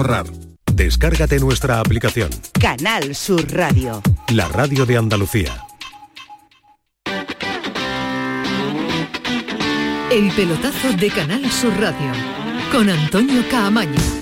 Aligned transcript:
ahorrar. 0.00 0.26
Descárgate 0.72 1.38
nuestra 1.38 1.80
aplicación. 1.80 2.30
Canal 2.58 3.14
Sur 3.14 3.52
Radio. 3.52 4.00
La 4.32 4.48
radio 4.48 4.86
de 4.86 4.96
Andalucía. 4.96 5.64
El 10.10 10.32
pelotazo 10.34 10.92
de 10.98 11.10
Canal 11.10 11.50
Sur 11.50 11.78
Radio 11.78 12.12
con 12.72 12.88
Antonio 12.88 13.42
Caamaño. 13.50 14.19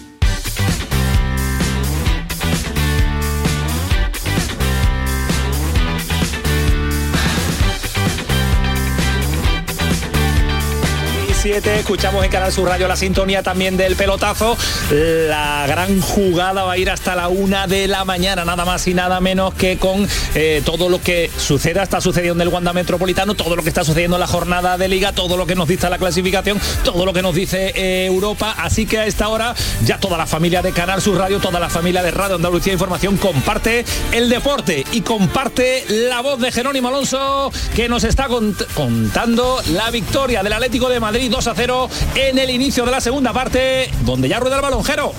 Escuchamos 11.45 12.25
en 12.25 12.31
Canal 12.33 12.53
Sur 12.53 12.69
Radio 12.69 12.89
la 12.89 12.97
sintonía 12.97 13.45
también 13.45 13.77
del 13.77 13.95
pelotazo. 13.95 14.57
La 14.91 15.67
gran 15.69 16.01
jugada 16.01 16.65
va 16.65 16.73
a 16.73 16.79
ir 16.79 16.91
hasta 16.91 17.15
la 17.15 17.29
una 17.29 17.69
de 17.69 17.87
la 17.87 18.05
mañana, 18.05 18.45
nada 18.45 18.65
más 18.65 18.87
y 18.88 18.95
nada 18.95 19.20
menos 19.20 19.55
que 19.55 19.79
con 19.79 20.09
eh, 20.34 20.62
todo 20.65 20.88
lo 20.88 21.01
que 21.01 21.30
suceda, 21.37 21.84
está 21.84 22.01
sucediendo 22.01 22.43
en 22.43 22.48
el 22.48 22.52
Wanda 22.52 22.73
Metropolitano, 22.73 23.34
todo 23.34 23.55
lo 23.55 23.62
que 23.62 23.69
está 23.69 23.84
sucediendo 23.84 24.16
en 24.16 24.20
la 24.20 24.27
jornada 24.27 24.77
de 24.79 24.88
liga, 24.88 25.12
todo 25.12 25.37
lo 25.37 25.46
que 25.46 25.55
nos 25.55 25.69
dice 25.69 25.88
la 25.88 25.98
clasificación, 25.98 26.60
todo 26.82 27.06
lo 27.06 27.12
que 27.12 27.23
nos 27.23 27.34
dice 27.34 27.73
eh, 27.77 28.07
Europa. 28.07 28.57
Así 28.59 28.84
que 28.87 28.98
a 28.98 29.07
esta 29.07 29.29
hora 29.29 29.55
ya 29.84 29.98
toda 29.98 30.18
la 30.18 30.27
familia 30.27 30.60
de 30.60 30.73
Canal 30.73 31.01
Sur 31.01 31.18
Radio, 31.18 31.38
toda 31.38 31.60
la 31.60 31.68
familia 31.68 32.02
de 32.02 32.10
Radio 32.10 32.34
Andalucía 32.34 32.73
Información 32.73 33.16
comparte 33.16 33.84
el 34.10 34.29
deporte 34.29 34.84
y 34.91 35.02
comparte 35.02 35.84
la 35.88 36.20
voz 36.20 36.41
de 36.41 36.51
Jerónimo 36.51 36.88
Alonso 36.88 37.52
que 37.77 37.88
nos 37.88 38.02
está 38.02 38.27
contando 38.74 39.62
la 39.73 39.91
victoria 39.91 40.43
del 40.43 40.52
Atlético 40.52 40.88
de 40.88 40.98
Madrid 40.98 41.27
2 41.28 41.46
a 41.46 41.55
0 41.55 41.88
en 42.14 42.38
el 42.38 42.50
inicio 42.50 42.84
de 42.84 42.91
la 42.91 43.00
segunda 43.00 43.32
parte, 43.32 43.91
donde 44.00 44.28
ya 44.28 44.41
rueda 44.41 44.56
el 44.56 44.62
balonjero. 44.62 45.12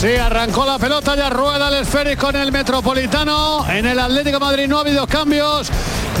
Sí, 0.00 0.14
arrancó 0.14 0.64
la 0.64 0.78
pelota, 0.78 1.16
ya 1.16 1.28
rueda 1.28 1.68
el 1.68 1.82
esférico 1.82 2.30
en 2.30 2.36
el 2.36 2.52
Metropolitano. 2.52 3.68
En 3.68 3.84
el 3.84 3.98
Atlético 3.98 4.38
Madrid 4.38 4.68
no 4.68 4.78
ha 4.78 4.82
habido 4.82 5.06
cambios. 5.08 5.70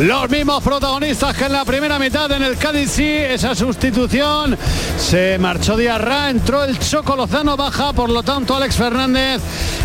Los 0.00 0.28
mismos 0.30 0.62
protagonistas 0.62 1.36
que 1.36 1.44
en 1.44 1.52
la 1.52 1.64
primera 1.64 1.98
mitad 1.98 2.30
en 2.32 2.42
el 2.42 2.56
Cádiz 2.56 2.90
sí, 2.90 3.06
esa 3.06 3.54
sustitución. 3.54 4.58
Se 4.98 5.38
marchó 5.38 5.76
Diarra, 5.76 6.30
entró 6.30 6.64
el 6.64 6.78
Choco 6.78 7.14
Lozano, 7.14 7.56
baja, 7.56 7.92
por 7.92 8.10
lo 8.10 8.22
tanto 8.22 8.56
Alex 8.56 8.76
Fernández 8.76 9.40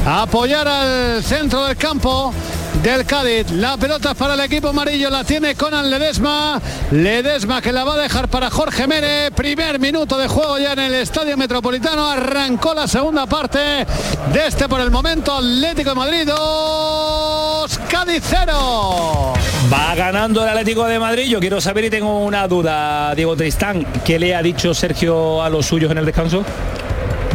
apoyar 0.06 0.68
al 0.68 1.24
centro 1.24 1.66
del 1.66 1.78
campo 1.78 2.34
del 2.82 3.06
Cádiz. 3.06 3.52
La 3.52 3.78
pelota 3.78 4.14
para 4.14 4.34
el 4.34 4.40
equipo 4.40 4.70
amarillo, 4.70 5.10
la 5.10 5.24
tiene 5.24 5.56
Conan 5.56 5.90
Ledesma. 5.90 6.62
Ledesma 6.92 7.62
que 7.62 7.72
la 7.72 7.84
va 7.84 7.96
a 7.96 7.98
dejar 7.98 8.28
para 8.30 8.50
Jorge 8.50 8.88
Mere. 8.88 9.32
Primer 9.32 9.80
minuto 9.80 10.18
de 10.18 10.28
juego 10.28 10.58
ya 10.58 10.74
en 10.74 10.80
el 10.80 10.94
Estadio 10.96 11.38
Metropolitano. 11.38 12.10
Arrancó 12.10 12.74
la 12.74 12.88
segunda 12.88 13.26
parte 13.26 13.60
de 13.60 14.48
este 14.48 14.68
por 14.68 14.82
el 14.82 14.92
momento 14.92 15.34
Atlético 15.34 15.92
de 15.92 15.96
Madrid 15.96 16.24
2, 16.26 17.80
Cádiz 17.90 18.24
0. 18.26 19.34
Va 19.72 19.96
ganando 19.96 20.44
el 20.44 20.50
Atlético 20.50 20.86
de 20.86 21.00
Madrid. 21.00 21.26
Yo 21.30 21.40
quiero 21.40 21.62
saber 21.62 21.86
y 21.86 21.90
tengo 21.90 22.20
una 22.20 22.48
duda, 22.48 23.14
Diego 23.16 23.36
Tristán. 23.36 23.86
¿Qué 24.04 24.20
le 24.20 24.36
ha 24.36 24.42
dicho 24.42 24.74
Sergio 24.74 25.44
a 25.44 25.50
los 25.50 25.66
suyos 25.66 25.92
en 25.92 26.00
el 26.00 26.06
descanso? 26.06 26.44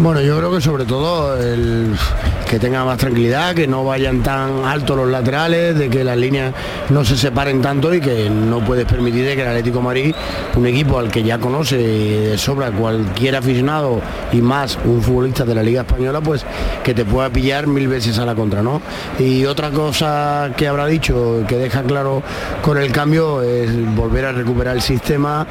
Bueno, 0.01 0.21
yo 0.21 0.39
creo 0.39 0.53
que 0.53 0.61
sobre 0.61 0.85
todo 0.85 1.37
el 1.37 1.93
que 2.49 2.61
tenga 2.61 2.85
más 2.85 2.99
tranquilidad, 2.99 3.53
que 3.53 3.67
no 3.67 3.85
vayan 3.85 4.23
tan 4.23 4.65
altos 4.65 4.97
los 4.97 5.09
laterales, 5.09 5.77
de 5.77 5.91
que 5.91 6.05
las 6.05 6.17
líneas 6.17 6.55
no 6.89 7.05
se 7.05 7.17
separen 7.17 7.61
tanto 7.61 7.93
y 7.93 8.01
que 8.01 8.31
no 8.31 8.61
puedes 8.61 8.87
permitir 8.87 9.27
que 9.35 9.43
el 9.43 9.49
Atlético 9.49 9.83
Madrid, 9.83 10.15
un 10.55 10.67
equipo 10.67 11.01
al 11.01 11.11
que 11.11 11.25
ya 11.25 11.39
conoce 11.39 11.77
de 11.77 12.39
sobra 12.39 12.71
cualquier 12.71 13.35
aficionado 13.35 14.01
y 14.33 14.41
más 14.41 14.79
un 14.85 15.03
futbolista 15.03 15.45
de 15.45 15.57
la 15.57 15.65
Liga 15.65 15.81
Española, 15.81 16.21
pues 16.21 16.45
que 16.85 16.95
te 16.95 17.05
pueda 17.05 17.29
pillar 17.29 17.67
mil 17.67 17.89
veces 17.89 18.21
a 18.21 18.25
la 18.25 18.37
contra, 18.37 18.63
¿no? 18.63 18.81
Y 19.19 19.47
otra 19.47 19.71
cosa 19.71 20.53
que 20.57 20.69
habrá 20.69 20.87
dicho, 20.87 21.43
que 21.49 21.57
deja 21.57 21.83
claro 21.83 22.23
con 22.63 22.79
el 22.79 22.93
cambio, 22.93 23.43
es 23.43 23.69
volver 23.97 24.27
a 24.27 24.33
recuperar 24.33 24.77
el 24.77 24.83
sistema, 24.83 25.45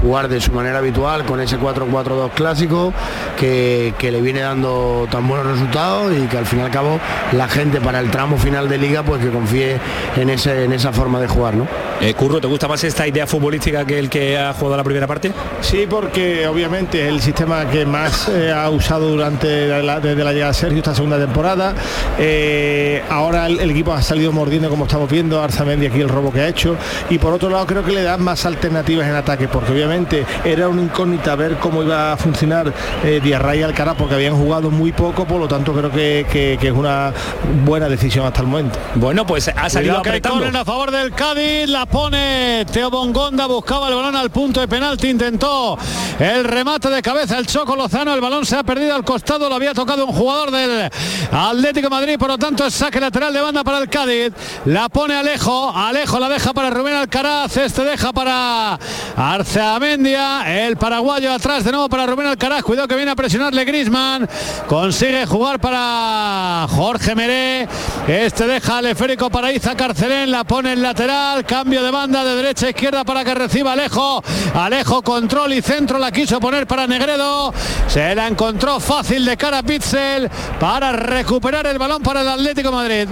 jugar 0.00 0.28
de 0.28 0.40
su 0.40 0.52
manera 0.52 0.78
habitual 0.78 1.24
con 1.24 1.40
ese 1.40 1.58
4-4-2 1.58 2.30
clásico 2.30 2.92
que, 3.36 3.92
le 4.00 4.20
viene 4.22 4.40
dando 4.40 5.06
tan 5.10 5.28
buenos 5.28 5.46
resultados 5.46 6.12
y 6.16 6.26
que 6.26 6.38
al 6.38 6.46
fin 6.46 6.60
y 6.60 6.62
al 6.62 6.70
cabo 6.70 6.98
la 7.32 7.48
gente 7.48 7.80
para 7.80 8.00
el 8.00 8.10
tramo 8.10 8.38
final 8.38 8.68
de 8.68 8.78
liga 8.78 9.02
pues 9.02 9.22
que 9.22 9.30
confíe 9.30 9.78
en, 10.16 10.30
ese, 10.30 10.64
en 10.64 10.72
esa 10.72 10.92
forma 10.92 11.20
de 11.20 11.28
jugar. 11.28 11.54
¿no? 11.54 11.66
Eh, 12.00 12.14
Curro, 12.14 12.40
¿te 12.40 12.46
gusta 12.46 12.68
más 12.68 12.84
esta 12.84 13.08
idea 13.08 13.26
futbolística 13.26 13.84
que 13.84 13.98
el 13.98 14.08
que 14.08 14.38
ha 14.38 14.52
jugado 14.52 14.76
la 14.76 14.84
primera 14.84 15.08
parte? 15.08 15.32
Sí, 15.60 15.86
porque 15.90 16.46
obviamente 16.46 17.02
es 17.02 17.08
el 17.08 17.20
sistema 17.20 17.68
que 17.68 17.84
más 17.84 18.28
eh, 18.28 18.52
ha 18.52 18.70
usado 18.70 19.08
durante 19.08 19.82
la, 19.82 19.98
desde 19.98 20.22
la 20.22 20.32
llegada 20.32 20.52
de 20.52 20.58
Sergio 20.58 20.78
esta 20.78 20.94
segunda 20.94 21.18
temporada. 21.18 21.74
Eh, 22.16 23.02
ahora 23.10 23.46
el, 23.46 23.68
equipo 23.68 23.92
ha 23.92 24.00
salido 24.00 24.30
mordiendo 24.30 24.70
como 24.70 24.84
estamos 24.84 25.10
viendo, 25.10 25.42
Arzamendi 25.42 25.86
aquí 25.86 26.00
el 26.00 26.08
robo 26.08 26.32
que 26.32 26.40
ha 26.40 26.48
hecho. 26.48 26.76
Y 27.10 27.18
por 27.18 27.32
otro 27.32 27.50
lado 27.50 27.66
creo 27.66 27.84
que 27.84 27.90
le 27.90 28.04
dan 28.04 28.22
más 28.22 28.46
alternativas 28.46 29.08
en 29.08 29.16
ataque, 29.16 29.48
porque 29.48 29.72
obviamente 29.72 30.24
era 30.44 30.68
una 30.68 30.82
incógnita 30.82 31.34
ver 31.34 31.56
cómo 31.56 31.82
iba 31.82 32.12
a 32.12 32.16
funcionar 32.16 32.72
eh, 33.04 33.20
Diarra 33.20 33.56
y 33.56 33.62
Alcaraz, 33.62 33.96
porque 33.96 34.14
habían 34.14 34.36
jugado 34.36 34.70
muy 34.70 34.92
poco, 34.92 35.24
por 35.24 35.40
lo 35.40 35.48
tanto 35.48 35.72
creo 35.72 35.90
que, 35.90 36.26
que, 36.30 36.68
es 36.68 36.74
una 36.74 37.12
buena 37.64 37.88
decisión 37.88 38.24
hasta 38.24 38.42
el 38.42 38.46
momento. 38.46 38.78
Bueno, 38.94 39.26
pues 39.26 39.48
ha 39.48 39.68
salido 39.68 39.98
apretando. 39.98 40.46
a 40.46 40.64
favor 40.64 40.92
del 40.92 41.12
Cádiz, 41.12 41.68
la 41.68 41.87
pone 41.88 42.66
Teo 42.70 42.90
Bongonda, 42.90 43.46
buscaba 43.46 43.88
el 43.88 43.94
balón 43.94 44.14
al 44.14 44.30
punto 44.30 44.60
de 44.60 44.68
penalti, 44.68 45.08
intentó 45.08 45.78
el 46.18 46.44
remate 46.44 46.88
de 46.88 47.02
cabeza 47.02 47.38
el 47.38 47.46
Choco 47.46 47.74
Lozano, 47.76 48.14
el 48.14 48.20
balón 48.20 48.44
se 48.44 48.56
ha 48.56 48.62
perdido 48.62 48.94
al 48.94 49.04
costado, 49.04 49.48
lo 49.48 49.54
había 49.54 49.74
tocado 49.74 50.06
un 50.06 50.12
jugador 50.12 50.50
del 50.50 50.90
Atlético 51.32 51.90
Madrid, 51.90 52.18
por 52.18 52.28
lo 52.28 52.38
tanto 52.38 52.66
es 52.66 52.74
saque 52.74 53.00
lateral 53.00 53.32
de 53.32 53.40
banda 53.40 53.64
para 53.64 53.78
el 53.78 53.88
Cádiz, 53.88 54.32
la 54.66 54.88
pone 54.88 55.14
Alejo, 55.14 55.72
Alejo 55.74 56.18
la 56.18 56.28
deja 56.28 56.52
para 56.52 56.70
Rubén 56.70 56.94
Alcaraz, 56.94 57.56
este 57.56 57.84
deja 57.84 58.12
para 58.12 58.78
Arceamendia, 59.16 60.64
el 60.64 60.76
paraguayo 60.76 61.32
atrás 61.32 61.64
de 61.64 61.72
nuevo 61.72 61.88
para 61.88 62.06
Rubén 62.06 62.26
Alcaraz, 62.26 62.62
cuidado 62.62 62.88
que 62.88 62.96
viene 62.96 63.10
a 63.10 63.16
presionarle 63.16 63.64
Grisman, 63.64 64.28
consigue 64.68 65.26
jugar 65.26 65.60
para 65.60 66.66
Jorge 66.68 67.14
Meré, 67.14 67.68
este 68.06 68.46
deja 68.46 68.78
al 68.78 68.86
esférico 68.86 69.30
para 69.30 69.52
Iza 69.52 69.76
Carcelén, 69.76 70.30
la 70.30 70.44
pone 70.44 70.72
en 70.72 70.82
lateral, 70.82 71.44
de 71.82 71.90
banda 71.90 72.24
de 72.24 72.36
derecha 72.36 72.66
a 72.66 72.70
izquierda 72.70 73.04
para 73.04 73.24
que 73.24 73.34
reciba 73.34 73.72
Alejo, 73.72 74.22
Alejo 74.54 75.02
control 75.02 75.52
y 75.52 75.62
centro, 75.62 75.98
la 75.98 76.10
quiso 76.10 76.40
poner 76.40 76.66
para 76.66 76.86
Negredo, 76.86 77.52
se 77.88 78.14
la 78.14 78.26
encontró 78.26 78.80
fácil 78.80 79.24
de 79.24 79.36
cara 79.36 79.58
a 79.58 79.62
para 80.58 80.92
recuperar 80.92 81.66
el 81.66 81.78
balón 81.78 82.02
para 82.02 82.22
el 82.22 82.28
Atlético 82.28 82.72
Madrid. 82.72 83.08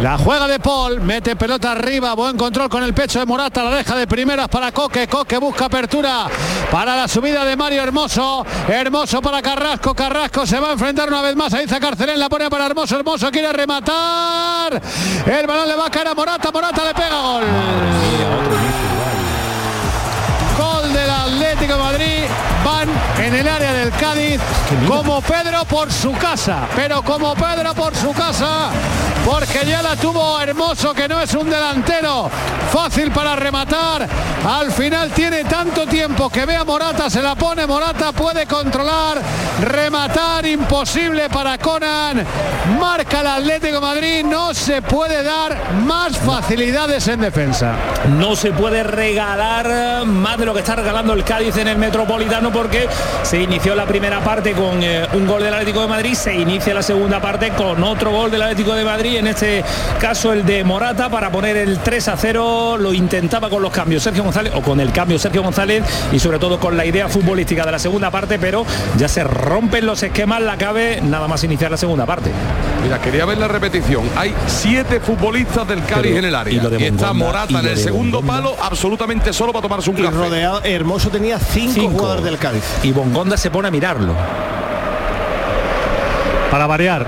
La 0.00 0.16
juega 0.16 0.46
de 0.46 0.60
Paul, 0.60 1.00
mete 1.00 1.34
pelota 1.34 1.72
arriba, 1.72 2.14
buen 2.14 2.36
control 2.36 2.68
con 2.68 2.84
el 2.84 2.94
pecho 2.94 3.18
de 3.18 3.26
Morata, 3.26 3.64
la 3.64 3.70
deja 3.74 3.96
de 3.96 4.06
primeras 4.06 4.48
para 4.48 4.70
Coque, 4.70 5.08
Coque 5.08 5.38
busca 5.38 5.64
apertura 5.64 6.26
para 6.70 6.94
la 6.94 7.08
subida 7.08 7.44
de 7.44 7.56
Mario 7.56 7.82
Hermoso, 7.82 8.46
Hermoso 8.68 9.20
para 9.20 9.42
Carrasco, 9.42 9.94
Carrasco 9.94 10.46
se 10.46 10.60
va 10.60 10.68
a 10.68 10.72
enfrentar 10.74 11.08
una 11.08 11.20
vez 11.20 11.34
más 11.34 11.52
a 11.52 11.64
Iza 11.64 11.80
Carcelén, 11.80 12.20
la 12.20 12.28
pone 12.28 12.48
para 12.48 12.66
Hermoso, 12.66 12.94
Hermoso 12.96 13.28
quiere 13.32 13.52
rematar, 13.52 14.80
el 15.26 15.46
balón 15.48 15.66
le 15.66 15.74
va 15.74 15.86
a 15.86 15.90
caer 15.90 16.06
a 16.06 16.14
Morata, 16.14 16.52
Morata 16.52 16.84
le 16.84 16.94
pega 16.94 17.20
gol. 17.20 17.44
Gol 20.58 20.92
del 20.92 21.10
Atlético 21.10 21.72
de 21.72 21.78
Madrid, 21.78 22.24
en 23.18 23.34
el 23.34 23.48
área 23.48 23.72
del 23.72 23.90
Cádiz 23.92 24.40
como 24.86 25.20
Pedro 25.22 25.64
por 25.64 25.92
su 25.92 26.12
casa, 26.12 26.68
pero 26.76 27.02
como 27.02 27.34
Pedro 27.34 27.74
por 27.74 27.94
su 27.94 28.12
casa 28.12 28.70
porque 29.28 29.66
ya 29.66 29.82
la 29.82 29.94
tuvo 29.94 30.40
Hermoso, 30.40 30.94
que 30.94 31.06
no 31.06 31.20
es 31.20 31.34
un 31.34 31.50
delantero 31.50 32.30
fácil 32.72 33.10
para 33.10 33.36
rematar. 33.36 34.08
Al 34.46 34.72
final 34.72 35.10
tiene 35.10 35.44
tanto 35.44 35.86
tiempo 35.86 36.30
que 36.30 36.46
ve 36.46 36.56
a 36.56 36.64
Morata, 36.64 37.10
se 37.10 37.20
la 37.20 37.34
pone, 37.34 37.66
Morata 37.66 38.12
puede 38.12 38.46
controlar, 38.46 39.20
rematar, 39.60 40.46
imposible 40.46 41.28
para 41.28 41.58
Conan. 41.58 42.24
Marca 42.80 43.20
el 43.20 43.26
Atlético 43.26 43.80
Madrid, 43.80 44.24
no 44.24 44.54
se 44.54 44.80
puede 44.80 45.22
dar 45.22 45.74
más 45.84 46.16
facilidades 46.16 47.06
en 47.08 47.20
defensa. 47.20 47.74
No 48.18 48.34
se 48.34 48.52
puede 48.52 48.82
regalar 48.82 50.06
más 50.06 50.38
de 50.38 50.46
lo 50.46 50.54
que 50.54 50.60
está 50.60 50.76
regalando 50.76 51.12
el 51.12 51.24
Cádiz 51.24 51.56
en 51.58 51.68
el 51.68 51.76
Metropolitano 51.76 52.50
porque 52.50 52.77
se 53.22 53.40
inició 53.40 53.74
la 53.74 53.86
primera 53.86 54.20
parte 54.20 54.52
con 54.52 54.82
eh, 54.82 55.06
un 55.14 55.26
gol 55.26 55.42
del 55.42 55.54
Atlético 55.54 55.82
de 55.82 55.88
Madrid, 55.88 56.14
se 56.14 56.34
inicia 56.34 56.74
la 56.74 56.82
segunda 56.82 57.20
parte 57.20 57.50
con 57.50 57.82
otro 57.82 58.10
gol 58.10 58.30
del 58.30 58.42
Atlético 58.42 58.74
de 58.74 58.84
Madrid 58.84 59.16
en 59.16 59.26
este 59.26 59.64
caso 60.00 60.32
el 60.32 60.44
de 60.44 60.64
Morata 60.64 61.08
para 61.08 61.30
poner 61.30 61.56
el 61.56 61.78
3 61.78 62.08
a 62.08 62.16
0, 62.16 62.76
lo 62.78 62.92
intentaba 62.92 63.48
con 63.48 63.62
los 63.62 63.72
cambios 63.72 64.02
Sergio 64.02 64.24
González 64.24 64.52
o 64.54 64.62
con 64.62 64.80
el 64.80 64.92
cambio 64.92 65.18
Sergio 65.18 65.42
González 65.42 65.84
y 66.12 66.18
sobre 66.18 66.38
todo 66.38 66.58
con 66.58 66.76
la 66.76 66.84
idea 66.84 67.08
futbolística 67.08 67.64
de 67.64 67.72
la 67.72 67.78
segunda 67.78 68.10
parte, 68.10 68.38
pero 68.38 68.64
ya 68.96 69.08
se 69.08 69.24
rompen 69.24 69.86
los 69.86 70.02
esquemas, 70.02 70.40
la 70.42 70.56
cabe 70.56 71.00
nada 71.02 71.28
más 71.28 71.44
iniciar 71.44 71.70
la 71.70 71.76
segunda 71.76 72.06
parte. 72.06 72.30
Mira, 72.82 73.00
quería 73.00 73.24
ver 73.24 73.38
la 73.38 73.48
repetición. 73.48 74.08
Hay 74.16 74.34
siete 74.46 75.00
futbolistas 75.00 75.66
del 75.66 75.84
Cádiz 75.84 76.16
en 76.16 76.24
el 76.24 76.34
área. 76.34 76.52
Y, 76.52 76.84
está 76.84 77.12
Morata 77.12 77.60
en 77.60 77.66
el 77.66 77.76
segundo 77.76 78.22
palo, 78.22 78.56
absolutamente 78.60 79.32
solo 79.32 79.52
para 79.52 79.62
tomarse 79.62 79.90
un 79.90 79.96
café. 79.96 80.10
rodeado, 80.10 80.60
Hermoso 80.62 81.10
tenía 81.10 81.38
cinco, 81.38 81.72
cinco 81.74 81.90
jugadores 81.90 82.24
del 82.24 82.38
Cádiz. 82.38 82.62
Y 82.82 82.92
Bongonda 82.92 83.36
se 83.36 83.50
pone 83.50 83.68
a 83.68 83.70
mirarlo. 83.70 84.14
para 86.50 86.66
variar. 86.66 87.06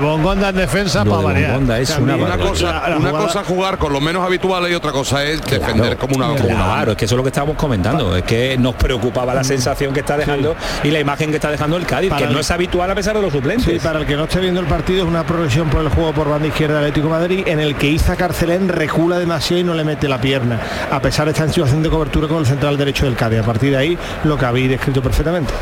Bongonda 0.00 0.48
en 0.50 0.56
defensa 0.56 1.04
para 1.04 1.22
variar. 1.22 1.60
es 1.80 1.96
una, 1.98 2.16
una 2.16 2.38
cosa, 2.38 2.82
una 2.96 3.10
cosa 3.10 3.44
jugar 3.44 3.78
con 3.78 3.92
lo 3.92 4.00
menos 4.00 4.24
habituales 4.24 4.70
y 4.70 4.74
otra 4.74 4.92
cosa 4.92 5.24
es 5.24 5.42
defender 5.44 5.96
como 5.96 6.16
una 6.16 6.34
Claro, 6.34 6.92
es 6.92 6.96
que 6.96 7.04
eso 7.04 7.14
es 7.14 7.16
lo 7.16 7.22
que 7.22 7.28
estábamos 7.28 7.56
comentando. 7.56 8.16
Es 8.16 8.22
que 8.24 8.56
nos 8.58 8.74
preocupaba 8.74 9.34
la 9.34 9.44
sensación 9.44 9.92
que 9.92 10.00
está 10.00 10.16
dejando 10.16 10.54
y 10.82 10.90
la 10.90 11.00
imagen 11.00 11.30
que 11.30 11.36
está 11.36 11.50
dejando 11.50 11.76
el 11.76 11.86
Cádiz, 11.86 12.12
que 12.12 12.26
no 12.26 12.40
es 12.40 12.50
habitual 12.50 12.90
a 12.90 12.94
pesar 12.94 13.16
de 13.16 13.22
los 13.22 13.32
suplentes. 13.32 13.82
para 13.82 14.00
el 14.00 14.06
que 14.06 14.16
no 14.16 14.24
esté 14.24 14.40
viendo 14.40 14.60
el 14.60 14.66
partido 14.66 15.02
es 15.02 15.08
una 15.08 15.24
progresión 15.24 15.68
por 15.68 15.82
el 15.82 15.88
juego 15.88 16.12
por 16.12 16.28
banda 16.28 16.48
izquierda 16.48 16.74
de 16.74 16.80
Atlético 16.80 17.06
de 17.06 17.12
Madrid 17.12 17.42
en 17.46 17.60
el 17.60 17.74
que 17.76 17.88
Iza 17.88 18.16
Carcelén 18.16 18.68
recula 18.68 19.18
demasiado 19.18 19.60
y 19.60 19.64
no 19.64 19.74
le 19.74 19.84
mete 19.84 20.08
la 20.08 20.20
pierna, 20.20 20.60
a 20.90 21.00
pesar 21.00 21.26
de 21.26 21.32
estar 21.32 21.46
en 21.46 21.52
situación 21.52 21.82
de 21.82 21.90
cobertura 21.90 22.28
con 22.28 22.38
el 22.38 22.46
central 22.46 22.76
derecho 22.76 23.04
del 23.06 23.16
Cádiz. 23.16 23.40
A 23.40 23.44
partir 23.44 23.70
de 23.70 23.76
ahí 23.76 23.98
lo 24.24 24.36
que 24.36 24.44
habéis 24.44 24.70
descrito 24.70 25.02
perfectamente. 25.02 25.52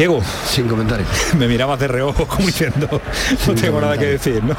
Diego. 0.00 0.22
Sin 0.46 0.66
comentarios. 0.66 1.06
Me 1.36 1.46
mirabas 1.46 1.78
de 1.78 1.86
reojo 1.86 2.26
como 2.26 2.46
diciendo, 2.46 2.88
no 3.46 3.54
tengo 3.54 3.82
nada 3.82 3.98
que 3.98 4.06
decir, 4.06 4.42
¿no? 4.42 4.56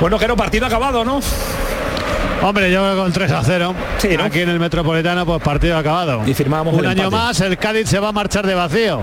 Bueno, 0.00 0.16
que 0.16 0.28
no, 0.28 0.36
partido 0.36 0.64
acabado, 0.64 1.04
¿no? 1.04 1.18
Hombre, 2.40 2.70
yo 2.70 2.96
con 2.96 3.12
3 3.12 3.32
a 3.32 3.42
0. 3.42 3.74
Sí, 3.98 4.10
Aquí 4.16 4.42
en 4.42 4.50
el 4.50 4.60
Metropolitano, 4.60 5.26
pues 5.26 5.42
partido 5.42 5.76
acabado. 5.76 6.22
Y 6.24 6.34
firmábamos 6.34 6.74
un 6.74 6.86
año 6.86 7.10
más, 7.10 7.40
el 7.40 7.58
Cádiz 7.58 7.88
se 7.88 7.98
va 7.98 8.10
a 8.10 8.12
marchar 8.12 8.46
de 8.46 8.54
vacío. 8.54 9.02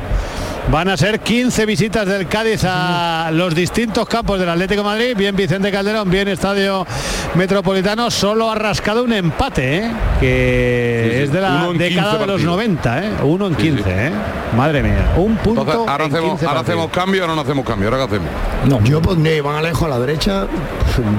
Van 0.70 0.88
a 0.88 0.96
ser 0.96 1.20
15 1.20 1.66
visitas 1.66 2.08
del 2.08 2.28
Cádiz 2.28 2.64
a 2.66 3.30
los 3.34 3.54
distintos 3.56 4.08
campos 4.08 4.40
del 4.40 4.50
Atlético 4.50 4.82
de 4.82 4.88
Madrid, 4.88 5.18
bien 5.18 5.36
Vicente 5.36 5.72
Calderón, 5.72 6.10
bien 6.10 6.28
Estadio 6.28 6.86
Metropolitano, 7.36 8.12
solo 8.12 8.50
ha 8.50 8.56
rascado 8.56 9.04
un 9.04 9.12
empate, 9.12 9.78
¿eh? 9.78 9.92
que 10.20 11.24
es 11.24 11.32
de 11.32 11.42
la 11.42 11.68
década 11.74 12.18
de 12.20 12.28
los 12.28 12.44
90, 12.44 13.04
¿eh? 13.04 13.12
uno 13.24 13.48
en 13.48 13.56
15, 13.56 13.84
¿eh? 13.88 14.12
madre 14.56 14.84
mía, 14.84 15.14
un 15.18 15.36
punto. 15.38 15.62
ahora, 15.62 16.06
hacemos, 16.06 16.42
ahora 16.44 16.60
hacemos 16.62 16.90
cambio, 16.90 17.24
ahora 17.24 17.36
no 17.36 17.42
hacemos 17.42 17.66
cambio, 17.66 17.90
ahora 17.90 17.98
qué 17.98 18.16
hacemos. 18.16 18.30
No. 18.68 18.82
Yo 18.84 19.02
pondría 19.02 19.36
Iván 19.36 19.56
Alejo 19.56 19.86
a 19.86 19.90
la 19.90 20.00
derecha 20.00 20.46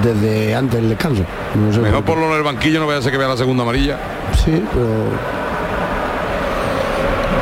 desde 0.01 0.55
antes 0.55 0.79
del 0.79 0.89
descanso. 0.89 1.25
Mejor 1.81 2.03
por 2.03 2.17
lo 2.17 2.27
en 2.27 2.37
el 2.37 2.43
banquillo, 2.43 2.79
no 2.79 2.87
vaya 2.87 2.99
a 2.99 3.01
ser 3.01 3.11
que 3.11 3.17
vea 3.17 3.27
la 3.27 3.37
segunda 3.37 3.63
amarilla. 3.63 3.97
Sí, 4.43 4.63
pero 4.73 5.09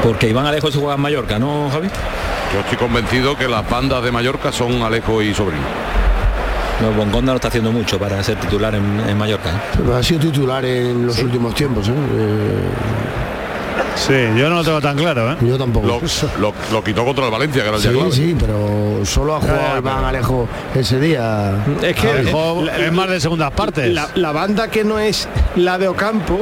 porque 0.03 0.30
Iván 0.30 0.45
Alejo 0.45 0.71
se 0.71 0.80
juega 0.80 0.95
en 0.95 1.01
Mallorca, 1.01 1.39
¿no, 1.39 1.69
Javi? 1.69 1.88
Yo 2.53 2.59
estoy 2.59 2.77
convencido 2.77 3.38
que 3.38 3.48
las 3.48 3.68
bandas 3.69 4.03
de 4.03 4.12
Mallorca 4.12 4.51
son 4.51 4.81
Alejo 4.81 5.21
y 5.21 5.33
Sobrino. 5.33 5.63
No, 6.81 6.92
Bongonda 6.94 7.31
lo 7.31 7.36
está 7.36 7.50
haciendo 7.50 7.71
mucho 7.71 8.00
para 8.00 8.21
ser 8.24 8.39
titular 8.39 8.74
en, 8.74 9.18
Mallorca. 9.18 9.51
¿eh? 9.51 9.94
ha 9.94 10.01
sido 10.01 10.21
titular 10.21 10.65
en 10.65 11.06
los 11.06 11.19
últimos 11.19 11.53
tiempos. 11.53 11.88
¿eh? 11.89 11.92
Eh, 11.94 12.63
Sí, 13.96 14.14
yo 14.36 14.50
no 14.50 14.56
lo 14.56 14.64
tengo 14.64 14.82
tan 14.82 14.98
claro, 14.98 15.34
¿eh? 15.34 15.38
Yo 15.42 15.58
tampoco. 15.58 16.02
Lo, 16.40 16.84
quitó 16.84 17.06
contra 17.06 17.26
el 17.26 17.32
Valencia, 17.32 17.62
que 17.62 17.70
era 17.70 17.78
el 17.78 17.84
Sí, 17.84 18.12
sí, 18.12 18.36
pero 18.40 19.06
solo 19.06 19.36
ha 19.36 19.42
jugado 19.42 19.78
Iván 19.78 20.04
Alejo 20.04 20.48
ese 20.74 21.00
día. 21.00 21.54
Es 21.82 21.96
que 21.96 22.32
es 22.86 22.92
más 22.92 23.10
de 23.10 23.20
segundas 23.20 23.52
partes. 23.52 23.94
La, 24.16 24.32
banda 24.32 24.70
que 24.70 24.84
no 24.84 24.98
es 24.98 25.28
la 25.56 25.78
de 25.78 25.88
Ocampo, 25.88 26.40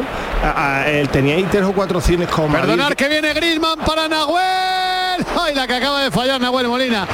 él 0.87 1.09
tenía 1.09 1.35
ahí 1.35 1.47
tres 1.49 1.63
o 1.63 1.73
cuatro 1.73 1.97
opciones 1.99 2.27
como. 2.29 2.55
Perdonar 2.55 2.95
que 2.95 3.07
viene 3.07 3.33
Grisman 3.33 3.79
para 3.79 4.07
Nahuel. 4.07 4.68
Ay, 5.49 5.55
la 5.55 5.65
que 5.65 5.73
acaba 5.73 6.03
de 6.03 6.11
fallar 6.11 6.39
Nahuel 6.39 6.67
Molina. 6.67 7.07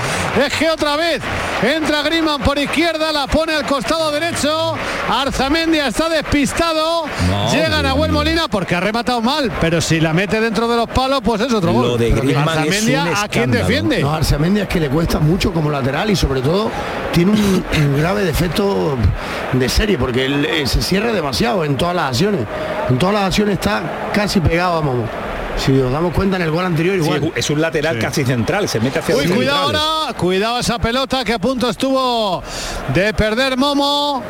Es 0.45 0.53
que 0.53 0.69
otra 0.69 0.97
vez 0.97 1.21
entra 1.63 2.01
Griezmann 2.01 2.41
por 2.41 2.57
izquierda, 2.57 3.13
la 3.13 3.27
pone 3.27 3.53
al 3.53 3.65
costado 3.65 4.11
derecho. 4.11 4.73
Arzamendia 5.09 5.87
está 5.87 6.09
despistado. 6.09 7.05
Llega 7.51 7.81
Nahuel 7.81 8.11
Molina 8.11 8.47
porque 8.49 8.75
ha 8.75 8.81
rematado 8.81 9.21
mal, 9.21 9.51
pero 9.61 9.79
si 9.79 10.01
la 10.01 10.13
mete 10.13 10.41
dentro 10.41 10.67
de 10.67 10.75
los 10.75 10.89
palos, 10.89 11.21
pues 11.23 11.41
es 11.41 11.53
otro 11.53 11.71
gol. 11.71 11.87
Lo 11.87 11.97
de 11.97 12.35
Arzamendia, 12.35 13.21
¿a 13.23 13.27
quién 13.29 13.51
defiende? 13.51 14.01
No, 14.01 14.13
Arzamendia 14.13 14.63
es 14.63 14.69
que 14.69 14.81
le 14.81 14.89
cuesta 14.89 15.19
mucho 15.19 15.53
como 15.53 15.69
lateral 15.69 16.09
y 16.09 16.15
sobre 16.17 16.41
todo 16.41 16.69
tiene 17.13 17.31
un, 17.31 17.63
grave 17.97 18.25
defecto 18.25 18.97
de 19.53 19.69
serie 19.69 19.97
porque 19.97 20.25
él, 20.25 20.45
eh, 20.45 20.67
se 20.67 20.81
cierra 20.81 21.13
demasiado 21.13 21.63
en 21.63 21.77
todas 21.77 21.95
las 21.95 22.09
acciones. 22.09 22.41
En 22.89 22.97
todas 22.99 23.15
las 23.15 23.23
acciones 23.23 23.53
está 23.53 24.09
casi 24.13 24.41
pegado 24.41 24.77
a 24.77 24.81
Momo. 24.81 25.24
Si 25.57 25.71
nos 25.71 25.91
damos 25.91 26.13
cuenta 26.13 26.35
en 26.35 26.43
el 26.43 26.51
gol 26.51 26.65
anterior 26.65 26.95
igual. 26.95 27.31
es 27.35 27.49
un 27.49 27.61
lateral 27.61 27.97
casi 27.99 28.23
central, 28.23 28.67
se 28.69 28.79
mete 28.79 28.99
hacia 28.99 29.15
Uy, 29.15 29.27
cuidado 29.27 29.57
ahora, 29.57 30.13
cuidado 30.17 30.59
esa 30.59 30.79
pelota 30.79 31.23
que 31.23 31.33
a 31.33 31.39
punto 31.39 31.69
estuvo 31.69 32.43
de 32.93 33.13
perder 33.13 33.57
Momo. 33.57 34.23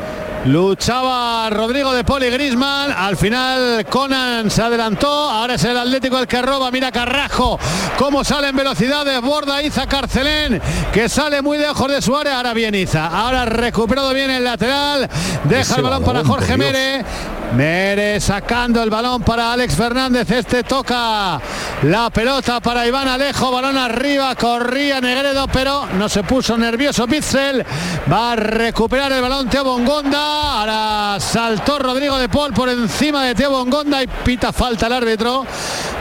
Luchaba 0.46 1.50
Rodrigo 1.50 1.92
de 1.92 2.04
Poli 2.04 2.30
Grisman. 2.30 2.92
Al 2.92 3.16
final 3.16 3.84
Conan 3.86 4.48
se 4.48 4.62
adelantó. 4.62 5.08
Ahora 5.08 5.54
es 5.54 5.64
el 5.64 5.76
Atlético 5.76 6.18
el 6.18 6.28
que 6.28 6.40
roba. 6.40 6.70
Mira 6.70 6.92
Carrajo. 6.92 7.58
Cómo 7.98 8.22
sale 8.22 8.48
en 8.48 8.56
velocidad. 8.56 9.04
Desborda 9.04 9.60
Iza 9.60 9.88
Carcelén. 9.88 10.62
Que 10.92 11.08
sale 11.08 11.42
muy 11.42 11.58
lejos 11.58 11.90
de 11.90 12.00
Suárez. 12.00 12.32
Ahora 12.32 12.54
bien 12.54 12.76
Iza. 12.76 13.06
Ahora 13.06 13.44
recuperado 13.44 14.14
bien 14.14 14.30
el 14.30 14.44
lateral. 14.44 15.08
Deja 15.44 15.76
el 15.76 15.82
balón 15.82 16.04
para 16.04 16.24
Jorge 16.24 16.56
Mere. 16.56 17.04
Mere 17.54 18.20
sacando 18.20 18.82
el 18.82 18.90
balón 18.90 19.22
para 19.22 19.52
Alex 19.52 19.74
Fernández. 19.74 20.30
Este 20.30 20.62
toca 20.64 21.40
la 21.82 22.10
pelota 22.10 22.60
para 22.60 22.86
Iván 22.86 23.08
Alejo. 23.08 23.50
Balón 23.50 23.78
arriba. 23.78 24.34
Corría 24.34 25.00
Negredo, 25.00 25.46
pero 25.48 25.86
no 25.98 26.08
se 26.08 26.22
puso 26.22 26.56
nervioso 26.56 27.06
Pitzel. 27.06 27.64
Va 28.10 28.32
a 28.32 28.36
recuperar 28.36 29.12
el 29.12 29.22
balón 29.22 29.48
Teo 29.48 29.64
Bongonda. 29.64 30.60
Ahora 30.60 31.20
saltó 31.20 31.78
Rodrigo 31.78 32.18
de 32.18 32.28
Paul 32.28 32.52
por 32.52 32.68
encima 32.68 33.24
de 33.24 33.34
Teo 33.34 33.50
Bongonda 33.50 34.02
y 34.02 34.06
pita 34.06 34.52
falta 34.52 34.86
el 34.86 34.92
árbitro 34.92 35.46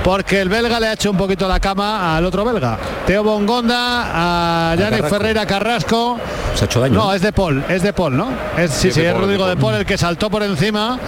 porque 0.06 0.40
el 0.40 0.50
belga 0.50 0.80
le 0.80 0.88
ha 0.88 0.94
hecho 0.94 1.10
un 1.10 1.18
poquito 1.18 1.48
la 1.48 1.60
cama 1.60 2.16
al 2.16 2.26
otro 2.26 2.46
belga. 2.46 2.78
Teo 3.08 3.24
Bongonda 3.24 4.72
a 4.72 4.76
Yannick 4.76 5.08
Ferreira 5.08 5.46
Carrasco. 5.48 6.20
Se 6.54 6.66
ha 6.66 6.66
hecho 6.66 6.80
daño. 6.80 6.94
No, 6.94 7.12
es 7.14 7.24
de 7.24 7.34
Paul, 7.34 7.66
es 7.68 7.82
de 7.82 7.92
Paul, 7.92 8.16
¿no? 8.16 8.30
Es, 8.56 8.72
sí, 8.72 8.92
sí, 8.92 9.02
es 9.02 9.18
Rodrigo 9.18 9.48
de 9.48 9.58
Paul 9.58 9.74
el 9.74 9.86
que 9.86 9.98
saltó 9.98 10.30
por 10.30 10.44
encima 10.44 11.00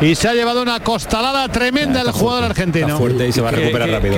y 0.00 0.14
se 0.14 0.28
ha 0.28 0.34
llevado 0.34 0.62
una 0.62 0.80
costalada 0.80 1.48
tremenda 1.48 2.00
el 2.00 2.10
jugador 2.10 2.44
argentino. 2.44 2.96
fuerte 2.96 3.28
y 3.28 3.32
se 3.32 3.40
va 3.40 3.48
a 3.48 3.52
recuperar 3.52 3.90
rápido. 3.90 4.16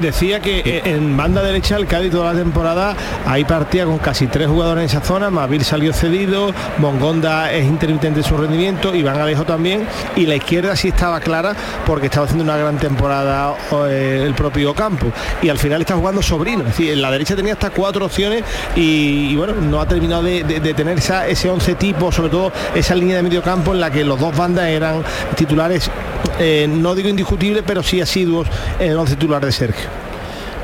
decía 0.00 0.40
que 0.40 0.82
en 0.84 1.16
banda 1.16 1.42
derecha 1.42 1.76
el 1.76 1.86
Cádiz 1.86 2.10
toda 2.10 2.32
la 2.32 2.38
temporada 2.38 2.96
ahí 3.26 3.44
partía 3.44 3.84
con 3.84 3.98
casi 3.98 4.26
tres 4.26 4.48
jugadores 4.48 4.82
en 4.82 4.98
esa 4.98 5.06
zona, 5.06 5.30
Mavil 5.30 5.64
salió 5.64 5.92
cedido, 5.92 6.52
Bongonda 6.78 7.52
es 7.52 7.64
intermitente 7.64 8.22
su 8.22 8.36
rendimiento, 8.36 8.94
Iván 8.94 9.20
Alejo 9.20 9.44
también, 9.44 9.86
y 10.16 10.26
la 10.26 10.36
izquierda 10.36 10.74
sí 10.76 10.88
estaba 10.88 11.20
clara 11.20 11.54
porque 11.86 12.06
estaba 12.06 12.26
haciendo 12.26 12.44
una 12.44 12.56
gran 12.56 12.78
temporada 12.78 13.54
eh, 13.88 14.24
el 14.26 14.34
propio 14.34 14.74
campo. 14.74 15.06
Y 15.42 15.48
al 15.48 15.58
final 15.58 15.80
está 15.80 15.94
jugando 15.94 16.22
sobrino, 16.22 16.62
es 16.62 16.68
decir, 16.68 16.92
en 16.92 17.02
la 17.02 17.10
derecha 17.10 17.36
tenía 17.36 17.52
hasta 17.52 17.70
cuatro 17.70 18.06
opciones 18.06 18.42
y, 18.74 19.36
bueno, 19.36 19.54
no 19.54 19.80
ha 19.80 19.86
terminado 19.86 20.22
de, 20.22 20.42
tener 20.74 20.98
ese 20.98 21.50
11 21.50 21.74
tipo, 21.76 22.10
sobre 22.10 22.30
todo 22.30 22.52
esa 22.74 22.94
línea 22.94 23.16
de 23.16 23.22
medio 23.22 23.42
campo 23.42 23.72
en 23.72 23.80
la 23.80 23.90
que 23.90 24.04
los 24.04 24.18
dos 24.18 24.36
bandas 24.36 24.66
eran 24.66 25.03
titulares, 25.36 25.90
eh, 26.38 26.66
no 26.68 26.94
digo 26.94 27.08
indiscutibles, 27.08 27.62
pero 27.66 27.82
sí 27.82 28.00
asiduos 28.00 28.48
en 28.78 28.92
el 28.92 28.98
11 28.98 29.16
titular 29.16 29.44
de 29.44 29.52
Sergio. 29.52 29.88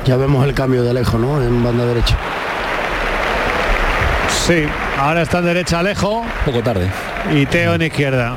Ya 0.05 0.17
vemos 0.17 0.45
el 0.45 0.53
cambio 0.53 0.83
de 0.83 0.89
Alejo, 0.89 1.17
¿no? 1.17 1.41
En 1.41 1.63
banda 1.63 1.85
derecha. 1.85 2.17
Sí, 4.47 4.63
ahora 4.97 5.21
está 5.21 5.39
en 5.39 5.45
derecha 5.45 5.79
Alejo. 5.79 6.23
Poco 6.45 6.63
tarde. 6.63 6.89
Y 7.31 7.45
Teo 7.45 7.75
en 7.75 7.83
izquierda. 7.83 8.35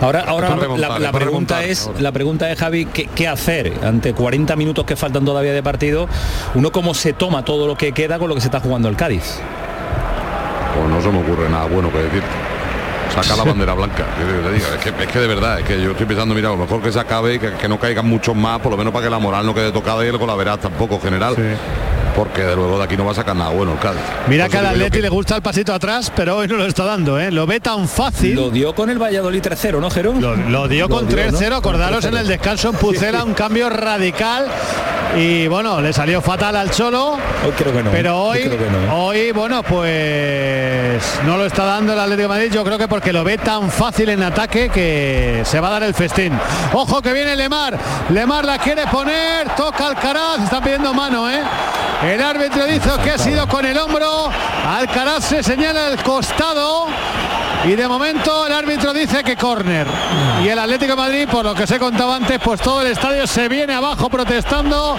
Ahora, 0.00 0.20
ahora 0.26 0.56
la, 0.76 1.12
pregunta 1.12 1.62
es, 1.62 1.90
la 1.98 2.10
pregunta 2.10 2.50
es, 2.50 2.58
Javi, 2.58 2.86
¿qué, 2.86 3.28
hacer 3.28 3.74
ante 3.82 4.14
40 4.14 4.56
minutos 4.56 4.86
que 4.86 4.96
faltan 4.96 5.26
todavía 5.26 5.52
de 5.52 5.62
partido? 5.62 6.08
Uno 6.54 6.72
cómo 6.72 6.94
se 6.94 7.12
toma 7.12 7.44
todo 7.44 7.66
lo 7.66 7.76
que 7.76 7.92
queda 7.92 8.18
con 8.18 8.28
lo 8.28 8.34
que 8.34 8.40
se 8.40 8.46
está 8.46 8.60
jugando 8.60 8.88
el 8.88 8.96
Cádiz. 8.96 9.38
Pues 10.74 10.88
no 10.88 11.02
se 11.02 11.08
me 11.10 11.20
ocurre 11.20 11.50
nada 11.50 11.66
bueno 11.66 11.92
que 11.92 11.98
decir. 11.98 12.22
Saca 13.14 13.36
la 13.36 13.44
bandera 13.44 13.74
blanca. 13.74 14.06
Es 15.00 15.06
que, 15.08 15.18
de 15.18 15.26
verdad, 15.26 15.60
es 15.60 15.66
que 15.66 15.82
yo 15.82 15.90
estoy 15.90 16.06
pensando, 16.06 16.34
mira, 16.34 16.50
lo 16.50 16.56
mejor 16.56 16.80
que 16.80 16.92
se 16.92 17.00
acabe 17.00 17.34
y 17.34 17.38
que, 17.38 17.68
no 17.68 17.78
caigan 17.78 18.06
muchos 18.06 18.36
más, 18.36 18.60
por 18.60 18.70
lo 18.70 18.78
menos 18.78 18.92
para 18.92 19.04
que 19.04 19.10
la 19.10 19.18
moral 19.18 19.44
no 19.44 19.54
quede 19.54 19.72
tocada 19.72 20.04
y 20.04 20.08
el 20.08 20.20
la 20.20 20.34
verás 20.34 20.60
tampoco 20.60 21.00
general 21.00 21.34
porque 22.14 22.42
de 22.42 22.56
luego 22.56 22.78
de 22.78 22.84
aquí 22.84 22.96
no 22.96 23.04
va 23.04 23.12
a 23.12 23.14
sacar 23.14 23.36
nada 23.36 23.50
bueno 23.50 23.72
el 23.72 23.78
Cádiz. 23.78 24.00
Mira 24.28 24.48
que 24.48 24.58
al 24.58 24.66
Atleti 24.66 25.00
le 25.00 25.08
gusta 25.08 25.36
el 25.36 25.42
pasito 25.42 25.72
atrás, 25.72 26.12
pero 26.14 26.36
hoy 26.36 26.48
no 26.48 26.56
lo 26.56 26.66
está 26.66 26.84
dando, 26.84 27.18
¿eh? 27.18 27.30
Lo 27.30 27.46
ve 27.46 27.60
tan 27.60 27.88
fácil. 27.88 28.34
Lo 28.34 28.50
dio 28.50 28.74
con 28.74 28.90
el 28.90 28.98
Valladolid 28.98 29.42
3-0, 29.42 29.80
¿no, 29.80 29.90
Jerón? 29.90 30.20
Lo, 30.50 30.68
dio 30.68 30.88
con 30.88 31.08
3-0, 31.08 31.52
acordaros 31.56 32.04
en 32.04 32.16
el 32.16 32.26
descanso 32.26 32.70
en 32.70 32.76
Pucela, 32.76 33.24
un 33.24 33.34
cambio 33.34 33.68
radical. 33.70 34.46
Y 35.16 35.48
bueno, 35.48 35.80
le 35.80 35.92
salió 35.92 36.20
fatal 36.20 36.54
al 36.54 36.70
Cholo. 36.70 37.14
Hoy 37.44 37.52
creo 37.56 37.72
que 37.72 37.82
no. 37.82 37.90
Pero 37.90 38.22
hoy, 38.22 38.48
hoy, 38.92 39.32
bueno, 39.32 39.62
pues 39.64 41.02
no 41.26 41.36
lo 41.36 41.46
está 41.46 41.64
dando 41.64 41.92
el 41.92 41.98
Atlético 41.98 42.22
de 42.22 42.28
Madrid. 42.28 42.52
Yo 42.52 42.64
creo 42.64 42.78
que 42.78 42.86
porque 42.86 43.12
lo 43.12 43.24
ve 43.24 43.36
tan 43.36 43.70
fácil 43.70 44.08
en 44.10 44.22
ataque 44.22 44.68
que 44.68 45.42
se 45.44 45.58
va 45.58 45.68
a 45.68 45.70
dar 45.72 45.82
el 45.82 45.94
festín. 45.94 46.32
Ojo 46.72 47.02
que 47.02 47.12
viene 47.12 47.34
Lemar. 47.34 47.76
Lemar 48.10 48.44
la 48.44 48.58
quiere 48.58 48.86
poner, 48.86 49.48
toca 49.56 49.88
Alcaraz, 49.88 50.44
está 50.44 50.60
pidiendo 50.60 50.94
mano, 50.94 51.28
¿eh? 51.30 51.40
El 52.02 52.22
árbitro 52.22 52.64
dice 52.64 52.88
que 53.04 53.10
ha 53.10 53.18
sido 53.18 53.46
con 53.46 53.64
el 53.64 53.76
hombro. 53.76 54.30
Alcaraz 54.66 55.24
se 55.24 55.42
señala 55.42 55.88
el 55.88 56.02
costado. 56.02 56.86
Y 57.64 57.76
de 57.76 57.86
momento 57.86 58.46
el 58.46 58.52
árbitro 58.52 58.94
dice 58.94 59.22
que 59.22 59.36
córner. 59.36 59.86
Y 60.42 60.48
el 60.48 60.58
Atlético 60.58 60.96
Madrid, 60.96 61.28
por 61.30 61.44
lo 61.44 61.54
que 61.54 61.66
se 61.66 61.78
contaba 61.78 62.16
antes, 62.16 62.40
pues 62.42 62.60
todo 62.60 62.80
el 62.80 62.88
estadio 62.88 63.26
se 63.26 63.48
viene 63.48 63.74
abajo 63.74 64.08
protestando 64.08 64.96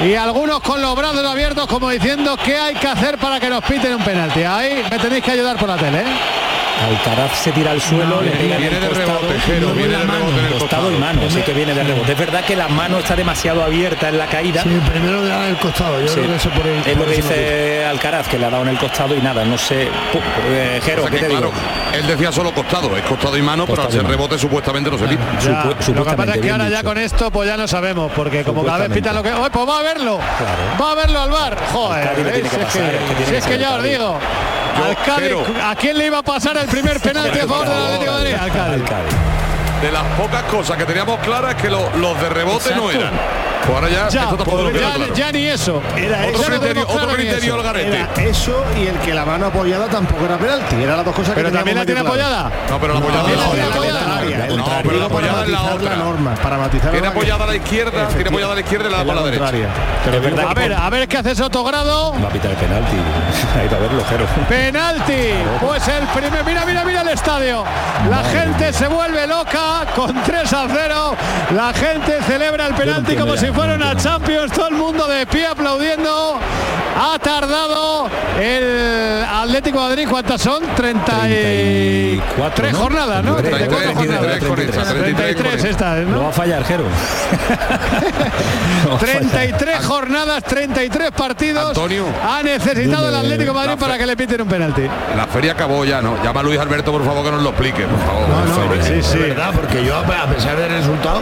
y 0.00 0.14
algunos 0.14 0.60
con 0.60 0.80
los 0.80 0.94
brazos 0.94 1.24
abiertos 1.24 1.66
como 1.66 1.90
diciendo 1.90 2.36
qué 2.44 2.56
hay 2.56 2.74
que 2.74 2.86
hacer 2.86 3.18
para 3.18 3.40
que 3.40 3.48
nos 3.48 3.64
piten 3.64 3.94
un 3.94 4.04
penalti. 4.04 4.42
Ahí 4.44 4.84
me 4.90 4.98
tenéis 4.98 5.24
que 5.24 5.32
ayudar 5.32 5.56
por 5.56 5.68
la 5.68 5.76
tele. 5.76 6.02
¿eh? 6.02 6.37
Alcaraz 6.84 7.36
se 7.42 7.50
tira 7.52 7.72
al 7.72 7.80
suelo, 7.80 8.22
le 8.22 8.30
pega 8.30 8.54
en 8.54 8.60
viene 8.60 8.76
el 8.76 8.82
de 8.82 8.88
costado, 8.88 9.18
rebote, 9.20 9.40
Jero, 9.40 9.68
no 9.68 9.74
viene 9.74 9.92
la 9.94 9.98
de 9.98 10.04
mano, 10.06 10.18
rebote 10.26 10.38
en 10.38 10.44
el 10.46 10.52
costado 10.52 10.82
y 10.90 10.94
costado. 10.94 11.14
mano, 11.14 11.30
sí 11.30 11.42
que 11.42 11.52
viene 11.52 11.74
de 11.74 11.82
rebote. 11.84 12.12
Es 12.12 12.18
verdad 12.18 12.44
que 12.44 12.56
la 12.56 12.68
mano 12.68 12.98
está 12.98 13.16
demasiado 13.16 13.64
abierta 13.64 14.08
en 14.08 14.18
la 14.18 14.26
caída. 14.26 14.62
Sí, 14.62 14.80
primero 14.90 15.22
le 15.22 15.28
dan 15.28 15.42
el 15.48 15.56
costado. 15.56 16.00
Yo 16.00 16.08
Sí. 16.08 16.14
creo 16.14 16.28
que 16.28 16.36
eso 16.36 16.50
por 16.50 16.66
el, 16.66 16.78
es 16.78 16.86
lo 16.86 16.94
por 17.04 17.06
que 17.08 17.16
dice 17.16 17.84
Alcaraz, 17.86 18.28
que 18.28 18.38
le 18.38 18.46
ha 18.46 18.50
dado 18.50 18.62
en 18.62 18.68
el 18.70 18.78
costado 18.78 19.16
y 19.16 19.20
nada, 19.20 19.44
no 19.44 19.58
sé. 19.58 19.88
Eh, 20.50 20.80
Jero, 20.84 21.02
O 21.02 21.08
sea 21.08 21.10
¿qué 21.10 21.16
que, 21.16 21.22
te 21.24 21.28
digo? 21.36 21.50
claro, 21.50 21.52
él 21.94 22.06
decía 22.06 22.30
solo 22.32 22.52
costado, 22.52 22.96
es 22.96 23.02
costado 23.04 23.36
y 23.36 23.42
mano, 23.42 23.66
pero 23.66 23.82
al 23.82 23.86
Costado 23.88 24.02
ser 24.02 24.10
rebote 24.10 24.38
supuestamente 24.38 24.90
no 24.90 24.98
se 24.98 25.06
pita. 25.08 25.22
Ya, 25.40 25.40
Supu- 25.40 25.64
lo 25.64 25.68
que 25.70 25.74
pasa 25.74 25.82
supuestamente, 25.84 26.38
es 26.38 26.44
que 26.44 26.50
ahora 26.52 26.64
ya 26.68 26.76
dicho. 26.78 26.88
con 26.88 26.98
esto 26.98 27.30
pues 27.32 27.48
ya 27.48 27.56
no 27.56 27.66
sabemos, 27.66 28.12
porque 28.14 28.44
como 28.44 28.64
cada 28.64 28.78
vez 28.78 28.86
Supuestamente. 28.88 29.00
pitan 29.00 29.14
lo 29.16 29.22
que. 29.22 29.32
¡Oye, 29.32 29.50
pues 29.50 29.68
va 29.68 29.78
a 29.78 29.82
verlo! 29.82 30.18
Claro. 30.18 30.62
Va 30.80 30.92
a 30.92 30.94
verlo 30.94 31.20
al 31.20 31.30
bar. 31.30 31.56
Joder, 31.72 32.10
Si 32.14 32.20
es 33.34 33.44
que 33.44 33.48
si 33.48 33.52
es 33.54 33.60
ya 33.60 33.74
os 33.74 33.82
digo. 33.82 34.18
Yo, 34.76 34.84
al 34.84 34.96
Cádiz, 34.96 35.28
pero- 35.44 35.44
¿A 35.64 35.74
quién 35.76 35.96
le 35.98 36.06
iba 36.06 36.18
a 36.18 36.22
pasar 36.22 36.56
el 36.56 36.66
primer 36.66 37.00
penalti 37.08 37.38
a 37.38 37.46
favor 37.46 37.68
del 37.68 37.76
Atlético 37.84 38.12
de 38.12 38.18
Madrid? 38.32 38.34
De 39.82 39.92
las 39.92 40.02
pocas 40.18 40.42
cosas 40.44 40.76
que 40.76 40.84
teníamos 40.84 41.18
claras 41.20 41.54
es 41.54 41.62
que 41.62 41.70
lo- 41.70 41.90
los 41.96 42.20
de 42.20 42.28
rebote 42.28 42.74
no 42.74 42.90
eran. 42.90 43.12
Pues 43.68 43.76
ahora 43.82 43.88
ya, 43.90 44.08
Ya, 44.08 44.22
esto 44.22 44.36
tampoco 44.36 44.62
lo 44.62 44.72
queda 44.72 44.80
ya, 44.88 44.94
claro. 44.94 45.14
ya 45.14 45.32
ni 45.32 45.46
eso. 45.46 45.82
Era 45.94 46.18
Otro 46.26 46.30
eso, 46.30 46.38
no 46.38 46.58
criterio, 46.58 46.88
otro 46.88 47.08
criterio 47.08 47.60
eso. 47.60 47.74
era 47.76 48.08
eso 48.24 48.64
y 48.78 48.86
el 48.86 48.98
que 49.00 49.12
la 49.12 49.26
mano 49.26 49.46
apoyada 49.46 49.86
tampoco 49.88 50.24
era 50.24 50.38
penalti. 50.38 50.74
Eran 50.76 50.96
las 50.96 51.04
dos 51.04 51.14
cosas 51.14 51.34
Pero 51.34 51.50
que 51.50 51.54
también 51.56 51.76
la 51.76 51.84
tiene 51.84 52.00
apoyada. 52.00 52.50
No, 52.70 52.80
pero 52.80 52.94
la 52.94 53.00
apoyada 53.00 53.30
es 53.30 53.36
la 53.36 53.44
la 53.44 54.46
La. 54.48 54.56
No, 54.56 54.64
pero 54.82 54.98
la 54.98 55.04
apoyada 55.04 55.42
es 55.44 55.48
la 55.50 55.62
otra. 55.64 55.90
la 55.90 55.96
norma, 55.96 56.34
para 56.36 56.56
matizar 56.56 56.90
Tiene 56.92 57.06
la 57.06 57.12
apoyada 57.12 57.44
a 57.44 57.46
la 57.46 57.56
izquierda, 57.56 58.08
tiene 58.08 58.28
apoyada 58.30 58.52
a 58.52 58.54
la 58.54 58.60
izquierda 58.62 58.88
y 58.88 58.92
da 58.92 59.04
por 59.04 59.14
la 59.14 59.22
derecha. 59.22 59.48
A 60.48 60.54
ver, 60.54 60.72
a 60.72 60.90
ver 60.90 61.06
qué 61.08 61.18
hace 61.18 61.34
Sotogrado. 61.34 62.14
va 62.14 62.28
a 62.28 62.32
pitar 62.32 62.50
el 62.52 62.56
penalti. 62.56 62.96
Ahí 63.60 63.68
para 63.68 63.82
verlo, 63.82 64.02
Jero. 64.08 64.24
Penalti. 64.48 65.34
Pues 65.60 65.88
el 65.88 66.06
primer. 66.06 66.42
Mira, 66.44 66.64
mira, 66.64 66.84
mira 66.84 67.02
el 67.02 67.08
estadio. 67.08 67.64
La 68.08 68.24
gente 68.24 68.72
se 68.72 68.88
vuelve 68.88 69.26
loca 69.26 69.84
con 69.94 70.14
3 70.22 70.52
a 70.54 70.66
0. 70.72 71.16
La 71.54 71.72
gente 71.74 72.22
celebra 72.26 72.66
el 72.66 72.74
penalti 72.74 73.14
como 73.14 73.36
si 73.36 73.46
no 73.46 73.54
fuera 73.54 73.57
una 73.64 73.74
entiendo. 73.74 74.02
Champions. 74.02 74.52
Todo 74.52 74.68
el 74.68 74.74
mundo 74.74 75.06
de 75.08 75.26
pie 75.26 75.46
aplaudiendo. 75.46 76.38
Ha 77.00 77.16
tardado 77.20 78.08
el 78.40 79.24
Atlético 79.24 79.80
de 79.82 79.88
Madrid. 79.88 80.06
¿Cuántas 80.10 80.42
son? 80.42 80.62
33 80.74 82.20
34, 82.34 82.72
¿no? 82.72 82.78
jornadas, 82.78 83.24
¿no? 83.24 83.36
33, 83.36 83.68
34 83.68 83.94
jornadas. 83.94 84.38
33 84.38 84.48
con 84.48 84.60
esta, 84.60 84.84
33 84.84 85.34
con 85.36 85.42
33 85.44 85.54
esta. 85.54 85.68
estas, 85.68 86.06
No 86.08 86.16
¿no? 86.16 86.22
va 86.24 86.28
a 86.28 86.32
fallar, 86.32 86.64
Jero. 86.64 86.84
No 88.84 88.90
va 88.90 88.96
a 88.96 88.98
fallar. 88.98 89.18
33 89.20 89.84
jornadas, 89.86 90.44
33 90.44 91.10
partidos. 91.12 91.68
Antonio. 91.68 92.04
Ha 92.28 92.42
necesitado 92.42 93.08
el 93.08 93.14
Atlético 93.14 93.52
de 93.52 93.58
Madrid 93.58 93.74
para 93.78 93.96
que 93.98 94.06
le 94.06 94.16
piten 94.16 94.42
un 94.42 94.48
penalti. 94.48 94.82
La 95.16 95.26
feria 95.26 95.52
acabó 95.52 95.84
ya, 95.84 96.00
¿no? 96.02 96.22
Llama 96.24 96.40
a 96.40 96.42
Luis 96.42 96.58
Alberto, 96.58 96.90
por 96.92 97.04
favor, 97.04 97.24
que 97.24 97.30
nos 97.30 97.42
lo 97.42 97.50
explique, 97.50 97.84
por 97.84 98.00
favor. 98.00 98.28
No, 98.28 98.74
no, 98.74 98.82
sí, 98.84 98.92
es 98.94 99.06
sí. 99.06 99.18
verdad, 99.18 99.50
porque 99.54 99.84
yo 99.84 99.96
a 99.96 100.04
pesar 100.26 100.56
del 100.56 100.70
resultado 100.70 101.20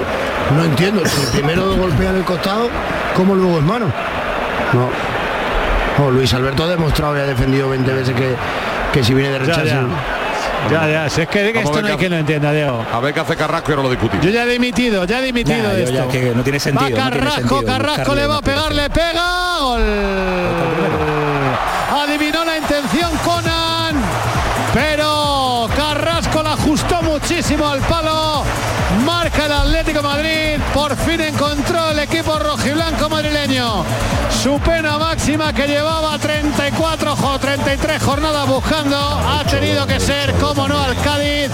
no 0.57 0.65
entiendo 0.65 1.03
si 1.07 1.27
primero 1.37 1.75
golpea 1.77 2.11
en 2.11 2.17
el 2.17 2.25
costado, 2.25 2.69
como 3.15 3.35
luego 3.35 3.59
es 3.59 3.65
mano. 3.65 3.87
No. 4.73 4.89
No, 5.99 6.11
Luis 6.11 6.33
Alberto 6.35 6.65
ha 6.65 6.69
demostrado 6.69 7.17
y 7.17 7.21
ha 7.21 7.25
defendido 7.25 7.69
20 7.71 7.93
veces 7.93 8.15
que, 8.15 8.35
que 8.93 9.03
si 9.05 9.15
viene 9.15 9.31
de 9.39 9.39
Ya, 9.47 9.55
rechazo. 9.55 9.65
ya. 9.67 9.87
Ya, 10.71 10.89
ya, 10.89 11.09
si 11.11 11.21
es 11.21 11.29
que 11.29 11.53
Vamos 11.53 11.71
esto 11.71 11.83
no 11.83 11.89
hay 11.89 11.97
quien 11.97 12.11
lo 12.11 12.17
entienda, 12.19 12.51
Diego. 12.53 12.85
A 12.93 12.99
ver 13.01 13.15
qué 13.15 13.21
hace 13.21 13.37
Carrasco 13.37 13.71
y 13.71 13.73
ahora 13.73 13.83
lo 13.85 13.91
discutimos. 13.91 14.25
Yo 14.25 14.31
ya 14.33 14.43
he 14.45 14.47
dimitido, 14.47 15.05
ya 15.05 15.21
he 15.21 15.23
dimitido 15.23 15.59
Ya, 15.63 15.69
de 15.75 15.85
ya 15.93 16.01
esto. 16.01 16.09
que 16.11 16.33
no 16.35 16.43
tiene 16.43 16.59
sentido, 16.59 16.85
Va 16.97 17.05
no 17.05 17.11
tiene 17.11 17.19
Carrasco, 17.27 17.57
sentido 17.59 17.65
Carrasco 17.79 18.15
le 18.15 18.27
va 18.27 18.37
a 18.39 18.43
pegar, 18.43 18.73
le 18.75 18.91
pega. 18.91 19.23
Gol. 19.61 19.83
Adivinó 22.03 22.45
la 22.45 22.57
intención 22.59 23.11
Conan, 23.25 23.95
pero 24.75 25.26
La 26.43 26.53
ajustó 26.53 27.03
muchísimo 27.03 27.67
al 27.67 27.81
palo. 27.81 28.45
Marca 29.07 29.47
el 29.47 29.53
Atlético 29.53 30.03
Madrid. 30.03 30.61
Por 30.75 30.95
fin 30.95 31.21
encontró 31.21 31.91
el 31.91 31.99
equipo 31.99 32.39
rojiblanco 32.39 33.09
madrileño. 33.09 33.85
Su 34.43 34.59
pena 34.61 34.99
máxima 34.99 35.53
que 35.55 35.67
llevaba 35.67 36.19
34 36.19 37.15
o 37.15 37.39
33 37.39 38.03
jornadas 38.03 38.47
buscando. 38.47 38.97
Ha 38.97 39.45
tenido 39.45 39.87
que 39.87 39.99
ser, 39.99 40.35
como 40.35 40.69
no, 40.69 40.79
al 40.79 40.95
Cádiz. 40.97 41.51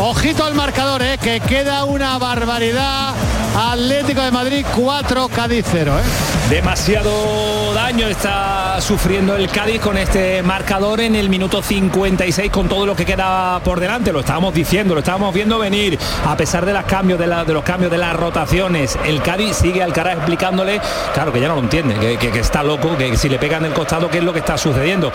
Ojito 0.00 0.44
al 0.44 0.54
marcador, 0.54 1.02
eh, 1.02 1.18
que 1.18 1.40
queda 1.40 1.84
una 1.84 2.18
barbaridad. 2.18 3.14
Atlético 3.56 4.20
de 4.20 4.30
Madrid 4.30 4.66
4, 4.74 5.28
Cádiz 5.28 5.64
0. 5.70 5.92
¿eh? 5.98 6.35
Demasiado 6.50 7.74
daño 7.74 8.06
está 8.06 8.80
sufriendo 8.80 9.34
el 9.34 9.48
Cádiz 9.50 9.80
con 9.80 9.98
este 9.98 10.44
marcador 10.44 11.00
en 11.00 11.16
el 11.16 11.28
minuto 11.28 11.60
56 11.60 12.52
con 12.52 12.68
todo 12.68 12.86
lo 12.86 12.94
que 12.94 13.04
queda 13.04 13.58
por 13.64 13.80
delante. 13.80 14.12
Lo 14.12 14.20
estábamos 14.20 14.54
diciendo, 14.54 14.94
lo 14.94 15.00
estábamos 15.00 15.34
viendo 15.34 15.58
venir 15.58 15.98
a 16.24 16.36
pesar 16.36 16.64
de, 16.64 16.72
las 16.72 16.84
cambios, 16.84 17.18
de, 17.18 17.26
la- 17.26 17.44
de 17.44 17.52
los 17.52 17.64
cambios 17.64 17.90
de 17.90 17.98
las 17.98 18.14
rotaciones. 18.14 18.96
El 19.04 19.20
Cádiz 19.22 19.56
sigue 19.56 19.82
al 19.82 19.92
cara 19.92 20.12
explicándole, 20.12 20.80
claro 21.14 21.32
que 21.32 21.40
ya 21.40 21.48
no 21.48 21.56
lo 21.56 21.62
entiende, 21.62 21.94
que, 21.96 22.16
que- 22.16 22.30
que 22.30 22.38
está 22.38 22.62
loco, 22.62 22.96
que 22.96 23.16
si 23.16 23.28
le 23.28 23.38
pegan 23.40 23.64
el 23.64 23.72
costado, 23.72 24.08
¿qué 24.08 24.18
es 24.18 24.24
lo 24.24 24.32
que 24.32 24.38
está 24.38 24.56
sucediendo? 24.56 25.10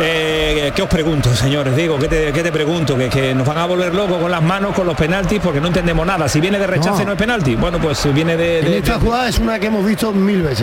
Eh, 0.00 0.72
¿Qué 0.74 0.80
os 0.82 0.88
pregunto, 0.88 1.34
señores? 1.36 1.76
Digo, 1.76 1.98
¿qué 1.98 2.08
te, 2.08 2.32
qué 2.32 2.42
te 2.42 2.50
pregunto? 2.50 2.96
¿Que, 2.96 3.10
que 3.10 3.34
nos 3.34 3.46
van 3.46 3.58
a 3.58 3.66
volver 3.66 3.94
locos 3.94 4.16
con 4.22 4.30
las 4.30 4.42
manos, 4.42 4.74
con 4.74 4.86
los 4.86 4.96
penaltis, 4.96 5.38
porque 5.42 5.60
no 5.60 5.66
entendemos 5.66 6.06
nada. 6.06 6.28
Si 6.30 6.40
viene 6.40 6.58
de 6.58 6.66
rechace 6.66 7.00
No. 7.00 7.06
no, 7.08 7.12
es 7.12 7.18
penalti. 7.18 7.56
Bueno, 7.56 7.78
pues 7.78 8.10
viene 8.14 8.38
de... 8.38 8.60
En 8.60 8.72
esta 8.72 8.94
de- 8.94 9.00
jugada 9.00 9.28
es 9.28 9.38
una 9.38 9.58
que 9.58 9.66
hemos 9.66 9.84
visto 9.84 10.12
mil 10.12 10.40
veces. 10.42 10.61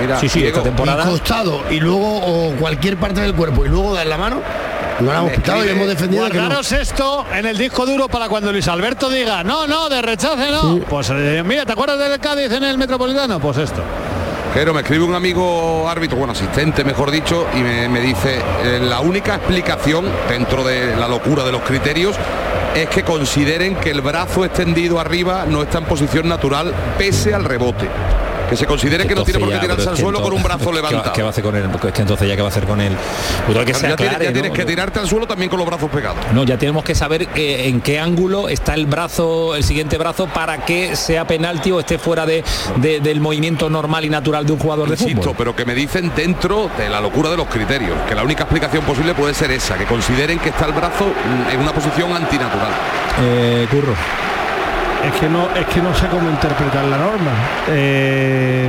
Mira, 0.00 0.20
Sí, 0.20 0.28
sí, 0.28 0.40
Diego, 0.40 0.58
esta 0.58 0.68
temporada. 0.68 1.04
Y 1.04 1.08
costado 1.10 1.62
y 1.70 1.80
luego 1.80 2.18
o 2.18 2.52
cualquier 2.56 2.96
parte 2.96 3.20
del 3.20 3.34
cuerpo 3.34 3.64
y 3.64 3.68
luego 3.68 3.94
dar 3.94 4.06
la 4.06 4.18
mano, 4.18 4.42
no 5.00 5.12
la 5.12 5.18
hemos 5.18 5.30
Me 5.30 5.36
pitado 5.36 5.64
y 5.64 5.68
hemos 5.68 5.88
defendido 5.88 6.26
que 6.26 6.34
no. 6.34 6.40
Guardaros 6.40 6.72
esto 6.72 7.24
en 7.34 7.46
el 7.46 7.56
disco 7.56 7.86
duro 7.86 8.08
para 8.08 8.28
cuando 8.28 8.52
Luis 8.52 8.68
Alberto 8.68 9.08
diga, 9.08 9.42
no, 9.42 9.66
no, 9.66 9.88
de 9.88 10.02
rechace 10.02 10.50
no. 10.50 10.78
Pues 10.88 11.10
eh, 11.10 11.42
mira, 11.44 11.64
¿te 11.64 11.72
acuerdas 11.72 11.98
del 11.98 12.18
Cádiz 12.20 12.52
en 12.52 12.64
el 12.64 12.78
Metropolitano? 12.78 13.40
Pues 13.40 13.58
esto. 13.58 13.82
Pero 14.54 14.72
me 14.72 14.80
escribe 14.80 15.04
un 15.04 15.14
amigo 15.14 15.86
árbitro, 15.88 16.16
bueno, 16.16 16.32
asistente 16.32 16.82
mejor 16.82 17.10
dicho, 17.10 17.46
y 17.54 17.58
me, 17.58 17.88
me 17.90 18.00
dice, 18.00 18.40
eh, 18.64 18.80
la 18.82 19.00
única 19.00 19.34
explicación 19.34 20.06
dentro 20.30 20.64
de 20.64 20.96
la 20.96 21.08
locura 21.08 21.44
de 21.44 21.52
los 21.52 21.60
criterios 21.60 22.16
es 22.74 22.88
que 22.88 23.02
consideren 23.02 23.76
que 23.76 23.90
el 23.90 24.00
brazo 24.00 24.44
extendido 24.46 24.98
arriba 24.98 25.44
no 25.46 25.62
está 25.62 25.78
en 25.78 25.84
posición 25.84 26.28
natural 26.28 26.72
pese 26.96 27.34
al 27.34 27.44
rebote. 27.44 27.86
Que 28.48 28.56
se 28.56 28.66
considere 28.66 29.06
que 29.06 29.14
no 29.14 29.24
tiene 29.24 29.40
por 29.40 29.48
qué 29.50 29.58
tirarse 29.58 29.88
al 29.88 29.96
suelo 29.96 30.20
con 30.22 30.32
un 30.32 30.42
brazo 30.42 30.58
¿qué 30.60 30.66
va- 30.66 30.74
levantado. 30.90 31.12
¿Qué 31.12 31.22
va 31.22 31.28
a 31.28 31.30
hacer 31.30 31.44
con 31.44 31.56
él? 31.56 31.64
Es 31.86 31.92
que 31.92 32.02
entonces 32.02 32.28
ya 32.28 32.36
qué 32.36 32.42
va 32.42 32.48
a 32.48 32.50
hacer 32.50 32.64
con 32.64 32.80
él. 32.80 32.92
Pues 33.46 33.58
que 33.64 33.72
Ya 33.72 33.96
tienes- 33.96 34.52
que 34.52 34.64
tirarte 34.64 34.98
al 35.00 35.08
suelo 35.08 35.26
también 35.26 35.50
con 35.50 35.58
los 35.58 35.66
brazos 35.66 35.90
pegados. 35.90 36.18
No, 36.32 36.44
ya 36.44 36.56
tenemos 36.56 36.84
que 36.84 36.94
saber 36.94 37.28
eh, 37.34 37.68
en 37.68 37.80
qué 37.80 37.98
ángulo 37.98 38.48
está 38.48 38.74
el 38.74 38.86
brazo, 38.86 39.54
el 39.56 39.64
siguiente 39.64 39.98
brazo, 39.98 40.26
para 40.28 40.64
que 40.64 40.96
sea 40.96 41.26
penalti 41.26 41.72
o 41.72 41.80
esté 41.80 41.98
fuera 41.98 42.24
de, 42.26 42.44
de- 42.76 43.00
del 43.00 43.20
movimiento 43.20 43.68
normal 43.68 44.04
y 44.04 44.08
natural 44.10 44.46
de 44.46 44.52
un 44.52 44.58
jugador 44.58 44.88
de 44.88 44.96
fútbol. 44.96 45.34
pero 45.36 45.54
que 45.56 45.64
me 45.64 45.74
dicen 45.74 46.12
dentro 46.16 46.70
de 46.78 46.88
la 46.88 47.00
locura 47.00 47.30
de 47.30 47.36
los 47.36 47.46
criterios, 47.48 47.96
que 48.08 48.14
la 48.14 48.22
única 48.22 48.44
explicación 48.44 48.84
posible 48.84 49.14
puede 49.14 49.34
ser 49.34 49.50
esa, 49.50 49.76
que 49.76 49.84
consideren 49.84 50.38
que 50.38 50.50
está 50.50 50.66
el 50.66 50.72
brazo 50.72 51.06
en 51.52 51.60
una 51.60 51.72
posición 51.72 52.12
antinatural. 52.12 52.70
Eh, 53.22 53.66
Curro. 53.70 53.94
Es 55.06 55.12
que 55.20 55.28
no, 55.28 55.48
es 55.54 55.66
que 55.66 55.80
no 55.80 55.94
sé 55.94 56.06
cómo 56.08 56.28
interpretar 56.28 56.84
la 56.86 56.98
norma. 56.98 57.30
Eh, 57.68 58.68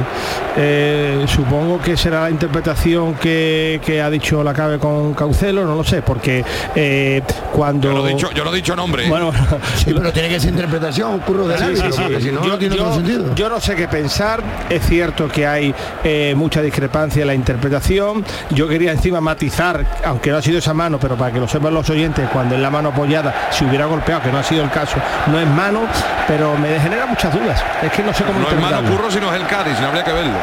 eh, 0.56 1.26
supongo 1.28 1.80
que 1.82 1.98
será 1.98 2.24
la 2.24 2.30
interpretación 2.30 3.16
que, 3.16 3.82
que 3.84 4.02
ha 4.02 4.10
dicho 4.10 4.44
la 4.44 4.54
cabe 4.54 4.78
con 4.78 5.14
Caucelo, 5.14 5.66
no 5.66 5.76
lo 5.76 5.84
sé, 5.84 6.02
porque 6.04 6.44
eh, 6.76 7.22
cuando. 7.52 7.92
Yo 7.92 7.98
no 7.98 8.08
he 8.08 8.14
dicho, 8.14 8.32
yo 8.32 8.44
no 8.44 8.52
he 8.54 8.56
dicho 8.56 8.76
nombre. 8.76 9.08
Bueno, 9.10 9.32
Sí, 9.76 9.94
pero 9.96 10.12
tiene 10.14 10.30
que 10.30 10.40
ser 10.40 10.52
interpretación, 10.52 11.20
curro 11.20 11.48
de 11.48 11.58
Sí, 11.58 11.64
sí, 11.76 11.82
sí. 11.92 12.02
porque 12.04 12.22
si 12.22 12.32
no, 12.32 12.44
yo, 12.44 12.50
no 12.50 12.58
tiene 12.58 12.76
yo- 12.78 12.94
sentido. 12.94 13.36
yo 13.36 13.50
no 13.50 13.60
sé 13.60 13.76
qué 13.76 13.88
pensar. 13.88 14.44
Es 14.70 14.86
cierto 14.86 15.28
que 15.28 15.48
hay 15.48 15.74
eh, 16.04 16.34
mucha 16.38 16.62
discrepancia 16.62 17.22
en 17.22 17.28
la 17.28 17.34
interpretación. 17.34 18.24
Yo 18.52 18.68
quería 18.68 18.92
encima 18.92 19.22
matizar, 19.22 19.84
aunque 20.06 20.30
no 20.32 20.38
ha 20.38 20.42
sido 20.42 20.60
esa 20.60 20.74
mano, 20.74 21.00
pero 21.00 21.16
para 21.16 21.32
que 21.34 21.40
lo 21.40 21.48
sepan 21.48 21.74
los 21.74 21.90
oyentes, 21.90 22.30
cuando 22.32 22.56
es 22.56 22.62
la 22.62 22.70
mano 22.70 22.90
apoyada, 22.90 23.48
si 23.52 23.66
hubiera 23.66 23.86
golpeado, 23.86 24.22
que 24.22 24.32
no 24.32 24.38
ha 24.38 24.44
sido 24.44 24.64
el 24.64 24.70
caso, 24.70 24.98
no 25.28 25.40
es 25.40 25.48
mano, 25.48 25.82
pero 26.28 26.56
me 26.58 26.80
genera 26.80 27.06
muchas 27.06 27.34
dudas. 27.34 27.64
Es 27.82 27.92
que 27.92 28.04
no 28.04 28.14
sé 28.14 28.24
cómo 28.24 28.40
no 28.40 28.50
es 28.50 28.56
mano 28.60 28.84
curro, 28.90 29.10
sino 29.10 29.34
es 29.34 29.42
el 29.42 29.48
Cádiz, 29.48 29.80
no 29.80 29.88
habría 29.88 30.04
que 30.04 30.12
verlo. 30.12 30.34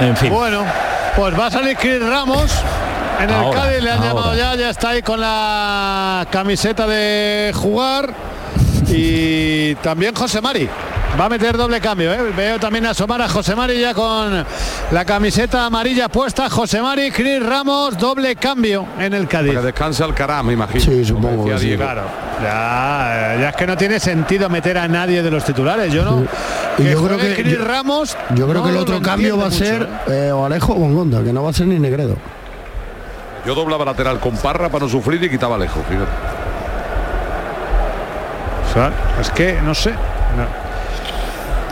En 0.00 0.16
fin. 0.16 0.30
Bueno, 0.32 0.64
pues 1.16 1.38
va 1.38 1.46
a 1.46 1.50
salir 1.50 1.76
Chris 1.76 2.00
Ramos. 2.00 2.52
En 3.20 3.30
el 3.30 3.34
Ahora, 3.34 3.62
Cádiz 3.62 3.82
le 3.82 3.90
han 3.90 3.98
ahora. 3.98 4.08
llamado 4.10 4.34
ya, 4.36 4.54
ya 4.54 4.70
está 4.70 4.90
ahí 4.90 5.02
con 5.02 5.20
la 5.20 6.24
camiseta 6.30 6.86
de 6.86 7.52
jugar. 7.54 8.10
Y 8.86 9.74
también 9.76 10.14
José 10.14 10.40
Mari. 10.40 10.68
Va 11.18 11.24
a 11.24 11.28
meter 11.28 11.56
doble 11.56 11.80
cambio, 11.80 12.12
¿eh? 12.12 12.32
Veo 12.36 12.60
también 12.60 12.86
asomar 12.86 13.20
a 13.20 13.28
José 13.28 13.56
Mari 13.56 13.80
ya 13.80 13.92
con 13.92 14.44
la 14.92 15.04
camiseta 15.04 15.66
amarilla 15.66 16.08
puesta. 16.08 16.48
José 16.48 16.80
Mari, 16.80 17.10
Chris 17.10 17.44
Ramos, 17.44 17.98
doble 17.98 18.36
cambio 18.36 18.86
en 19.00 19.14
el 19.14 19.26
Cádiz. 19.26 19.52
Que 19.52 19.60
descansa 19.60 20.04
el 20.04 20.10
Alcaraz, 20.10 20.44
me 20.44 20.52
imagino. 20.52 20.80
Sí, 20.80 21.04
supongo 21.04 21.44
que 21.46 21.58
sí. 21.58 21.76
Claro. 21.76 22.02
Ya, 22.40 23.36
ya 23.40 23.48
es 23.48 23.56
que 23.56 23.66
no 23.66 23.76
tiene 23.76 23.98
sentido 23.98 24.48
meter 24.48 24.78
a 24.78 24.86
nadie 24.86 25.20
de 25.22 25.30
los 25.30 25.42
titulares. 25.44 25.92
Yo 25.92 26.04
no. 26.04 26.22
Y 26.78 26.82
que 26.84 26.90
yo 26.92 27.02
creo 27.04 27.18
que- 27.18 27.34
Cris 27.34 27.60
Ramos. 27.64 28.16
Yo 28.36 28.46
creo 28.46 28.60
no 28.60 28.64
que 28.64 28.70
el 28.70 28.76
otro 28.76 29.00
cambio 29.02 29.36
va 29.36 29.46
a 29.46 29.50
mucho, 29.50 29.58
ser 29.64 29.88
¿eh? 30.06 30.28
eh, 30.28 30.32
o 30.32 30.44
Alejo 30.46 30.72
o 30.72 30.76
Bongonda, 30.76 31.24
que 31.24 31.32
no 31.32 31.42
va 31.42 31.50
a 31.50 31.52
ser 31.52 31.66
ni 31.66 31.80
Negredo. 31.80 32.16
Yo 33.44 33.56
doblaba 33.56 33.84
lateral 33.84 34.20
con 34.20 34.36
Parra 34.36 34.68
para 34.68 34.84
no 34.84 34.88
sufrir 34.90 35.20
y 35.24 35.28
quitaba 35.30 35.58
lejos, 35.58 35.82
fíjate. 35.88 36.10
O 38.70 38.72
sea, 38.72 38.92
es 39.20 39.30
que 39.30 39.58
no 39.62 39.74
sé. 39.74 39.90
no. 39.90 40.67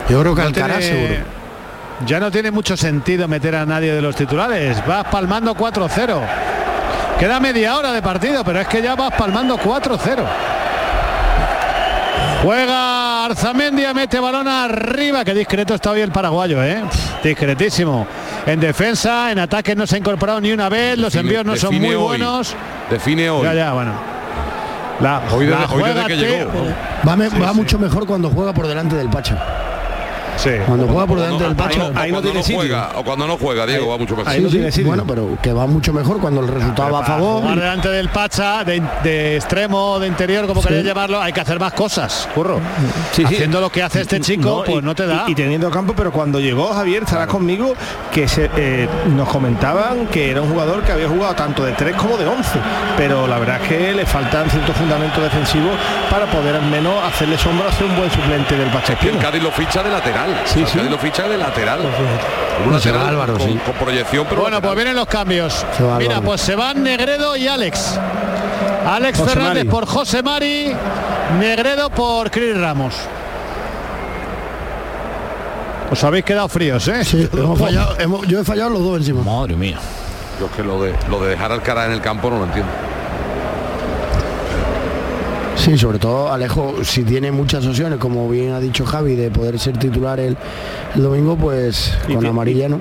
Yo 0.09 0.21
creo 0.21 0.35
que 0.35 0.41
No 0.41 0.47
Alcaraz 0.47 0.79
tiene- 0.79 1.07
seguro. 1.07 1.37
Ya 2.05 2.19
no 2.19 2.29
tiene 2.31 2.51
mucho 2.51 2.77
sentido 2.77 3.27
meter 3.27 3.55
a 3.55 3.65
nadie 3.65 3.91
de 3.93 4.01
los 4.01 4.15
titulares. 4.15 4.85
Vas 4.85 5.05
palmando 5.05 5.55
4-0. 5.55 6.21
Queda 7.19 7.39
media 7.39 7.75
hora 7.75 7.91
de 7.91 8.01
partido, 8.03 8.43
pero 8.43 8.59
es 8.61 8.67
que 8.67 8.81
ya 8.81 8.95
vas 8.95 9.11
palmando 9.17 9.57
4-0. 9.57 10.23
Juega 12.43 13.25
Arzamendia, 13.25 13.93
mete 13.93 14.19
balón 14.19 14.47
arriba. 14.47 15.25
Qué 15.25 15.33
discreto 15.33 15.73
está 15.73 15.91
hoy 15.91 16.01
el 16.01 16.11
paraguayo, 16.11 16.63
¿eh? 16.63 16.83
Discretísimo. 17.23 18.05
En 18.45 18.59
defensa, 18.59 19.31
en 19.31 19.39
ataque 19.39 19.75
no 19.75 19.87
se 19.87 19.95
ha 19.95 19.97
incorporado 19.97 20.39
ni 20.39 20.51
una 20.51 20.69
vez. 20.69 20.97
Los 20.99 21.13
Define- 21.13 21.19
envíos 21.21 21.45
no 21.45 21.55
son 21.55 21.75
muy 21.75 21.89
hoy. 21.95 22.03
buenos. 22.03 22.55
Define 22.91 23.29
hoy. 23.31 23.43
Ya, 23.43 23.53
ya, 23.55 23.73
bueno. 23.73 23.91
La, 24.99 25.21
Hoy 25.31 25.45
desde- 25.45 25.59
la 25.59 25.65
hoy 25.65 25.81
desde 25.83 25.91
juega 25.93 26.05
que 26.07 26.15
llegó. 26.15 26.51
Va, 27.07 27.15
me- 27.15 27.29
va 27.29 27.53
mucho 27.53 27.77
mejor 27.79 28.05
cuando 28.05 28.29
juega 28.29 28.53
por 28.53 28.67
delante 28.67 28.95
del 28.95 29.09
Pacha. 29.09 29.37
Sí. 30.37 30.51
Cuando 30.65 30.87
juega 30.87 31.05
por 31.07 31.19
delante 31.19 31.43
del 31.43 31.55
cuando- 31.55 31.75
Pacha. 31.75 31.87
o 31.89 32.09
cuando 32.11 32.33
no 32.33 32.43
juega, 32.43 32.89
o 32.95 33.03
cuando 33.03 33.27
no 33.27 33.37
juega, 33.37 33.65
Diego, 33.65 33.87
va 33.89 33.97
mucho 33.97 34.15
mejor. 34.15 34.31
ahí 34.31 34.39
no 34.41 34.47
Sí, 34.49 34.55
tiene 34.55 34.71
sí, 34.71 34.75
sitio. 34.77 34.87
bueno, 34.89 35.03
pero 35.07 35.37
que 35.41 35.51
va 35.53 35.67
mucho 35.67 35.91
mejor 35.93 36.19
cuando 36.19 36.41
el 36.41 36.47
resultado 36.47 36.91
va 36.91 36.99
a 37.01 37.05
favor. 37.05 37.41
Jugar 37.41 37.59
delante 37.59 37.89
del 37.89 38.09
Pacha, 38.09 38.63
de, 38.63 38.81
de 39.03 39.35
extremo, 39.35 39.99
de 39.99 40.07
interior, 40.07 40.47
como 40.47 40.61
Sí. 40.61 40.67
queréis 40.69 40.85
llamarlo, 40.85 41.21
hay 41.21 41.33
que 41.33 41.41
hacer 41.41 41.59
más 41.59 41.73
cosas, 41.73 42.29
curro. 42.33 42.59
Sí, 43.11 43.23
sí. 43.27 43.35
Haciendo 43.35 43.59
lo 43.61 43.69
que 43.69 43.83
hace 43.83 44.01
este 44.01 44.19
chico, 44.21 44.63
y- 44.65 44.71
pues 44.71 44.83
no 44.83 44.95
te 44.95 45.05
da. 45.07 45.25
Y, 45.27 45.31
y 45.31 45.35
teniendo 45.35 45.69
campo, 45.71 45.93
pero 45.95 46.11
cuando 46.11 46.39
llegó 46.39 46.73
Javier, 46.73 47.03
estarás 47.03 47.27
conmigo, 47.27 47.73
que 48.11 48.27
se, 48.27 48.49
eh, 48.55 48.87
nos 49.15 49.27
comentaban 49.29 50.07
que 50.07 50.31
era 50.31 50.41
un 50.41 50.49
jugador 50.51 50.83
que 50.83 50.91
había 50.91 51.07
jugado 51.07 51.33
tanto 51.35 51.63
de 51.65 51.71
3 51.73 51.95
como 51.95 52.15
de 52.17 52.25
11, 52.27 52.59
pero 52.97 53.27
la 53.27 53.39
verdad 53.39 53.61
es 53.61 53.67
que 53.69 53.93
le 53.93 54.05
faltan 54.05 54.49
ciertos 54.49 54.75
fundamentos 54.75 55.21
defensivos 55.23 55.71
para 56.09 56.25
poder 56.27 56.55
al 56.55 56.65
menos 56.69 56.93
hacerle 57.03 57.37
sombra 57.37 57.67
a 57.69 57.71
ser 57.71 57.85
un 57.85 57.95
buen 57.97 58.11
suplente 58.11 58.55
del 58.55 58.67
Que 58.99 59.09
el. 59.09 59.17
Cádiz 59.17 59.41
lo 59.43 59.51
ficha 59.51 59.81
de 59.83 59.89
lateral. 59.89 60.26
Sí, 60.45 60.51
O 60.53 60.53
sea, 60.53 60.61
el 60.61 60.67
sí. 60.67 60.77
Cádiz 60.77 60.91
lo 60.91 60.97
ficha 60.97 61.27
de 61.27 61.37
lateral. 61.37 61.79
Un 62.63 62.71
No, 62.71 62.77
lateral 62.77 63.07
Álvaro, 63.07 63.33
con, 63.37 63.41
sí. 63.47 63.59
con 63.65 63.73
proyección, 63.75 64.25
pero 64.29 64.41
Bueno, 64.41 64.57
pues 64.61 64.69
lateral. 64.69 64.75
vienen 64.75 64.95
los 64.95 65.07
cambios. 65.07 65.65
Mira, 65.99 66.21
pues 66.21 66.41
se 66.41 66.55
van 66.55 66.83
Negredo 66.83 67.35
y 67.37 67.47
Alex. 67.47 67.99
Alex 68.87 69.17
José 69.19 69.31
Fernández 69.31 69.65
Mari. 69.65 69.69
por 69.69 69.85
José 69.85 70.23
Mari, 70.23 70.73
Negredo 71.39 71.89
por 71.89 72.31
Cris 72.31 72.57
Ramos. 72.57 72.95
Os 75.91 76.03
habéis 76.03 76.25
quedado 76.25 76.49
fríos, 76.49 76.85
¿eh? 76.89 77.03
Sí, 77.05 77.29
hemos 77.33 77.59
fallado- 77.61 77.95
hemos- 77.99 78.27
yo 78.27 78.39
he 78.41 78.43
fallado 78.43 78.71
los 78.71 78.81
dos 78.83 78.97
encima. 78.97 79.21
Madre 79.23 79.55
mía. 79.55 79.77
Yo 80.39 80.45
es 80.47 80.51
que 80.51 80.63
lo 80.63 80.81
de, 80.81 80.93
lo 81.09 81.19
de 81.21 81.29
dejar 81.29 81.51
al 81.51 81.61
cara 81.61 81.85
en 81.85 81.91
el 81.93 82.01
campo 82.01 82.29
no 82.29 82.39
lo 82.39 82.43
entiendo. 82.45 82.71
Sí, 85.67 85.77
sobre 85.77 85.99
todo 85.99 86.31
Alejo, 86.31 86.75
si 86.85 87.03
tiene 87.03 87.29
muchas 87.29 87.65
opciones, 87.67 87.99
como 87.99 88.29
bien 88.29 88.53
ha 88.53 88.59
dicho 88.61 88.85
Javi, 88.85 89.15
de 89.15 89.29
poder 89.29 89.59
ser 89.59 89.77
titular 89.77 90.17
el, 90.17 90.37
el 90.95 91.03
domingo, 91.03 91.35
pues 91.35 91.91
Y 92.07 92.13
con 92.13 92.21
ti- 92.21 92.27
amarilla, 92.27 92.69
¿no? 92.69 92.79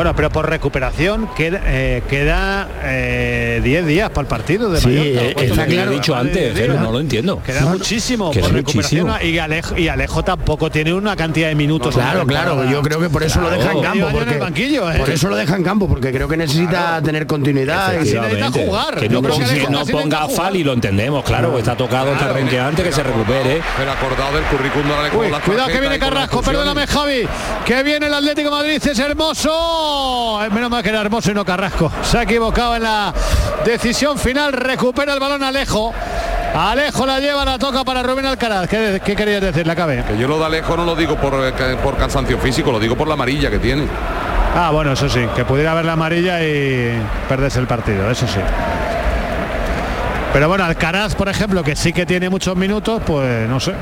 Bueno, 0.00 0.16
pero 0.16 0.30
por 0.30 0.48
recuperación 0.48 1.28
queda, 1.36 1.60
eh, 1.66 2.02
queda 2.08 2.66
eh, 2.84 3.60
10 3.62 3.84
días 3.86 4.08
para 4.08 4.22
el 4.22 4.26
partido 4.28 4.70
de 4.70 4.80
Sí, 4.80 4.86
Mallorca. 4.88 5.20
eh, 5.20 5.32
¿Cuánto 5.34 5.42
está 5.52 5.66
queda? 5.66 5.74
claro. 5.74 5.84
Lo 5.84 5.92
he 5.92 5.94
dicho 5.96 6.14
antes, 6.16 6.52
pero 6.54 6.80
no 6.80 6.90
lo 6.92 7.00
entiendo. 7.00 7.42
Queda 7.44 7.60
muchísimo 7.66 8.30
Queda 8.30 8.44
por 8.46 8.54
recuperación 8.54 9.06
muchísimo. 9.08 9.30
y 9.34 9.38
Alejo, 9.38 9.76
y 9.76 9.88
Alejo 9.88 10.22
tampoco 10.22 10.70
tiene 10.70 10.94
una 10.94 11.14
cantidad 11.16 11.48
de 11.48 11.54
minutos. 11.54 11.94
Claro, 11.94 12.24
claro, 12.26 12.64
yo 12.64 12.80
creo 12.80 12.98
que 12.98 13.10
por 13.10 13.22
eso 13.24 13.42
lo 13.42 13.50
deja 13.50 13.72
en 13.72 13.82
campo. 13.82 13.90
año 13.90 14.08
en 14.08 14.16
el 14.16 14.24
Porque, 14.24 14.38
banquillo, 14.38 14.90
¿eh? 14.90 14.96
Por 15.00 15.10
eso 15.10 15.28
lo 15.28 15.36
deja 15.36 15.54
en 15.56 15.64
campo, 15.64 15.86
porque 15.86 16.12
creo 16.12 16.26
que 16.28 16.36
necesita 16.38 17.02
tener 17.02 17.26
continuidad. 17.26 17.92
y- 17.92 17.98
necesita 17.98 18.50
jugar. 18.52 18.94
Que 19.00 19.08
no, 19.10 19.20
que 19.20 19.28
ponga- 19.28 19.44
Alejo 19.50 19.66
que 19.66 19.70
no 19.70 19.78
casi 19.80 19.92
necesita 19.92 19.98
ponga 20.02 20.16
jugar. 20.22 20.36
fal 20.46 20.56
y 20.56 20.64
lo 20.64 20.72
entendemos, 20.72 21.24
claro, 21.24 21.58
está 21.58 21.76
tocado, 21.76 22.10
está 22.14 22.32
renqueante, 22.32 22.82
que 22.82 22.90
se 22.92 23.02
recupere. 23.02 23.60
Pero 23.76 23.92
acordado 23.92 24.34
del 24.34 24.44
currículum 24.44 24.88
de 24.88 24.94
Alejo, 24.94 25.40
cuidado 25.44 25.68
que 25.68 25.78
viene 25.80 25.98
Carrasco, 25.98 26.40
perdóname 26.40 26.86
Javi, 26.86 27.28
que 27.66 27.82
viene 27.82 28.06
el 28.06 28.14
Atlético 28.14 28.50
Madrid, 28.50 28.80
es 28.82 28.98
hermoso. 28.98 29.89
Eh, 30.42 30.48
Menos 30.50 30.70
mal 30.70 30.82
que 30.82 30.88
era 30.88 31.00
hermoso 31.00 31.30
y 31.30 31.34
no 31.34 31.44
Carrasco. 31.44 31.90
Se 32.02 32.18
ha 32.18 32.22
equivocado 32.22 32.76
en 32.76 32.82
la 32.82 33.12
decisión 33.64 34.18
final, 34.18 34.52
recupera 34.52 35.12
el 35.14 35.20
balón 35.20 35.42
Alejo. 35.42 35.92
Alejo 36.54 37.06
la 37.06 37.20
lleva, 37.20 37.44
la 37.44 37.58
toca 37.58 37.84
para 37.84 38.02
Rubén 38.02 38.26
Alcaraz. 38.26 38.68
¿Qué, 38.68 39.00
qué 39.04 39.14
querías 39.14 39.40
decir? 39.40 39.66
La 39.66 39.76
cabe. 39.76 40.02
Que 40.04 40.18
yo 40.18 40.26
lo 40.26 40.38
de 40.38 40.46
Alejo 40.46 40.76
no 40.76 40.84
lo 40.84 40.96
digo 40.96 41.16
por, 41.16 41.34
eh, 41.34 41.52
por 41.82 41.96
cansancio 41.96 42.38
físico, 42.38 42.72
lo 42.72 42.80
digo 42.80 42.96
por 42.96 43.06
la 43.06 43.14
amarilla 43.14 43.50
que 43.50 43.58
tiene. 43.58 43.86
Ah, 44.56 44.70
bueno, 44.72 44.92
eso 44.92 45.08
sí, 45.08 45.20
que 45.36 45.44
pudiera 45.44 45.72
haber 45.72 45.84
la 45.84 45.92
amarilla 45.92 46.42
y 46.42 47.00
perderse 47.28 47.60
el 47.60 47.68
partido, 47.68 48.10
eso 48.10 48.26
sí. 48.26 48.40
Pero 50.32 50.48
bueno, 50.48 50.64
Alcaraz, 50.64 51.14
por 51.14 51.28
ejemplo, 51.28 51.62
que 51.62 51.76
sí 51.76 51.92
que 51.92 52.04
tiene 52.06 52.28
muchos 52.28 52.56
minutos, 52.56 53.00
pues 53.06 53.48
no 53.48 53.60
sé. 53.60 53.72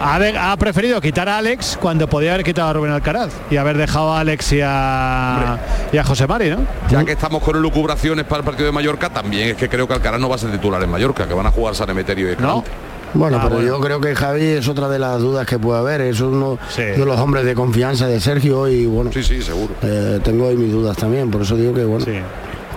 Ha, 0.00 0.18
de- 0.18 0.36
ha 0.36 0.56
preferido 0.56 1.00
quitar 1.00 1.28
a 1.28 1.38
Alex 1.38 1.78
cuando 1.80 2.08
podía 2.08 2.34
haber 2.34 2.44
quitado 2.44 2.68
a 2.70 2.72
Rubén 2.72 2.90
Alcaraz 2.92 3.30
y 3.50 3.56
haber 3.56 3.76
dejado 3.78 4.12
a 4.12 4.20
Alex 4.20 4.52
y 4.52 4.60
a, 4.62 5.58
y 5.92 5.96
a 5.98 6.04
José 6.04 6.26
Mari, 6.26 6.50
¿no? 6.50 6.58
Ya 6.90 7.04
que 7.04 7.12
estamos 7.12 7.42
con 7.42 7.60
lucubraciones 7.62 8.24
para 8.24 8.40
el 8.40 8.44
partido 8.44 8.66
de 8.66 8.72
Mallorca, 8.72 9.10
también 9.10 9.48
es 9.50 9.56
que 9.56 9.68
creo 9.68 9.86
que 9.86 9.94
Alcaraz 9.94 10.20
no 10.20 10.28
va 10.28 10.34
a 10.34 10.38
ser 10.38 10.50
titular 10.50 10.82
en 10.82 10.90
Mallorca, 10.90 11.26
que 11.28 11.34
van 11.34 11.46
a 11.46 11.50
jugar 11.52 11.74
San 11.74 11.88
Emeterio 11.90 12.26
y 12.26 12.30
¿No? 12.30 12.32
Escalante. 12.58 12.70
Bueno, 13.14 13.36
Ah, 13.36 13.40
pero 13.44 13.56
bueno. 13.56 13.68
yo 13.68 13.80
creo 13.80 14.00
que 14.00 14.14
Javi 14.16 14.42
es 14.42 14.66
otra 14.68 14.88
de 14.88 14.98
las 14.98 15.20
dudas 15.20 15.46
que 15.46 15.58
puede 15.58 15.78
haber. 15.78 16.00
Es 16.00 16.20
uno 16.20 16.58
Sí. 16.70 16.82
de 16.82 17.04
los 17.04 17.20
hombres 17.20 17.44
de 17.44 17.54
confianza 17.54 18.06
de 18.06 18.18
Sergio 18.20 18.66
y 18.68 18.86
bueno, 18.86 19.12
Sí, 19.12 19.22
sí, 19.22 19.42
seguro. 19.42 19.74
eh, 19.82 20.18
tengo 20.24 20.48
ahí 20.48 20.56
mis 20.56 20.72
dudas 20.72 20.96
también. 20.96 21.30
Por 21.30 21.42
eso 21.42 21.54
digo 21.54 21.74
que 21.74 21.84
bueno, 21.84 22.04
Sí. 22.06 22.12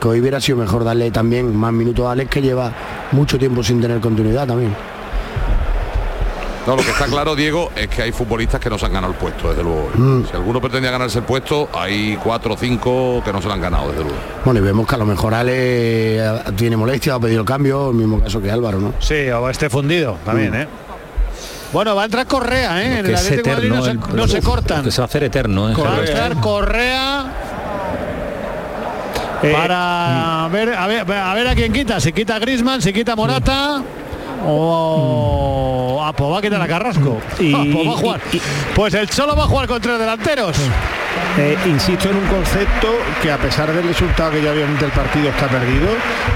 que 0.01 0.07
hoy 0.09 0.19
hubiera 0.19 0.41
sido 0.41 0.57
mejor 0.57 0.83
darle 0.83 1.09
también 1.09 1.55
más 1.55 1.71
minutos 1.71 2.05
a 2.05 2.11
Alex 2.11 2.29
que 2.29 2.41
lleva 2.41 2.69
mucho 3.13 3.39
tiempo 3.39 3.63
sin 3.63 3.79
tener 3.81 3.99
continuidad 4.01 4.45
también. 4.45 4.75
No, 6.67 6.75
lo 6.75 6.81
que 6.81 6.89
está 6.89 7.05
claro, 7.05 7.35
Diego, 7.35 7.71
es 7.75 7.87
que 7.87 8.01
hay 8.01 8.11
futbolistas 8.11 8.59
que 8.59 8.69
no 8.71 8.77
se 8.79 8.87
han 8.87 8.93
ganado 8.93 9.13
el 9.13 9.19
puesto, 9.19 9.49
desde 9.49 9.61
luego. 9.61 9.87
Mm. 9.93 10.25
Si 10.25 10.35
alguno 10.35 10.59
pretendía 10.59 10.89
ganarse 10.89 11.19
el 11.19 11.23
puesto, 11.25 11.69
hay 11.73 12.17
cuatro 12.23 12.55
o 12.55 12.57
cinco 12.57 13.21
que 13.23 13.31
no 13.31 13.39
se 13.39 13.47
lo 13.47 13.53
han 13.53 13.61
ganado, 13.61 13.89
desde 13.89 14.03
luego. 14.03 14.17
Bueno, 14.43 14.59
y 14.59 14.63
vemos 14.63 14.87
que 14.87 14.95
a 14.95 14.97
lo 14.97 15.05
mejor 15.05 15.35
Ale 15.35 15.53
eh, 16.17 16.39
tiene 16.55 16.75
molestia, 16.75 17.13
ha 17.15 17.19
pedido 17.19 17.41
el 17.41 17.45
cambio, 17.47 17.89
el 17.91 17.95
mismo 17.95 18.19
caso 18.19 18.41
que 18.41 18.49
Álvaro, 18.51 18.79
¿no? 18.79 18.93
Sí, 18.99 19.29
o 19.29 19.47
este 19.49 19.69
fundido 19.69 20.17
también, 20.25 20.51
Mm. 20.51 20.55
¿eh? 20.55 20.67
Bueno, 21.71 21.95
va 21.95 22.03
a 22.03 22.05
entrar 22.05 22.25
Correa, 22.25 22.81
¿eh? 22.83 22.99
En 22.99 23.05
Que 23.05 23.11
el 23.11 23.15
es 23.15 23.23
Madrid 23.45 23.69
no, 23.69 23.75
eterno. 23.75 23.83
se, 23.83 23.91
el- 23.91 24.15
no 24.15 24.27
se 24.27 24.41
cortan. 24.41 24.83
Que 24.85 24.91
se 24.91 25.01
va 25.01 25.03
a 25.03 25.07
hacer 25.07 25.23
eterno, 25.23 25.69
¿eh? 25.69 25.73
Va 25.77 25.95
a 25.97 25.99
entrar 25.99 26.35
Correa 26.39 27.25
Eh, 29.43 29.51
para 29.53 30.47
ver, 30.51 30.73
a 30.73 30.87
ver 30.87 31.11
a 31.11 31.33
ver 31.35 31.47
a 31.47 31.53
quién 31.55 31.71
quita, 31.73 31.99
si 31.99 32.11
quita 32.13 32.37
a 32.37 32.39
Grisman, 32.39 32.81
si 32.81 32.91
quita 32.93 33.15
Morata 33.15 33.83
o 34.45 36.01
ah, 36.03 36.13
pues 36.13 36.31
va 36.31 36.37
a 36.39 36.41
quitar 36.41 36.61
a 36.61 36.67
Carrasco. 36.67 37.17
Y- 37.39 37.53
Ah, 37.53 37.63
pues 37.71 37.87
va 37.87 37.91
a 37.91 37.95
jugar. 37.97 38.21
y- 38.31 38.37
y- 38.37 38.41
Pues 38.75 38.93
el 38.93 39.09
Cholo 39.09 39.35
va 39.35 39.43
a 39.43 39.47
jugar 39.47 39.67
con 39.67 39.81
tres 39.81 39.99
delanteros. 39.99 40.57
Eh, 41.37 41.57
insisto 41.65 42.09
en 42.09 42.17
un 42.17 42.27
concepto 42.27 42.87
que 43.21 43.31
a 43.31 43.37
pesar 43.37 43.71
del 43.71 43.87
resultado 43.87 44.31
que 44.31 44.41
ya 44.41 44.51
obviamente 44.51 44.85
el 44.85 44.91
partido 44.91 45.29
está 45.29 45.47
perdido, 45.47 45.87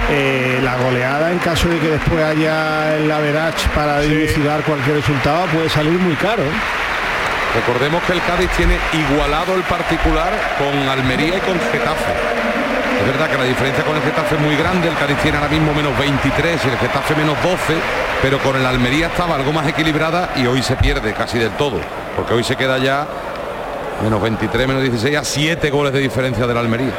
eh, 0.10 0.60
la 0.64 0.76
goleada 0.78 1.32
en 1.32 1.40
caso 1.40 1.68
de 1.70 1.80
que 1.80 1.88
después 1.90 2.22
haya 2.24 2.96
el 2.98 3.10
average 3.12 3.68
para 3.76 4.00
dilucidar 4.02 4.62
cualquier 4.64 4.98
resultado 4.98 5.46
puede 5.48 5.70
salir 5.70 5.94
muy 6.00 6.16
caro. 6.16 6.44
Recordemos 7.56 8.04
que 8.04 8.14
el 8.14 8.22
Cádiz 8.24 8.50
tiene 8.58 8.78
igualado 8.94 9.56
el 9.56 9.64
particular 9.64 10.32
con 10.60 10.88
Almería 10.88 11.38
y 11.38 11.42
con 11.42 11.60
Getafe. 11.72 12.14
Es 13.00 13.06
verdad 13.06 13.30
que 13.30 13.38
la 13.38 13.46
diferencia 13.46 13.84
con 13.86 13.96
el 13.96 14.02
Getafe 14.02 14.36
es 14.36 14.42
muy 14.42 14.58
grande, 14.58 14.90
el 14.90 14.96
Cádiz 14.96 15.18
tiene 15.20 15.38
ahora 15.38 15.50
mismo 15.50 15.74
menos 15.74 15.98
23 15.98 16.66
y 16.66 16.68
el 16.68 16.78
Getafe 16.78 17.16
menos 17.16 17.42
12, 17.42 17.58
pero 18.22 18.40
con 18.40 18.58
el 18.58 18.66
Almería 18.66 19.08
estaba 19.08 19.36
algo 19.36 19.54
más 19.54 19.66
equilibrada 19.68 20.32
y 20.36 20.46
hoy 20.46 20.62
se 20.62 20.76
pierde 20.76 21.14
casi 21.14 21.40
del 21.40 21.52
todo, 21.52 21.80
porque 22.18 22.34
hoy 22.34 22.44
se 22.44 22.58
queda 22.58 22.78
ya 22.78 23.08
menos 24.04 24.22
23, 24.22 24.68
menos 24.68 24.84
16 24.84 25.18
a 25.18 25.24
7 25.24 25.70
goles 25.70 25.94
de 25.94 26.00
diferencia 26.00 26.46
del 26.46 26.58
Almería. 26.58 26.92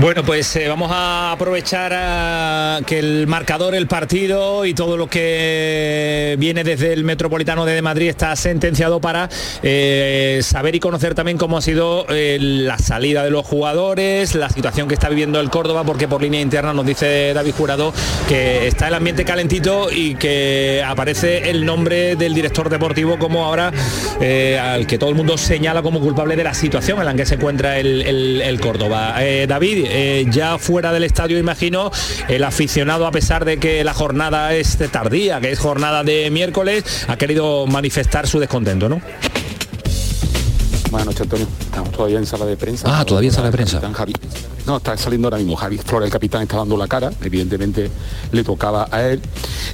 Bueno, 0.00 0.24
pues 0.24 0.56
eh, 0.56 0.66
vamos 0.66 0.90
a 0.92 1.30
aprovechar 1.30 1.92
a 1.94 2.80
que 2.84 2.98
el 2.98 3.28
marcador, 3.28 3.76
el 3.76 3.86
partido 3.86 4.66
y 4.66 4.74
todo 4.74 4.96
lo 4.96 5.06
que 5.06 6.34
viene 6.38 6.64
desde 6.64 6.92
el 6.92 7.04
Metropolitano 7.04 7.64
de 7.64 7.80
Madrid 7.80 8.08
está 8.08 8.34
sentenciado 8.34 9.00
para 9.00 9.28
eh, 9.62 10.40
saber 10.42 10.74
y 10.74 10.80
conocer 10.80 11.14
también 11.14 11.38
cómo 11.38 11.58
ha 11.58 11.62
sido 11.62 12.06
eh, 12.08 12.38
la 12.40 12.76
salida 12.78 13.22
de 13.22 13.30
los 13.30 13.46
jugadores, 13.46 14.34
la 14.34 14.48
situación 14.50 14.88
que 14.88 14.94
está 14.94 15.08
viviendo 15.08 15.38
el 15.38 15.48
Córdoba, 15.48 15.84
porque 15.84 16.08
por 16.08 16.20
línea 16.20 16.40
interna 16.40 16.72
nos 16.74 16.84
dice 16.86 17.32
David 17.32 17.54
Jurado 17.56 17.94
que 18.28 18.66
está 18.66 18.88
el 18.88 18.94
ambiente 18.94 19.24
calentito 19.24 19.92
y 19.92 20.16
que 20.16 20.82
aparece 20.84 21.50
el 21.50 21.64
nombre 21.64 22.16
del 22.16 22.34
director 22.34 22.68
deportivo 22.68 23.16
como 23.16 23.44
ahora 23.44 23.72
al 24.60 24.86
que 24.88 24.98
todo 24.98 25.10
el 25.10 25.16
mundo 25.16 25.38
señala 25.38 25.82
como 25.82 26.00
culpable 26.00 26.34
de 26.34 26.42
la 26.44 26.52
situación 26.52 26.98
en 26.98 27.04
la 27.04 27.14
que 27.14 27.24
se 27.26 27.36
encuentra 27.36 27.78
el, 27.78 28.02
el- 28.02 28.60
Córdoba. 28.60 29.16
Eh, 29.20 29.46
Eh, 29.86 30.26
ya 30.30 30.58
fuera 30.58 30.92
del 30.92 31.04
estadio, 31.04 31.38
imagino, 31.38 31.90
el 32.28 32.44
aficionado, 32.44 33.06
a 33.06 33.10
pesar 33.10 33.44
de 33.44 33.58
que 33.58 33.84
la 33.84 33.94
jornada 33.94 34.54
es 34.54 34.78
tardía, 34.90 35.40
que 35.40 35.52
es 35.52 35.58
jornada 35.58 36.04
de 36.04 36.30
miércoles, 36.30 36.84
ha 37.08 37.16
querido 37.16 37.66
manifestar 37.66 38.26
su 38.26 38.38
descontento, 38.38 38.88
¿no? 38.88 39.00
Buenas 40.94 41.06
noches, 41.06 41.22
Antonio. 41.22 41.46
Estamos 41.58 41.90
todavía 41.90 42.18
en 42.18 42.26
sala 42.26 42.46
de 42.46 42.56
prensa. 42.56 43.00
Ah, 43.00 43.04
todavía 43.04 43.28
en 43.28 43.34
sala 43.34 43.48
de 43.48 43.52
prensa. 43.52 43.80
Javi. 43.92 44.12
No, 44.64 44.76
está 44.76 44.96
saliendo 44.96 45.26
ahora 45.26 45.38
mismo. 45.38 45.56
Javi 45.56 45.76
Flores, 45.78 46.06
el 46.06 46.12
capitán, 46.12 46.42
está 46.42 46.56
dando 46.58 46.76
la 46.76 46.86
cara. 46.86 47.10
Evidentemente 47.20 47.90
le 48.30 48.44
tocaba 48.44 48.86
a 48.92 49.02
él. 49.02 49.20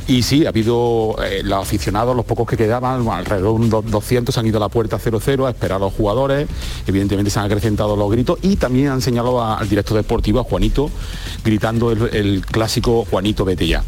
Y 0.09 0.23
sí, 0.23 0.47
ha 0.47 0.49
habido 0.49 1.17
eh, 1.23 1.43
los 1.45 1.59
aficionados, 1.61 2.17
los 2.17 2.25
pocos 2.25 2.49
que 2.49 2.57
quedaban, 2.57 3.07
alrededor 3.07 3.61
de 3.61 3.67
unos 3.67 3.91
200 3.91 4.37
han 4.39 4.47
ido 4.47 4.57
a 4.57 4.61
la 4.61 4.69
puerta 4.71 4.99
0-0 4.99 5.47
a 5.47 5.51
esperar 5.51 5.77
a 5.77 5.81
los 5.81 5.93
jugadores. 5.93 6.49
Evidentemente 6.87 7.31
se 7.31 7.39
han 7.39 7.45
acrecentado 7.45 7.97
los 7.97 8.11
gritos 8.11 8.39
y 8.41 8.57
también 8.57 8.89
han 8.89 9.03
señalado 9.03 9.43
a- 9.43 9.59
al 9.59 9.69
director 9.69 9.99
deportivo, 9.99 10.41
a 10.41 10.45
Juanito, 10.45 10.89
gritando 11.45 11.91
el, 11.93 12.03
el 12.15 12.47
clásico 12.47 13.05
Juanito 13.11 13.45
vete 13.45 13.67
ya. 13.69 13.85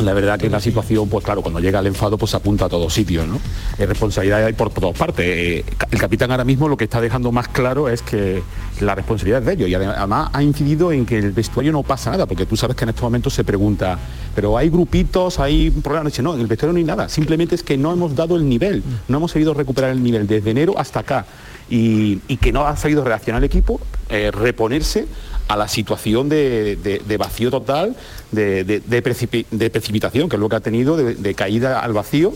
La 0.00 0.14
verdad 0.14 0.38
que 0.38 0.48
la 0.48 0.58
situación, 0.58 1.08
pues 1.08 1.22
claro, 1.24 1.42
cuando 1.42 1.60
llega 1.60 1.78
el 1.80 1.86
enfado, 1.86 2.16
pues 2.16 2.34
apunta 2.34 2.64
a 2.64 2.68
todos 2.68 2.92
sitios, 2.94 3.26
¿no? 3.28 3.38
Es 3.78 3.86
responsabilidad 3.86 4.44
hay 4.44 4.54
por 4.54 4.70
todas 4.70 4.96
partes. 4.96 5.24
Eh, 5.26 5.64
El 5.90 5.98
capitán 6.00 6.30
ahora 6.30 6.44
mismo 6.44 6.66
lo 6.66 6.76
que 6.78 6.84
está 6.84 7.00
dejando 7.00 7.30
más 7.30 7.48
claro 7.48 7.88
es 7.90 8.00
que 8.00 8.42
la 8.80 8.94
responsabilidad 8.94 9.40
es 9.40 9.46
de 9.46 9.52
ellos. 9.52 9.68
Y 9.68 9.72
adem- 9.72 9.94
además 9.94 10.30
ha 10.32 10.42
incidido 10.42 10.92
en 10.92 11.04
que 11.04 11.18
el 11.18 11.32
vestuario 11.32 11.72
no 11.72 11.82
pasa 11.82 12.10
nada, 12.10 12.24
porque 12.24 12.46
tú 12.46 12.56
sabes 12.56 12.74
que 12.74 12.84
en 12.84 12.88
estos 12.88 13.02
momentos 13.02 13.34
se 13.34 13.44
pregunta, 13.44 13.98
pero 14.34 14.56
hay 14.56 14.70
grupitos, 14.70 15.38
hay 15.38 15.70
problemas, 15.70 16.18
no, 16.20 16.34
en 16.34 16.40
el 16.40 16.46
vestuario 16.46 16.72
no 16.72 16.78
hay 16.78 16.84
nada, 16.84 17.08
simplemente 17.10 17.54
es 17.54 17.62
que 17.62 17.76
no 17.76 17.92
hemos 17.92 18.16
dado 18.16 18.36
el 18.36 18.48
nivel, 18.48 18.82
no 19.08 19.18
hemos 19.18 19.32
sabido 19.32 19.52
recuperar 19.52 19.90
el 19.90 20.02
nivel 20.02 20.26
desde 20.26 20.50
enero 20.50 20.74
hasta 20.78 21.00
acá. 21.00 21.26
Y, 21.70 22.18
y 22.28 22.36
que 22.38 22.52
no 22.52 22.66
ha 22.66 22.76
sabido 22.76 23.02
reaccionar 23.04 23.40
el 23.42 23.46
equipo, 23.46 23.80
eh, 24.10 24.30
reponerse 24.30 25.06
a 25.48 25.56
la 25.56 25.68
situación 25.68 26.28
de, 26.28 26.76
de- 26.76 27.02
vacío 27.16 27.50
total, 27.50 27.94
de, 28.30 28.64
de- 28.64 28.80
de 28.80 29.02
precipi- 29.04 29.46
de 29.50 29.70
precipitación, 29.70 30.28
que 30.28 30.36
es 30.36 30.40
lo 30.40 30.48
que 30.48 30.56
ha 30.56 30.60
tenido, 30.60 30.96
de 30.96 31.34
caída 31.34 31.80
al 31.80 31.92
vacío, 31.92 32.32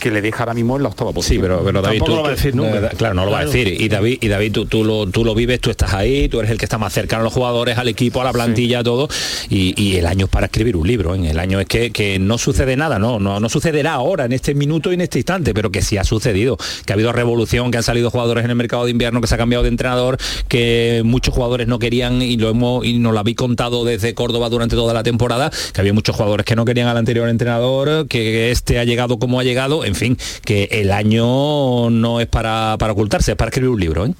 que 0.00 0.10
le 0.10 0.20
deja 0.22 0.40
ahora 0.40 0.54
mismo 0.54 0.76
en 0.76 0.82
la 0.82 0.88
octava 0.88 1.10
Sí, 1.10 1.14
posición. 1.14 1.42
pero, 1.42 1.62
pero 1.64 1.82
David, 1.82 1.98
Tampoco 1.98 2.10
tú, 2.12 2.16
lo 2.16 2.22
va 2.22 2.28
a 2.28 2.32
decir 2.32 2.54
nunca. 2.54 2.78
eh, 2.78 2.90
claro, 2.96 3.14
no 3.14 3.24
lo 3.24 3.30
va 3.30 3.40
a 3.40 3.44
decir. 3.44 3.68
Y 3.80 3.88
David, 3.88 4.18
y 4.20 4.28
David 4.28 4.52
tú, 4.52 4.66
tú 4.66 4.84
lo, 4.84 5.06
tú 5.06 5.24
lo 5.24 5.34
vives, 5.34 5.60
tú 5.60 5.70
estás 5.70 5.94
ahí, 5.94 6.28
tú 6.28 6.40
eres 6.40 6.50
el 6.50 6.58
que 6.58 6.64
está 6.64 6.78
más 6.78 6.92
cercano 6.92 7.20
a 7.20 7.24
los 7.24 7.32
jugadores, 7.32 7.78
al 7.78 7.88
equipo, 7.88 8.20
a 8.20 8.24
la 8.24 8.32
plantilla, 8.32 8.80
a 8.80 8.82
todo. 8.84 9.08
Y, 9.48 9.80
y 9.80 9.96
el 9.96 10.06
año 10.06 10.24
es 10.26 10.30
para 10.30 10.46
escribir 10.46 10.76
un 10.76 10.86
libro. 10.86 11.14
¿eh? 11.14 11.30
El 11.30 11.38
año 11.38 11.60
es 11.60 11.66
que, 11.66 11.90
que 11.92 12.18
no 12.18 12.38
sucede 12.38 12.76
nada, 12.76 12.98
no, 12.98 13.20
no, 13.20 13.38
no 13.40 13.48
sucederá 13.48 13.94
ahora, 13.94 14.24
en 14.24 14.32
este 14.32 14.54
minuto 14.54 14.90
y 14.90 14.94
en 14.94 15.02
este 15.02 15.18
instante, 15.18 15.54
pero 15.54 15.70
que 15.70 15.82
sí 15.82 15.96
ha 15.98 16.04
sucedido. 16.04 16.56
Que 16.86 16.92
ha 16.92 16.94
habido 16.94 17.12
revolución, 17.12 17.70
que 17.70 17.76
han 17.76 17.82
salido 17.82 18.10
jugadores 18.10 18.44
en 18.44 18.50
el 18.50 18.56
mercado 18.56 18.84
de 18.86 18.90
invierno, 18.90 19.20
que 19.20 19.26
se 19.26 19.34
ha 19.34 19.38
cambiado 19.38 19.62
de 19.64 19.68
entrenador, 19.68 20.16
que 20.48 21.02
muchos 21.04 21.34
jugadores 21.34 21.66
no 21.68 21.78
querían, 21.78 22.22
y 22.22 22.36
lo 22.36 22.48
hemos, 22.48 22.84
y 22.84 22.98
nos 22.98 23.12
lo 23.12 23.18
habéis 23.20 23.36
contado 23.36 23.84
desde 23.84 24.14
Córdoba 24.14 24.48
durante 24.48 24.76
toda 24.76 24.94
la 24.94 25.02
temporada, 25.02 25.50
que 25.72 25.80
había 25.80 25.92
muchos 25.92 26.16
jugadores 26.16 26.46
que 26.46 26.56
no 26.56 26.64
querían 26.64 26.88
al 26.88 26.96
anterior 26.96 27.28
entrenador, 27.28 28.06
que 28.08 28.50
este 28.50 28.78
ha 28.78 28.84
llegado 28.84 29.18
como 29.18 29.40
ha 29.40 29.44
llegado, 29.44 29.84
en 29.90 29.94
fin, 29.96 30.18
que 30.44 30.64
el 30.72 30.90
año 30.92 31.90
no 31.90 32.20
es 32.20 32.26
para, 32.26 32.76
para 32.78 32.92
ocultarse, 32.94 33.32
es 33.32 33.36
para 33.36 33.50
escribir 33.50 33.70
un 33.70 33.80
libro. 33.80 34.06
¿eh? 34.06 34.14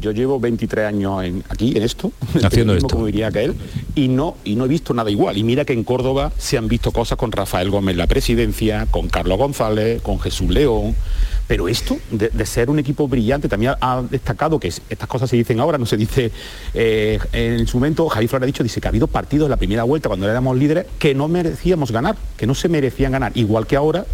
Yo 0.00 0.10
llevo 0.10 0.40
23 0.40 0.86
años 0.86 1.22
en- 1.22 1.44
aquí 1.48 1.72
en 1.76 1.82
esto, 1.84 2.10
Haciendo 2.42 2.72
mismo, 2.72 2.86
esto. 2.88 2.96
como 2.96 3.06
diría 3.06 3.30
que 3.30 3.44
él, 3.44 3.54
y 3.94 4.08
no, 4.08 4.36
y 4.42 4.56
no 4.56 4.64
he 4.64 4.68
visto 4.68 4.92
nada 4.92 5.08
igual. 5.10 5.36
Y 5.36 5.44
mira 5.44 5.64
que 5.64 5.72
en 5.72 5.84
Córdoba 5.84 6.32
se 6.36 6.58
han 6.58 6.66
visto 6.66 6.90
cosas 6.90 7.16
con 7.16 7.30
Rafael 7.30 7.70
Gómez 7.70 7.96
la 7.96 8.06
presidencia, 8.08 8.86
con 8.90 9.08
Carlos 9.08 9.38
González, 9.38 10.02
con 10.02 10.18
Jesús 10.18 10.50
León. 10.50 10.96
Pero 11.46 11.68
esto, 11.68 11.98
de, 12.10 12.30
de 12.30 12.46
ser 12.46 12.70
un 12.70 12.78
equipo 12.80 13.06
brillante, 13.06 13.48
también 13.48 13.74
ha, 13.80 13.98
ha 13.98 14.02
destacado 14.02 14.58
que 14.58 14.68
es- 14.68 14.82
estas 14.88 15.08
cosas 15.08 15.30
se 15.30 15.36
dicen 15.36 15.60
ahora, 15.60 15.78
no 15.78 15.86
se 15.86 15.96
dice 15.96 16.32
eh, 16.72 17.18
en 17.32 17.66
su 17.68 17.76
momento, 17.76 18.08
Javier 18.08 18.30
Flores 18.30 18.44
ha 18.44 18.46
dicho, 18.46 18.62
dice 18.64 18.80
que 18.80 18.88
ha 18.88 18.90
habido 18.90 19.06
partidos 19.06 19.46
en 19.46 19.50
la 19.50 19.58
primera 19.58 19.84
vuelta 19.84 20.08
cuando 20.08 20.28
éramos 20.28 20.56
líderes 20.56 20.86
que 20.98 21.14
no 21.14 21.28
merecíamos 21.28 21.92
ganar, 21.92 22.16
que 22.36 22.46
no 22.48 22.54
se 22.56 22.68
merecían 22.68 23.12
ganar, 23.12 23.30
igual 23.36 23.66
que 23.68 23.76
ahora 23.76 24.06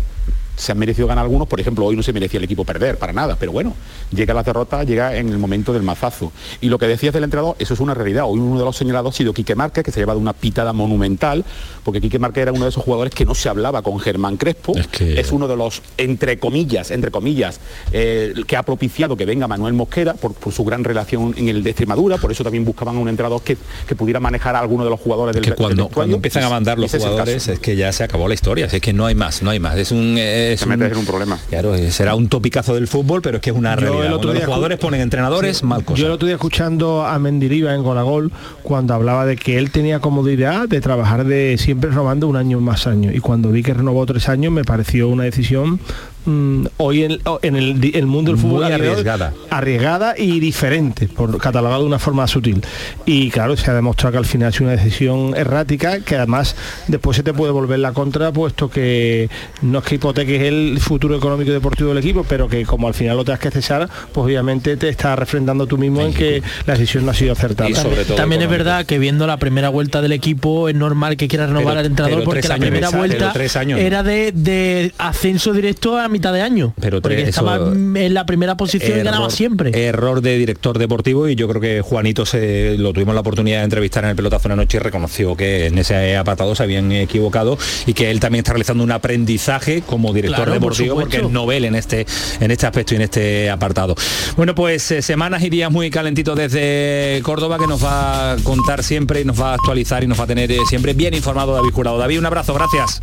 se 0.60 0.72
han 0.72 0.78
merecido 0.78 1.06
ganar 1.08 1.24
algunos, 1.24 1.48
por 1.48 1.58
ejemplo, 1.60 1.86
hoy 1.86 1.96
no 1.96 2.02
se 2.02 2.12
merecía 2.12 2.38
el 2.38 2.44
equipo 2.44 2.64
perder, 2.64 2.98
para 2.98 3.12
nada, 3.12 3.36
pero 3.38 3.52
bueno, 3.52 3.74
llega 4.14 4.34
la 4.34 4.42
derrota, 4.42 4.84
llega 4.84 5.16
en 5.16 5.28
el 5.30 5.38
momento 5.38 5.72
del 5.72 5.82
mazazo. 5.82 6.32
Y 6.60 6.68
lo 6.68 6.78
que 6.78 6.86
decías 6.86 7.14
del 7.14 7.24
entrenador, 7.24 7.56
eso 7.58 7.74
es 7.74 7.80
una 7.80 7.94
realidad. 7.94 8.24
Hoy 8.26 8.38
uno 8.38 8.58
de 8.58 8.64
los 8.64 8.76
señalados 8.76 9.14
ha 9.14 9.16
sido 9.16 9.32
Quique 9.32 9.54
Márquez, 9.54 9.84
que 9.84 9.90
se 9.90 10.00
ha 10.00 10.02
llevado 10.02 10.18
una 10.18 10.32
pitada 10.34 10.72
monumental, 10.72 11.44
porque 11.82 12.00
Quique 12.00 12.18
Márquez 12.18 12.42
era 12.42 12.52
uno 12.52 12.64
de 12.64 12.70
esos 12.70 12.84
jugadores 12.84 13.14
que 13.14 13.24
no 13.24 13.34
se 13.34 13.48
hablaba 13.48 13.82
con 13.82 13.98
Germán 13.98 14.36
Crespo, 14.36 14.76
Es 14.76 14.86
que- 14.88 15.30
uno 15.30 15.46
de 15.48 15.56
los, 15.56 15.82
entre 15.96 16.38
comillas, 16.38 16.90
entre 16.90 17.10
comillas, 17.10 17.60
eh, 17.92 18.34
que 18.46 18.56
ha 18.56 18.62
propiciado 18.62 19.16
que 19.16 19.24
venga 19.24 19.46
Manuel 19.46 19.74
Mosquera 19.74 20.14
por, 20.14 20.34
por 20.34 20.52
su 20.52 20.64
gran 20.64 20.84
relación 20.84 21.34
en 21.36 21.48
el 21.48 21.62
de 21.62 21.70
Extremadura, 21.70 22.18
por 22.18 22.32
eso 22.32 22.42
también 22.42 22.64
buscaban 22.64 22.96
un 22.96 23.08
entrenador 23.08 23.42
que, 23.42 23.56
que 23.86 23.94
pudiera 23.94 24.20
manejar 24.20 24.56
a 24.56 24.60
alguno 24.60 24.84
de 24.84 24.90
los 24.90 25.00
jugadores 25.00 25.34
del 25.34 25.44
que 25.44 25.52
cuando, 25.52 25.88
cuando 25.88 26.16
empiezan 26.16 26.44
a 26.44 26.50
mandar 26.50 26.78
los 26.78 26.92
es 26.92 27.02
jugadores 27.02 27.48
es 27.48 27.58
que 27.58 27.76
ya 27.76 27.92
se 27.92 28.04
acabó 28.04 28.28
la 28.28 28.34
historia, 28.34 28.66
es 28.66 28.80
que 28.80 28.92
no 28.92 29.06
hay 29.06 29.14
más, 29.14 29.42
no 29.42 29.50
hay 29.50 29.60
más. 29.60 29.76
Es 29.78 29.92
un, 29.92 30.16
es 30.52 30.60
Se 30.60 30.66
mete 30.66 30.86
en 30.86 30.96
un 30.96 31.06
problema. 31.06 31.38
Claro, 31.48 31.74
eh, 31.74 31.90
será 31.90 32.14
un 32.14 32.28
topicazo 32.28 32.74
del 32.74 32.88
fútbol, 32.88 33.22
pero 33.22 33.36
es 33.36 33.42
que 33.42 33.50
es 33.50 33.56
una 33.56 33.74
Yo 33.74 33.80
el 33.80 33.80
realidad. 33.80 34.06
otro 34.06 34.10
Cuando 34.10 34.26
los 34.26 34.36
día 34.36 34.46
jugadores 34.46 34.78
ponen 34.78 35.00
entrenadores, 35.00 35.62
mal 35.62 35.84
cosa. 35.84 36.00
Yo 36.00 36.06
el 36.06 36.12
otro 36.12 36.26
día 36.26 36.36
escuchando 36.36 37.04
a 37.04 37.18
Mendiriva 37.18 37.74
en 37.74 37.82
Golagol 37.82 38.32
cuando 38.62 38.94
hablaba 38.94 39.26
de 39.26 39.36
que 39.36 39.58
él 39.58 39.70
tenía 39.70 40.00
comodidad 40.00 40.68
de 40.68 40.80
trabajar 40.80 41.24
de 41.24 41.56
siempre 41.58 41.90
renovando 41.90 42.28
un 42.28 42.36
año 42.36 42.60
más 42.60 42.86
año 42.86 43.10
y 43.12 43.20
cuando 43.20 43.50
vi 43.50 43.62
que 43.62 43.74
renovó 43.74 44.06
tres 44.06 44.28
años 44.28 44.52
me 44.52 44.64
pareció 44.64 45.08
una 45.08 45.24
decisión 45.24 45.80
mm, 46.24 46.66
hoy 46.78 47.04
en, 47.04 47.18
en 47.42 47.56
el, 47.56 48.06
mundo 48.06 48.32
del 48.32 48.40
fútbol 48.40 48.64
arriesgada. 48.64 49.32
arriesgada 49.50 50.14
y 50.16 50.40
diferente 50.40 51.08
por 51.08 51.36
catalogado 51.38 51.82
de 51.82 51.86
una 51.88 51.98
forma 51.98 52.26
sutil 52.26 52.62
y 53.06 53.30
claro 53.30 53.56
se 53.56 53.70
ha 53.70 53.74
demostrado 53.74 54.12
que 54.12 54.18
al 54.18 54.24
final 54.24 54.50
es 54.50 54.60
una 54.60 54.70
decisión 54.72 55.34
errática 55.36 56.00
que 56.00 56.16
además 56.16 56.56
después 56.88 57.16
se 57.16 57.22
te 57.22 57.32
puede 57.32 57.52
volver 57.52 57.78
la 57.78 57.92
contra 57.92 58.32
puesto 58.32 58.70
que 58.70 59.28
no 59.62 59.78
es 59.78 59.84
que 59.84 59.94
hipoteques 59.96 60.42
el 60.42 60.78
futuro 60.80 61.16
económico 61.16 61.50
y 61.50 61.54
deportivo 61.54 61.90
del 61.90 61.98
equipo 61.98 62.24
pero 62.28 62.48
que 62.48 62.64
como 62.64 62.88
al 62.88 62.94
final 62.94 63.16
lo 63.16 63.24
tengas 63.24 63.40
que 63.40 63.50
cesar 63.50 63.88
pues 64.12 64.24
obviamente 64.24 64.76
te 64.76 64.88
estás 64.88 65.18
refrendando 65.18 65.66
tú 65.66 65.78
mismo 65.78 66.00
en 66.02 66.12
que 66.14 66.42
la 66.66 66.74
decisión 66.74 67.04
no 67.04 67.10
ha 67.12 67.14
sido 67.14 67.32
acertada 67.32 67.68
Y 67.70 67.74
sobre 67.74 68.04
todo 68.04 68.16
También 68.16 68.42
es 68.42 68.50
verdad 68.50 68.86
que 68.86 68.98
viendo 68.98 69.26
la 69.26 69.38
primera 69.38 69.68
vuelta 69.68 70.00
del 70.02 70.12
equipo 70.12 70.68
es 70.68 70.74
normal 70.74 71.16
que 71.16 71.28
quiera 71.28 71.46
renovar 71.46 71.74
Pero- 71.74 71.80
al 71.80 71.86
entrenador 71.86 72.24
porque 72.24 72.48
la 72.48 72.56
primera 72.58 72.90
vuelta 72.90 73.32
tres 73.32 73.56
años, 73.56 73.78
¿no? 73.78 73.84
era 73.86 74.02
de, 74.02 74.32
de 74.32 74.92
ascenso 74.98 75.52
directo 75.52 75.98
a 75.98 76.08
mitad 76.10 76.32
de 76.32 76.42
año. 76.42 76.74
Pero 76.80 77.00
porque 77.00 77.22
estaba 77.22 77.56
en 77.56 78.14
la 78.14 78.26
primera 78.26 78.56
posición 78.56 79.00
y 79.00 79.02
ganaba 79.02 79.30
siempre. 79.30 79.70
Error 79.74 80.20
de 80.20 80.36
director 80.38 80.78
deportivo 80.78 81.28
y 81.28 81.34
yo 81.34 81.48
creo 81.48 81.60
que 81.60 81.80
Juanito 81.80 82.26
se 82.26 82.76
lo 82.78 82.92
tuvimos 82.92 83.14
la 83.14 83.20
oportunidad 83.20 83.58
de 83.58 83.64
entrevistar 83.64 84.04
en 84.04 84.10
el 84.10 84.16
pelotazo 84.16 84.48
una 84.48 84.56
noche 84.56 84.78
y 84.78 84.80
reconoció 84.80 85.36
que 85.36 85.66
en 85.66 85.78
ese 85.78 86.16
apartado 86.16 86.54
se 86.54 86.62
habían 86.62 86.90
equivocado 86.92 87.58
y 87.86 87.94
que 87.94 88.10
él 88.10 88.20
también 88.20 88.40
está 88.40 88.52
realizando 88.52 88.84
un 88.84 88.92
aprendizaje 88.92 89.82
como 89.82 90.12
director 90.12 90.44
Claro, 90.44 90.52
por 90.60 90.60
deportivo 90.60 90.94
porque 91.00 91.18
es 91.18 91.30
novel 91.30 91.64
en 91.64 91.74
este 91.74 92.06
en 92.40 92.50
este 92.50 92.66
aspecto 92.66 92.94
y 92.94 92.96
en 92.96 93.02
este 93.02 93.50
apartado. 93.50 93.94
Bueno, 94.36 94.54
pues 94.54 94.90
eh, 94.90 95.02
semanas 95.02 95.42
y 95.42 95.50
días 95.50 95.70
muy 95.70 95.90
calentitos 95.90 96.36
desde 96.36 97.20
Córdoba 97.22 97.58
que 97.58 97.66
nos 97.66 97.84
va 97.84 98.32
a 98.32 98.36
contar 98.36 98.82
siempre 98.82 99.20
y 99.20 99.24
nos 99.24 99.40
va 99.40 99.52
a 99.52 99.54
actualizar 99.54 100.02
y 100.04 100.06
nos 100.06 100.18
va 100.18 100.24
a 100.24 100.28
tener 100.28 100.50
eh, 100.50 100.58
siempre 100.68 100.94
bien 100.94 101.14
informado 101.14 101.54
David 101.54 101.70
Jurado. 101.72 101.98
David, 101.98 102.18
un 102.18 102.26
abrazo, 102.26 102.54
gracias. 102.54 103.00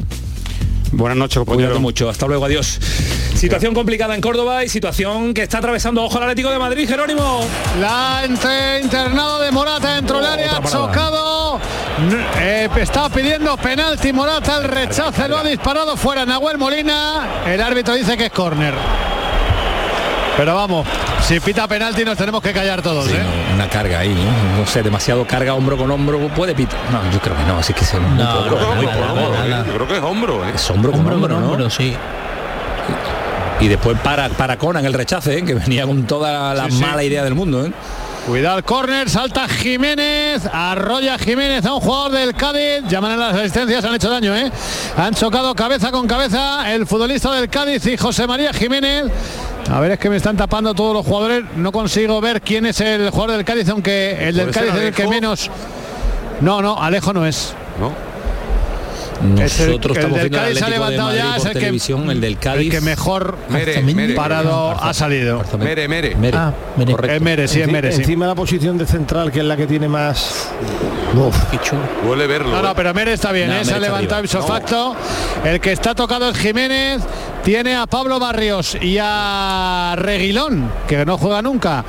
Buenas 0.92 1.18
noches, 1.18 1.38
Cuídate 1.44 1.52
compañero. 1.52 1.80
mucho, 1.80 2.10
hasta 2.10 2.28
luego, 2.28 2.46
adiós. 2.46 2.80
Situación 3.36 3.74
complicada 3.74 4.16
en 4.16 4.22
Córdoba 4.22 4.64
y 4.64 4.70
situación 4.70 5.34
que 5.34 5.44
está 5.44 5.60
atravesando 5.60 6.04
ojo 6.04 6.18
al 6.18 6.24
Atlético 6.24 6.50
de 6.50 6.58
Madrid, 6.58 6.88
Jerónimo. 6.88 7.42
La 7.80 8.22
entre 8.24 8.82
internado 8.82 9.40
de 9.42 9.52
Morata 9.52 9.96
dentro 9.96 10.18
del 10.18 10.26
Oh, 10.28 10.32
área, 10.34 10.62
chocado. 10.64 11.60
Eh, 12.40 12.70
está 12.78 13.10
pidiendo 13.10 13.56
penalti 13.58 14.12
Morata, 14.14 14.58
el 14.58 14.64
rechace 14.64 15.28
lo 15.28 15.38
ha 15.38 15.44
disparado 15.44 15.96
fuera 15.98 16.26
Nahuel 16.26 16.58
Molina. 16.58 17.44
El 17.46 17.62
árbitro 17.62 17.94
dice 17.94 18.18
que 18.18 18.26
es 18.26 18.32
córner. 18.32 18.74
Pero 20.38 20.56
vamos, 20.56 20.88
si 21.24 21.40
pita 21.40 21.68
penalti 21.68 22.06
nos 22.06 22.16
tenemos 22.16 22.42
que 22.44 22.54
callar 22.54 22.82
todos, 22.84 23.06
Sí, 23.06 23.14
¿eh? 23.16 23.24
no, 23.50 23.56
una 23.56 23.68
carga 23.68 24.00
ahí, 24.00 24.10
¿no? 24.14 24.60
No 24.62 24.68
sé, 24.68 24.84
demasiado 24.84 25.26
carga 25.26 25.56
hombro 25.56 25.76
con 25.78 25.90
hombro, 25.90 26.20
puede 26.30 26.54
pitar. 26.54 26.78
No, 26.92 27.10
yo 27.12 27.20
creo 27.20 27.36
que 27.36 27.44
no, 27.44 27.58
así 27.58 27.74
que 27.74 27.84
se 27.84 28.00
No, 28.00 28.06
poco, 28.06 28.62
no, 28.62 28.76
muy 28.76 28.86
no, 28.86 28.92
poco. 28.92 29.06
no, 29.08 29.16
no, 29.16 29.48
no. 29.48 29.66
Yo 29.66 29.74
creo 29.74 29.88
que 29.88 29.98
es 29.98 30.04
hombro, 30.04 30.46
¿eh? 30.48 30.52
Es 30.54 30.70
hombro 30.70 30.92
con 30.92 31.00
Hombro 31.02 31.16
hombro, 31.38 31.50
con 31.50 31.60
¿no? 31.60 31.70
sí. 31.72 31.96
Y 33.60 33.68
después 33.68 33.98
para, 34.04 34.30
para 34.30 34.58
Conan 34.58 34.86
el 34.86 34.94
rechace, 34.94 35.40
¿eh? 35.40 35.44
que 35.44 35.56
venía 35.56 35.86
con 35.88 36.06
toda 36.06 36.54
la 36.54 36.66
Sí, 36.66 36.74
sí. 36.74 36.82
mala 36.84 37.04
idea 37.04 37.24
del 37.24 37.34
mundo, 37.34 37.66
¿eh? 37.66 37.72
Cuidado 38.28 38.58
el 38.58 38.64
córner, 38.66 39.10
salta 39.10 39.48
Jiménez, 39.48 40.46
arrolla 40.52 41.18
Jiménez 41.18 41.66
a 41.66 41.74
un 41.74 41.80
jugador 41.80 42.12
del 42.12 42.36
Cádiz, 42.36 42.84
llaman 42.90 43.14
a 43.14 43.16
las 43.18 43.36
asistencias, 43.36 43.84
han 43.86 43.96
hecho 43.96 44.10
daño, 44.10 44.36
¿eh? 44.36 44.52
Han 44.98 45.14
chocado 45.16 45.56
cabeza 45.56 45.92
con 45.92 46.06
cabeza 46.08 46.72
el 46.74 46.86
futbolista 46.86 47.32
del 47.32 47.50
Cádiz 47.50 47.86
y 47.88 47.96
José 47.98 48.28
María 48.28 48.52
Jiménez. 48.54 49.06
A 49.70 49.80
ver, 49.80 49.92
es 49.92 50.00
que 50.00 50.10
me 50.10 50.16
están 50.16 50.38
tapando 50.38 50.74
todos 50.74 50.94
los 50.94 51.06
jugadores, 51.06 51.44
no 51.56 51.72
consigo 51.72 52.22
ver 52.22 52.42
quién 52.42 52.66
es 52.66 52.80
el 52.80 53.10
jugador 53.10 53.36
del 53.36 53.46
Cádiz, 53.46 53.68
aunque 53.70 54.28
el 54.28 54.36
del 54.36 54.48
¿Puede 54.48 54.54
ser 54.54 54.68
Cádiz 54.68 54.82
es 54.82 54.88
el 54.88 54.94
que 54.94 55.08
menos... 55.08 55.52
No, 56.40 56.62
no, 56.62 56.82
Alejo 56.82 57.14
no 57.14 57.26
es. 57.26 57.54
¿No? 57.80 58.07
Es 59.40 59.60
el- 59.60 59.68
Nosotros 59.68 59.98
el 59.98 60.04
estamos 60.04 60.20
del 60.20 60.30
viendo 60.30 60.38
el 60.38 60.44
Cádiz 60.44 60.58
se 60.60 60.64
ha 60.64 60.68
Atlético 60.68 60.68
de 60.68 60.72
levantado 60.72 61.08
Madrid 61.08 61.20
ya, 61.20 61.30
es 61.36 61.38
por 61.38 61.48
el 61.48 61.54
que- 61.54 61.60
televisión, 61.60 62.12
el 62.12 62.22
del 62.22 62.38
Cádiz. 62.38 62.66
El 62.66 62.72
que 62.72 62.82
mejor 62.82 63.38
Mere, 63.50 63.82
Mere. 63.82 64.14
parado 64.14 64.72
ha 64.72 64.94
salido. 64.94 65.44
Mere, 65.60 65.88
Mere. 65.88 66.16
Mere. 66.16 66.38
Ah, 66.38 66.54
Mere. 66.78 66.92
Correcto. 66.92 67.16
Es 67.16 67.22
Mere, 67.22 67.48
sí, 67.48 67.62
es 67.62 67.68
Mere, 67.72 67.92
sí. 67.92 68.02
Encima 68.02 68.28
la 68.28 68.36
posición 68.36 68.78
de 68.78 68.86
central, 68.86 69.32
que 69.32 69.40
es 69.40 69.46
la 69.46 69.58
que 69.58 69.66
tiene 69.68 69.88
más... 69.88 70.50
Chulo. 71.64 71.82
Duele 72.06 72.28
verlo. 72.28 72.52
No, 72.52 72.62
no, 72.62 72.70
¿eh? 72.72 72.74
pero 72.76 72.94
Mere 72.94 73.14
está 73.14 73.32
bien, 73.32 73.48
No, 73.50 73.56
¿eh? 73.56 73.66
Se 73.66 73.74
ha 73.74 73.80
levantado 73.80 74.18
arriba. 74.20 74.26
ipso 74.26 74.44
facto. 74.44 74.96
El 75.44 75.60
que 75.60 75.72
está 75.72 75.96
tocado 75.96 76.30
es 76.30 76.38
Jiménez, 76.38 77.02
tiene 77.44 77.76
a 77.76 77.88
Pablo 77.88 78.20
Barrios 78.20 78.78
y 78.80 78.98
a 79.02 79.96
Reguilón, 79.98 80.70
que 80.88 81.06
no 81.06 81.18
juega 81.18 81.42
nunca, 81.42 81.84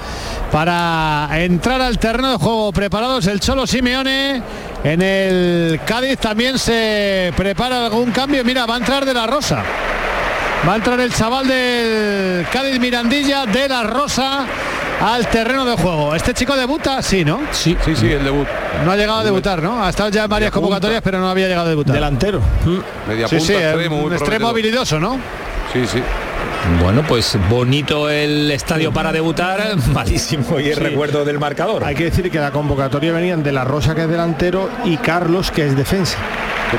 para 0.53 1.29
entrar 1.35 1.81
al 1.83 1.99
terreno 1.99 2.31
de 2.33 2.37
juego. 2.39 2.73
Preparados 2.73 3.27
el 3.27 3.41
Cholo 3.41 3.67
Simeone. 3.67 4.41
En 4.85 5.03
el 5.03 5.81
Cádiz 5.85 6.19
también 6.19 6.59
se 6.59 7.33
prepara 7.37 7.87
algún 7.87 8.11
cambio. 8.13 8.45
Mira, 8.45 8.65
va 8.67 8.75
a 8.75 8.79
entrar 8.79 9.05
de 9.05 9.13
la 9.13 9.27
Rosa. 9.27 9.63
Va 10.69 10.73
a 10.73 10.77
entrar 10.77 10.99
el 11.01 11.13
chaval 11.13 11.47
del 11.47 12.47
Cádiz 12.53 12.79
Mirandilla 12.81 13.47
de 13.47 13.69
la 13.69 13.83
Rosa 13.83 14.45
al 15.01 15.27
terreno 15.29 15.65
de 15.65 15.77
juego. 15.77 16.15
Este 16.15 16.35
chico 16.35 16.57
debuta, 16.57 17.03
sí, 17.03 17.25
¿no? 17.25 17.41
Sí, 17.53 17.77
Sí, 17.85 17.95
sí, 17.95 18.11
el 18.11 18.25
debut. 18.25 18.47
No 18.85 18.91
ha 18.93 18.97
llegado 18.97 19.19
a 19.21 19.25
debutar, 19.25 19.63
¿no? 19.63 19.85
Ha 19.85 19.91
estado 19.91 20.11
ya 20.11 20.25
en 20.25 20.31
varias 20.31 20.51
convocatorias, 20.51 21.01
pero 21.03 21.19
no 21.21 21.29
había 21.29 21.47
llegado 21.49 21.67
a 21.67 21.71
debutar. 21.71 21.95
Delantero. 21.95 22.41
Media 23.09 23.29
Sí, 23.29 23.37
punta, 23.37 23.53
sí, 23.53 23.59
extremo, 23.59 23.97
muy 23.97 24.07
un 24.07 24.13
extremo 24.15 24.49
habilidoso, 24.49 24.99
¿no? 25.01 25.19
Sí, 25.73 25.87
sí. 25.87 26.03
Bueno, 26.83 27.03
pues 27.07 27.39
bonito 27.49 28.11
el 28.11 28.51
estadio 28.51 28.93
para 28.93 29.13
debutar, 29.13 29.77
malísimo 29.93 30.61
y 30.61 30.69
el 30.69 30.77
recuerdo 30.77 31.25
del 31.25 31.39
marcador. 31.39 31.85
Hay 31.85 31.95
que 31.95 32.05
decir 32.05 32.31
que 32.31 32.39
la 32.39 32.51
convocatoria 32.51 33.13
venían 33.13 33.43
de 33.43 33.53
la 33.53 33.65
Rosa, 33.65 33.95
que 33.95 34.03
es 34.03 34.09
delantero, 34.09 34.69
y 34.85 34.97
Carlos, 34.97 35.51
que 35.51 35.67
es 35.67 35.77
defensa. 35.77 36.19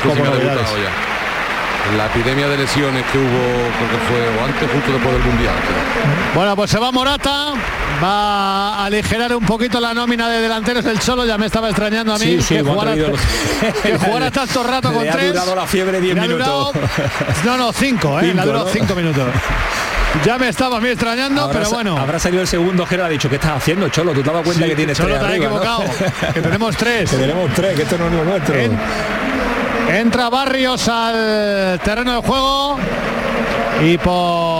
Como 0.03 0.15
novedades. 0.15 0.67
La 1.97 2.05
epidemia 2.05 2.47
de 2.47 2.57
lesiones 2.57 3.03
que 3.11 3.17
hubo, 3.17 3.25
creo 3.27 3.89
que 3.89 3.97
fue 4.07 4.19
o 4.41 4.45
antes, 4.45 4.71
justo 4.71 4.91
después 4.91 5.13
del 5.13 5.23
Mundial. 5.23 5.53
Bueno, 6.35 6.55
pues 6.55 6.69
se 6.69 6.77
va 6.77 6.91
Morata, 6.91 7.53
va 8.03 8.75
a 8.75 8.85
aligerar 8.85 9.35
un 9.35 9.43
poquito 9.45 9.79
la 9.79 9.93
nómina 9.95 10.29
de 10.29 10.39
delanteros 10.41 10.83
del 10.85 10.99
Cholo, 10.99 11.25
ya 11.25 11.37
me 11.39 11.47
estaba 11.47 11.69
extrañando 11.69 12.13
a 12.13 12.19
mí 12.19 12.25
Sí, 12.25 12.41
sí, 12.41 12.53
que, 12.55 12.59
han 12.59 12.65
jugara, 12.67 12.95
los- 12.95 13.19
que 13.81 13.97
jugara 13.97 14.29
tanto 14.31 14.63
rato 14.63 14.93
con 14.93 15.03
Le 15.03 15.09
ha 15.09 15.13
tres. 15.13 15.33
durado 15.33 15.55
la 15.55 15.65
fiebre 15.65 15.99
10 15.99 16.13
Le 16.15 16.19
ha 16.21 16.23
minutos. 16.25 16.73
durado- 16.73 16.73
no, 17.45 17.57
no, 17.57 17.73
cinco, 17.73 18.19
¿eh? 18.19 18.33
Durado 18.33 18.65
¿no? 18.65 18.69
cinco 18.71 18.93
minutos. 18.95 19.25
Ya 20.23 20.37
me 20.37 20.49
estaba 20.49 20.77
a 20.77 20.81
mí 20.81 20.89
extrañando, 20.89 21.43
Habrá 21.43 21.59
pero 21.59 21.71
bueno. 21.71 21.97
Habrá 21.97 22.19
salido 22.19 22.41
el 22.41 22.47
segundo, 22.47 22.85
Jero 22.85 23.05
ha 23.05 23.09
dicho, 23.09 23.29
¿qué 23.29 23.35
estás 23.35 23.57
haciendo, 23.57 23.89
Cholo? 23.89 24.11
¿Tú 24.13 24.21
te 24.21 24.29
has 24.29 24.33
dado 24.33 24.43
cuenta 24.43 24.63
Sí, 24.63 24.69
que 24.69 24.75
tienes 24.75 24.97
Cholo, 24.97 25.09
tres 25.09 25.19
te 25.19 25.25
has 25.25 25.31
arriba, 25.31 25.49
no?" 25.49 25.55
equivocado, 25.57 26.33
que 26.33 26.41
tenemos 26.41 26.77
tres. 26.77 27.09
Que 27.11 27.17
tenemos 27.17 27.51
tres, 27.53 27.75
que 27.75 27.81
esto 27.83 27.97
no 27.97 28.07
es 28.07 28.13
lo 28.13 28.25
nuestro. 28.25 28.55
En- 28.55 28.79
entra 29.89 30.29
Barrios 30.29 30.87
al 30.87 31.79
terreno 31.83 32.21
de 32.21 32.27
juego. 32.27 32.77
Y 33.81 33.97
por 33.97 34.58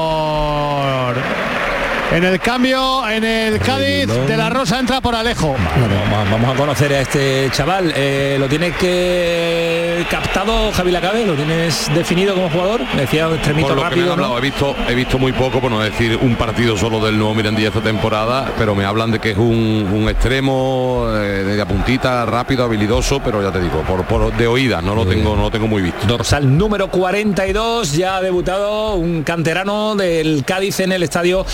en 2.12 2.24
el 2.24 2.40
cambio 2.40 3.08
en 3.08 3.24
el 3.24 3.60
Cádiz 3.60 4.08
de 4.08 4.36
la 4.38 4.50
Rosa 4.50 4.80
entra 4.80 5.00
por 5.00 5.14
Alejo. 5.16 5.56
Bueno, 5.78 5.96
vamos- 6.32 6.50
a 6.56 6.58
conocer 6.58 6.92
a 6.94 7.02
este 7.02 7.50
chaval. 7.52 7.94
Eh, 7.96 8.38
¿Lo 8.40 8.48
tienes 8.48 8.76
que 8.78 10.04
captado, 10.10 10.72
Javi 10.72 10.92
Lacabe? 10.92 11.26
¿Lo 11.26 11.34
tienes 11.36 11.90
definido 11.94 12.34
como 12.34 12.50
jugador? 12.50 12.82
Me 12.96 13.02
decía 13.02 13.28
un 13.28 13.36
extremito 13.36 13.68
Por 13.68 13.78
lo 13.78 13.90
que 13.90 13.96
me 13.98 14.02
han 14.04 14.10
hablado, 14.12 14.34
¿no? 14.34 14.38
he 14.38 14.42
visto, 14.42 14.76
he 14.88 14.96
visto 14.96 15.20
muy 15.20 15.32
poco, 15.34 15.60
por 15.60 15.70
no 15.70 15.80
decir 15.82 16.18
un 16.22 16.36
partido 16.36 16.76
solo 16.78 17.00
del 17.06 17.18
nuevo 17.18 17.36
Mirandilla 17.36 17.68
esta 17.68 17.82
temporada, 17.82 18.52
pero 18.58 18.74
me 18.74 18.86
hablan 18.86 19.12
de 19.12 19.20
que 19.20 19.32
es 19.32 19.38
un, 19.38 19.88
un 19.94 20.10
extremo 20.10 21.06
eh, 21.10 21.44
de 21.44 21.56
la 21.58 21.66
puntita, 21.68 22.26
rápido, 22.26 22.64
habilidoso, 22.64 23.20
pero 23.24 23.44
ya 23.44 23.52
te 23.52 23.62
digo, 23.62 23.82
por, 23.84 24.06
por- 24.06 24.34
de 24.36 24.48
oídas, 24.48 24.82
no 24.84 24.96
lo 24.96 25.06
tengo, 25.06 25.36
no 25.36 25.44
lo 25.44 25.52
tengo 25.52 25.68
muy 25.68 25.82
visto. 25.84 26.08
Dorsal 26.08 26.58
número 26.58 26.88
42, 26.90 27.94
ya 27.94 28.18
ha 28.18 28.22
debutado 28.22 28.96
un 28.96 29.24
canterano 29.24 29.96
del 29.96 30.44
Cádiz 30.46 30.80
en 30.80 30.92
el 30.92 31.04
estadio 31.04 31.46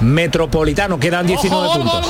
Metropolitano. 0.00 0.98
Quedan 0.98 1.26
19 1.26 1.68
puntos. 1.74 2.06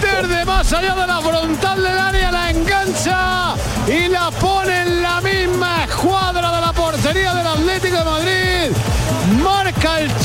desde 0.00 0.44
más 0.44 0.72
allá 0.72 0.94
de 0.94 1.06
la 1.06 1.20
frontal 1.20 1.82
del 1.82 1.98
área 1.98 2.30
la 2.30 2.50
engancha 2.50 3.54
y 3.86 4.08
la 4.08 4.30
pone 4.30 4.82
en 4.82 4.97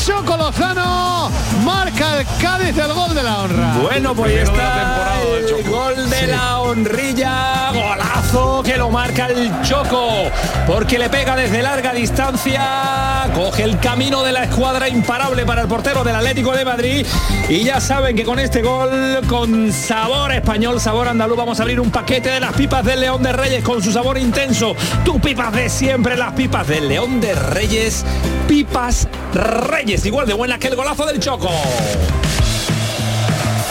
Choco 0.06 0.36
Lozano, 0.36 1.32
marca 1.64 2.20
el 2.20 2.26
Cádiz 2.42 2.78
el 2.78 2.92
gol 2.92 3.16
de 3.16 3.24
la 3.24 3.40
honra. 3.40 3.74
Bueno, 3.82 4.14
pues 4.14 4.34
Primero 4.34 4.52
de 4.52 4.58
la 4.58 4.64
está 4.64 4.84
temporada 4.84 5.20
del 5.24 5.44
el 5.44 5.50
Choco. 5.50 5.78
gol 5.78 6.10
de 6.10 6.28
la 6.28 6.60
honrilla, 6.60 7.72
golazo 7.72 8.64
que 8.64 8.78
lo 8.78 8.90
marca 8.90 9.28
el 9.28 9.62
Choco, 9.62 10.30
porque 10.68 11.00
le 11.00 11.10
pega 11.10 11.38
desde 11.38 11.62
larga 11.62 11.94
distancia, 11.94 13.30
coge 13.34 13.64
el 13.64 13.80
camino 13.80 14.24
de 14.24 14.34
la 14.34 14.44
escuadra 14.44 14.90
imparable 14.90 15.46
para 15.46 15.62
el 15.62 15.70
portero 15.70 16.04
del 16.04 16.18
Atlético 16.18 16.52
de 16.52 16.66
Madrid. 16.66 17.06
Y 17.48 17.64
ya 17.64 17.80
saben 17.80 18.14
que 18.18 18.26
con 18.26 18.40
este 18.40 18.62
gol 18.62 19.22
con 19.30 19.72
sabor 19.72 20.34
español, 20.34 20.82
sabor 20.82 21.08
andaluz, 21.08 21.38
vamos 21.38 21.60
a 21.60 21.64
abrir 21.64 21.80
un 21.80 21.92
paquete 21.92 22.30
de 22.30 22.42
las 22.42 22.52
pipas 22.54 22.84
del 22.84 23.00
León 23.00 23.24
de 23.24 23.32
Reyes 23.32 23.64
con 23.64 23.82
su 23.82 23.94
sabor 23.94 24.18
intenso, 24.18 24.76
tu 25.06 25.22
pipas 25.22 25.54
de 25.54 25.70
siempre, 25.70 26.18
las 26.18 26.34
pipas 26.34 26.68
del 26.68 26.90
León 26.90 27.22
de 27.22 27.36
Reyes, 27.36 28.04
pipas 28.48 29.08
Reyes, 29.34 30.06
igual 30.06 30.28
de 30.28 30.34
buenas 30.34 30.60
que 30.60 30.68
el 30.68 30.76
golazo 30.76 31.06
del 31.06 31.20
Choco. 31.20 31.50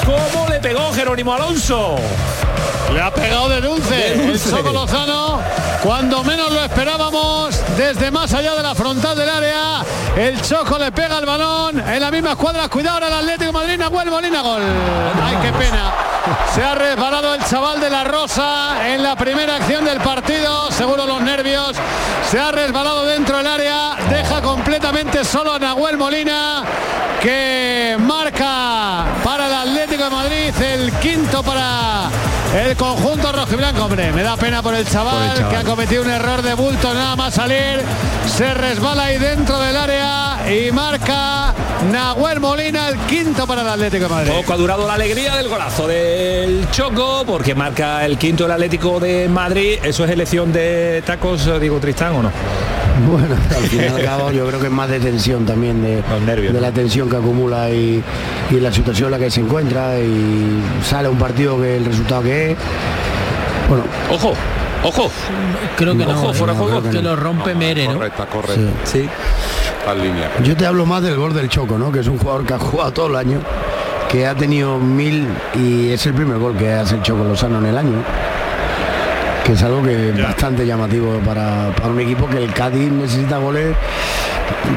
¿Cómo 0.04 0.48
le 0.48 0.58
pegó 0.60 0.92
Jerónimo 0.92 1.32
Alonso? 1.34 1.96
Le 2.92 3.00
ha 3.00 3.12
pegado 3.12 3.48
de 3.48 3.60
dulce, 3.60 3.94
De 3.94 4.26
dulce. 4.26 4.48
el 4.50 4.56
Choco 4.56 4.72
Lozano. 4.72 5.40
Cuando 5.82 6.22
menos 6.22 6.52
lo 6.52 6.62
esperábamos, 6.62 7.60
desde 7.76 8.12
más 8.12 8.32
allá 8.32 8.54
de 8.54 8.62
la 8.62 8.72
frontal 8.72 9.16
del 9.16 9.28
área, 9.28 9.82
el 10.16 10.40
Choco 10.40 10.78
le 10.78 10.92
pega 10.92 11.18
el 11.18 11.26
balón 11.26 11.80
en 11.80 12.00
la 12.00 12.08
misma 12.08 12.30
escuadra. 12.30 12.68
Cuidado 12.68 12.94
ahora 12.94 13.08
el 13.08 13.14
Atlético 13.14 13.46
de 13.46 13.52
Madrid, 13.52 14.08
Molina, 14.08 14.42
gol. 14.42 14.62
Ay, 15.24 15.36
qué 15.42 15.52
pena. 15.52 15.92
Se 16.54 16.62
ha 16.62 16.76
resbalado 16.76 17.34
el 17.34 17.44
chaval 17.44 17.80
de 17.80 17.90
la 17.90 18.04
Rosa 18.04 18.92
en 18.94 19.02
la 19.02 19.16
primera 19.16 19.56
acción 19.56 19.84
del 19.84 19.98
partido, 19.98 20.70
seguro 20.70 21.04
los 21.04 21.20
nervios. 21.20 21.72
Se 22.30 22.38
ha 22.38 22.52
resbalado 22.52 23.04
dentro 23.04 23.38
del 23.38 23.46
área, 23.48 23.96
deja 24.08 24.40
completamente 24.40 25.24
solo 25.24 25.52
a 25.52 25.58
Nahuel 25.58 25.96
Molina, 25.96 26.62
que 27.20 27.96
marca 27.98 29.04
para 29.24 29.46
el 29.46 29.54
Atlético 29.54 30.04
de 30.04 30.10
Madrid 30.10 30.54
el 30.62 30.92
quinto 31.00 31.42
para 31.42 32.08
el 32.54 32.76
conjunto 32.76 33.32
rojiblanco. 33.32 33.84
Hombre, 33.84 34.12
me 34.12 34.22
da 34.22 34.36
pena 34.36 34.62
por 34.62 34.74
el 34.74 34.86
chaval, 34.86 35.48
que 35.48 35.56
ha 35.56 35.64
cometido 35.64 36.02
un 36.02 36.10
error 36.10 36.42
de 36.42 36.54
bulto 36.54 36.92
nada 36.94 37.16
más 37.16 37.34
salir. 37.34 37.82
Se 38.26 38.52
resbala 38.54 39.04
ahí 39.04 39.18
dentro 39.18 39.58
del 39.60 39.76
área 39.76 40.50
y 40.50 40.70
marca 40.70 41.54
Nahuel 41.90 42.38
Molina 42.40 42.88
el 42.88 42.96
quinto 43.00 43.46
para 43.46 43.62
el 43.62 43.68
Atlético 43.68 44.04
de 44.04 44.10
Madrid. 44.10 44.32
Poco 44.36 44.52
ha 44.52 44.56
durado 44.56 44.86
la 44.86 44.94
alegría 44.94 45.34
del 45.36 45.48
golazo 45.48 45.86
del 45.88 46.68
Choco, 46.70 47.24
porque 47.26 47.54
marca 47.54 48.04
el 48.04 48.18
quinto 48.18 48.44
del 48.44 48.52
Atlético 48.52 49.00
de 49.00 49.28
Madrid. 49.28 49.78
¿Eso 49.82 50.04
es 50.04 50.10
elección 50.10 50.52
de 50.52 51.02
tacos, 51.04 51.48
digo 51.60 51.78
Tristán 51.80 52.14
o 52.14 52.22
no? 52.22 52.30
Bueno, 53.10 53.34
al 53.56 53.62
fin 53.64 53.80
y 53.82 53.86
al 53.86 54.02
cabo 54.04 54.30
yo 54.30 54.46
creo 54.46 54.60
que 54.60 54.66
es 54.66 54.72
más 54.72 54.88
de 54.88 55.00
tensión 55.00 55.44
también 55.44 55.82
de, 55.82 56.02
Los 56.08 56.20
nervios, 56.22 56.52
de 56.52 56.60
¿no? 56.60 56.66
la 56.66 56.72
tensión 56.72 57.08
que 57.10 57.16
acumula 57.16 57.68
y, 57.70 58.02
y 58.50 58.60
la 58.60 58.70
situación 58.72 59.06
en 59.06 59.12
la 59.12 59.18
que 59.18 59.30
se 59.30 59.40
encuentra 59.40 59.98
y 59.98 60.62
sale 60.88 61.08
un 61.08 61.18
partido 61.18 61.60
que 61.60 61.78
el 61.78 61.84
resultado 61.86 62.22
que 62.22 62.52
es. 62.52 62.58
Bueno, 63.68 63.84
Ojo, 64.10 64.34
ojo. 64.84 65.10
Creo 65.76 65.96
que 65.96 66.04
no. 66.04 66.10
Ojo, 66.12 66.30
eh, 66.30 66.34
fuera 66.34 66.52
de 66.52 66.58
no, 66.58 66.64
juego. 66.64 66.80
creo 66.80 66.92
que 66.92 67.02
lo 67.02 67.16
rompe 67.16 67.54
Mere, 67.54 67.88
¿no? 67.88 67.94
Correcta, 67.94 68.26
correcta. 68.26 68.70
Sí. 68.84 69.08
Línea. 69.94 70.30
yo 70.42 70.56
te 70.56 70.66
hablo 70.66 70.86
más 70.86 71.02
del 71.02 71.16
gol 71.16 71.34
del 71.34 71.48
Choco, 71.48 71.78
¿no? 71.78 71.90
Que 71.90 72.00
es 72.00 72.06
un 72.06 72.18
jugador 72.18 72.46
que 72.46 72.54
ha 72.54 72.58
jugado 72.58 72.92
todo 72.92 73.06
el 73.08 73.16
año, 73.16 73.40
que 74.10 74.26
ha 74.26 74.34
tenido 74.34 74.78
mil 74.78 75.26
y 75.54 75.90
es 75.90 76.06
el 76.06 76.14
primer 76.14 76.38
gol 76.38 76.56
que 76.56 76.72
hace 76.72 76.94
el 76.96 77.02
Choco 77.02 77.24
Lozano 77.24 77.58
en 77.58 77.66
el 77.66 77.78
año. 77.78 78.02
Que 79.52 79.56
es 79.58 79.62
algo 79.64 79.82
que 79.82 80.08
es 80.08 80.22
bastante 80.22 80.64
llamativo 80.66 81.18
para, 81.26 81.74
para 81.76 81.88
un 81.90 82.00
equipo 82.00 82.26
que 82.26 82.38
el 82.42 82.50
Cádiz 82.54 82.90
necesita 82.90 83.36
goles 83.36 83.76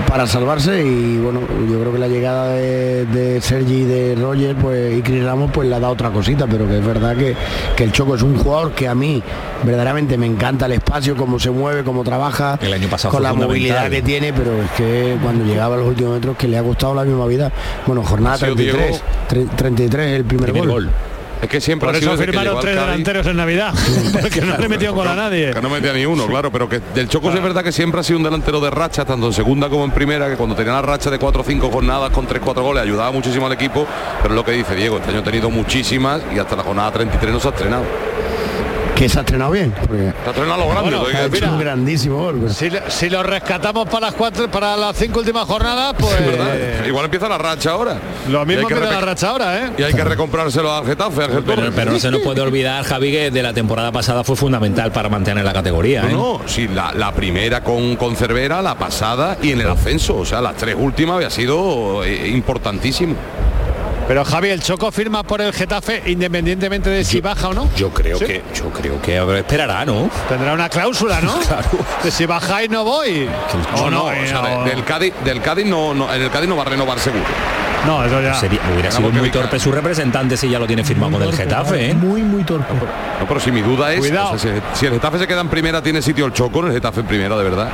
para 0.06 0.28
salvarse 0.28 0.84
y 0.84 1.18
bueno, 1.18 1.40
yo 1.72 1.80
creo 1.80 1.94
que 1.94 2.00
la 2.00 2.10
llegada 2.10 2.50
de, 2.50 3.06
de 3.06 3.40
Sergi 3.40 3.74
y 3.74 3.86
de 3.86 4.16
Roger 4.16 4.54
pues, 4.58 4.98
y 4.98 5.02
Chris 5.02 5.24
Ramos 5.24 5.50
pues 5.54 5.70
le 5.70 5.76
ha 5.76 5.80
dado 5.80 5.94
otra 5.94 6.10
cosita, 6.10 6.46
pero 6.46 6.68
que 6.68 6.80
es 6.80 6.86
verdad 6.86 7.16
que, 7.16 7.36
que 7.78 7.86
el 7.86 7.94
Choco 7.94 8.16
es 8.16 8.22
un 8.22 8.36
jugador 8.38 8.74
que 8.74 8.90
a 8.90 8.96
mí 8.96 9.24
verdaderamente 9.64 10.18
me 10.18 10.26
encanta 10.26 10.66
el 10.66 10.74
espacio, 10.74 11.16
cómo 11.16 11.40
se 11.40 11.52
mueve, 11.52 11.84
cómo 11.86 12.04
trabaja, 12.04 12.60
El 12.62 12.74
año 12.74 12.90
pasado 12.90 13.14
con 13.14 13.24
la 13.24 13.34
movilidad 13.34 13.90
que 13.90 14.02
tiene, 14.02 14.34
pero 14.34 14.62
es 14.62 14.72
que 14.72 15.16
cuando 15.24 15.46
llegaba 15.46 15.76
a 15.76 15.78
los 15.78 15.88
últimos 15.88 16.16
metros 16.16 16.36
que 16.36 16.50
le 16.50 16.58
ha 16.58 16.64
costado 16.64 16.94
la 16.96 17.06
misma 17.06 17.26
vida. 17.28 17.50
Bueno, 17.86 18.04
jornada 18.04 18.36
Ha 18.36 18.40
sido 18.40 18.56
33, 18.56 19.02
tre- 19.30 19.50
33 19.56 20.12
el 20.18 20.26
primer, 20.26 20.52
Primer 20.52 20.68
gol. 20.70 20.84
gol. 20.86 20.92
Es 21.42 21.50
que 21.50 21.62
siempre 21.62 21.88
Por 21.88 21.96
ha 21.96 22.00
sido 22.00 22.14
eso 22.14 22.24
firmaron 22.24 22.60
tres 22.62 22.76
Cádiz- 22.76 22.86
delanteros 22.86 23.28
en 23.28 23.38
Navidad, 23.38 23.74
porque 24.22 24.42
no 24.42 24.58
le 24.58 24.70
metió 24.70 24.94
gol 24.94 25.08
a 25.08 25.16
nadie. 25.16 25.52
Que 25.54 25.62
no 25.62 25.70
metía 25.70 25.94
ni 25.94 26.06
uno, 26.06 26.26
claro, 26.28 26.52
pero 26.52 26.68
que 26.68 26.80
del 26.94 27.08
Choco 27.08 27.30
sí 27.32 27.38
es 27.38 27.44
verdad 27.44 27.64
que 27.64 27.72
siempre 27.72 28.00
ha 28.00 28.04
sido 28.04 28.18
un 28.18 28.24
delantero 28.24 28.60
de 28.62 28.70
racha, 28.72 29.06
tanto 29.06 29.28
en 29.28 29.34
segunda 29.34 29.70
como 29.70 29.84
en 29.86 29.92
primera, 29.92 30.30
que 30.30 30.38
cuando 30.38 30.56
tenía 30.56 30.74
la 30.74 30.82
racha 30.82 31.12
de 31.12 31.20
4 31.20 31.42
o 31.42 31.46
5 31.46 31.70
jornadas 31.70 32.10
con 32.12 32.26
3 32.26 32.42
4 32.44 32.64
goles 32.64 32.84
ayudaba 32.84 33.12
muchísimo 33.12 33.46
al 33.46 33.52
equipo, 33.54 33.86
pero 34.22 34.34
es 34.34 34.36
lo 34.38 34.46
que 34.46 34.52
dice 34.54 34.76
Diego, 34.76 34.98
este 34.98 35.12
año 35.12 35.20
ha 35.20 35.24
tenido 35.24 35.50
muchísimas 35.50 36.22
y 36.34 36.40
hasta 36.40 36.56
la 36.56 36.64
jornada 36.64 36.92
33 36.92 37.34
no 37.34 37.40
se 37.40 37.48
ha 37.50 37.52
estrenado. 37.52 37.84
Que 38.96 39.10
se 39.10 39.18
ha 39.20 39.22
estrenado 39.24 39.52
bien. 39.52 39.74
Porque 39.78 39.98
Se 40.04 40.08
ha 40.28 40.32
estrenado 40.32 40.54
a 40.54 40.58
lo 40.58 40.70
grande, 40.70 40.82
Bueno, 40.98 41.06
ha 41.06 41.10
hecho 41.26 41.30
decir. 41.30 41.50
un 41.50 41.60
grandísimo 41.60 42.16
gol. 42.18 42.36
pero- 42.40 42.54
Si, 42.54 42.70
si 42.88 43.10
lo 43.10 43.24
rescatamos 43.24 43.90
para 43.90 44.08
las 44.08 44.16
cuatro, 44.16 44.50
para 44.50 44.78
las 44.78 44.96
cinco 44.96 45.20
últimas 45.20 45.46
jornadas, 45.46 45.94
pues 46.00 46.26
¿Verdad? 46.26 46.86
Igual 46.88 47.06
empieza 47.06 47.28
la 47.28 47.38
racha 47.38 47.72
ahora. 47.72 47.98
lo 48.30 48.46
mismo 48.46 48.68
que 48.68 48.74
empieza 48.74 48.94
la 48.96 49.02
racha 49.06 49.30
ahora, 49.30 49.60
¿eh? 49.66 49.72
Y 49.78 49.84
hay 49.84 49.94
que 49.94 50.04
recomprárselo 50.04 50.74
al 50.74 50.86
Getafe, 50.86 51.24
Pero, 51.46 51.92
no 51.92 52.00
se 52.00 52.10
nos 52.10 52.22
puede 52.22 52.40
olvidar, 52.42 52.84
Javi, 52.86 53.12
que 53.12 53.32
de 53.32 53.44
la 53.44 53.54
temporada 53.54 53.92
pasada 53.92 54.24
fue 54.24 54.38
fundamental 54.38 54.92
para 54.94 55.10
mantener 55.10 55.44
la 55.44 55.54
categoría. 55.54 56.04
¿eh? 56.04 56.14
No, 56.14 56.40
no, 56.40 56.42
sí, 56.48 56.68
la, 56.70 56.94
la 56.94 57.12
primera 57.12 57.62
con, 57.64 57.98
con 57.98 58.16
Cervera, 58.16 58.62
la 58.62 58.76
pasada 58.76 59.38
y 59.42 59.52
en 59.52 59.60
el 59.62 59.70
ascenso. 59.70 60.16
O 60.16 60.26
sea, 60.26 60.40
las 60.42 60.56
tres 60.56 60.76
últimas 60.80 61.18
había 61.18 61.30
sido 61.30 62.04
eh, 62.06 62.30
importantísimo. 62.30 63.16
Pero 64.08 64.24
Javi, 64.24 64.50
el 64.50 64.62
Choco 64.62 64.92
firma 64.92 65.24
por 65.24 65.42
el 65.42 65.52
Getafe 65.52 66.04
independientemente 66.06 66.90
de 66.92 67.04
si 67.04 67.22
baja 67.22 67.48
o 67.50 67.54
no. 67.56 67.68
Yo 67.76 67.90
creo 67.90 68.20
¿Sí? 68.20 68.26
que 68.26 68.44
yo 68.54 68.70
creo 68.70 69.02
que 69.02 69.18
esperará, 69.40 69.84
¿no? 69.84 70.10
Tendrá 70.30 70.54
una 70.54 70.70
cláusula, 70.70 71.22
¿no? 71.22 71.34
Claro. 71.48 71.70
De 72.04 72.12
si 72.12 72.26
bajáis 72.28 72.70
no 72.70 72.84
voy. 72.84 73.28
No, 73.76 73.84
O 73.84 73.90
no, 73.90 74.12
eh, 74.12 74.22
o 74.24 74.28
sea, 74.28 74.42
o- 74.60 74.64
de- 74.64 74.70
del 74.72 74.84
Cádiz, 74.84 75.14
del 75.24 75.42
Cádiz 75.42 75.66
no, 75.66 75.94
no, 75.96 76.14
en 76.14 76.22
el 76.22 76.30
Cádiz 76.30 76.48
no 76.48 76.56
va 76.56 76.62
a 76.62 76.66
renovar 76.66 77.00
seguro. 77.00 77.24
no, 77.88 78.04
eso 78.06 78.22
ya. 78.22 78.36
Sería, 78.36 78.60
hubiera 78.72 78.92
sido 78.92 79.10
muy 79.10 79.32
torpe 79.32 79.60
su 79.60 79.72
representante 79.72 80.38
si 80.38 80.50
ya 80.50 80.60
lo 80.60 80.68
tiene 80.68 80.84
firmado 80.84 81.14
con 81.14 81.24
el 81.24 81.34
Getafe, 81.36 81.90
¿eh? 81.90 81.94
Muy, 81.96 82.22
muy 82.22 82.44
torpe. 82.44 82.74
No, 83.20 83.28
pero 83.28 83.40
si 83.40 83.52
mi 83.52 83.62
duda 83.62 83.92
es, 83.92 84.00
Cuidado. 84.00 84.34
o 84.34 84.38
sea, 84.38 84.54
si, 84.74 84.80
si 84.82 84.86
el 84.86 84.94
Getafe 84.94 85.18
se 85.18 85.28
queda 85.28 85.42
en 85.42 85.50
primera, 85.50 85.82
¿tiene 85.82 86.02
sitio 86.04 86.28
el 86.28 86.34
Choco 86.34 86.60
en 86.60 86.68
el 86.68 86.74
Getafe 86.74 87.00
en 87.00 87.08
primera, 87.08 87.36
de 87.36 87.44
verdad? 87.44 87.70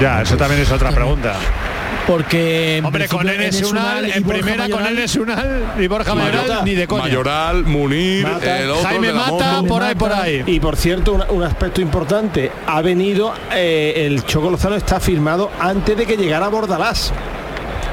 Ya, 0.00 0.22
eso 0.22 0.36
también 0.36 0.60
es 0.62 0.70
otra 0.70 0.90
pregunta. 0.90 1.34
Porque 2.06 2.80
Hombre, 2.84 3.08
con 3.08 3.28
Enes 3.28 3.62
Unal, 3.62 4.08
y 4.08 4.12
en 4.12 4.24
primera 4.24 4.68
con 4.68 4.80
Mayoral- 4.80 4.98
Enes 4.98 5.16
Unal 5.16 5.74
y 5.78 5.86
Borja 5.86 6.14
Mayoral, 6.14 6.64
ni 6.64 6.74
de 6.74 6.86
coña. 6.86 7.04
Mayoral, 7.04 7.64
Munir, 7.64 8.26
Mata. 8.26 8.58
el 8.60 8.70
otro, 8.70 8.84
Jaime 8.84 9.12
Mata, 9.12 9.62
por 9.66 9.82
ahí, 9.82 9.94
por 9.94 10.12
ahí. 10.12 10.42
Y 10.46 10.60
por 10.60 10.76
cierto, 10.76 11.24
un, 11.28 11.42
aspecto 11.42 11.80
importante, 11.80 12.50
ha 12.66 12.82
venido, 12.82 13.32
eh, 13.52 14.06
el 14.06 14.24
Choco 14.24 14.50
Lozano 14.50 14.76
está 14.76 14.98
firmado 14.98 15.50
antes 15.60 15.96
de 15.96 16.06
que 16.06 16.16
llegara 16.16 16.48
Bordalás. 16.48 17.12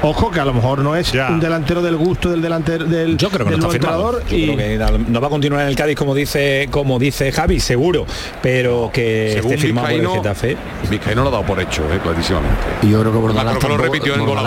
Ojo 0.02 0.30
que 0.30 0.38
a 0.38 0.44
lo 0.44 0.54
mejor 0.54 0.78
no 0.78 0.94
es 0.94 1.10
Ya. 1.12 1.28
un 1.28 1.40
delantero 1.40 1.82
del 1.82 1.96
gusto 1.96 2.30
del 2.30 2.40
delantero 2.40 2.84
del, 2.84 3.16
Yo 3.16 3.30
creo 3.30 3.44
que 3.44 3.50
del 3.52 3.60
no 3.60 3.66
está 3.66 3.78
firmado. 3.80 4.18
entrenador 4.18 4.30
Yo 4.30 4.36
y 4.36 4.44
creo 4.44 4.56
que 4.56 4.78
da- 4.78 4.92
no 5.08 5.20
va 5.20 5.26
a 5.26 5.30
continuar 5.30 5.62
en 5.62 5.68
el 5.68 5.74
Cádiz 5.76 5.96
como 5.96 6.14
dice 6.14 6.68
como 6.70 6.98
dice 7.00 7.32
Javi, 7.32 7.58
seguro, 7.58 8.06
pero 8.40 8.90
que 8.92 9.32
Según 9.34 9.52
esté 9.54 9.66
firmado 9.66 9.88
por 9.88 9.96
el 10.00 10.08
Getafe. 10.08 10.56
Vizcaíno 10.88 11.22
lo 11.22 11.28
ha 11.28 11.32
dado 11.32 11.44
por 11.44 11.58
hecho, 11.60 11.82
eh, 11.92 11.98
clarísimamente. 12.02 12.56
Y 12.82 12.90
yo 12.90 13.00
creo 13.00 13.12
que 13.12 13.18
Bordalás 13.18 13.56
creo 13.56 13.60
que 13.60 13.76
lo 13.76 13.82
repitió 13.82 14.14
en 14.14 14.24
gol 14.24 14.38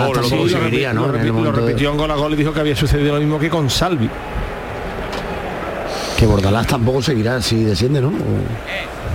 a 2.10 2.14
gol, 2.16 2.32
y 2.32 2.36
dijo 2.36 2.52
que 2.52 2.60
había 2.60 2.74
sucedido 2.76 3.12
lo 3.14 3.20
mismo 3.20 3.38
que 3.38 3.50
con 3.50 3.68
Salvi. 3.68 4.08
Que 6.16 6.26
Bordalás 6.26 6.66
tampoco 6.66 7.02
seguirá 7.02 7.42
si 7.42 7.64
desciende, 7.64 8.00
¿no? 8.00 8.12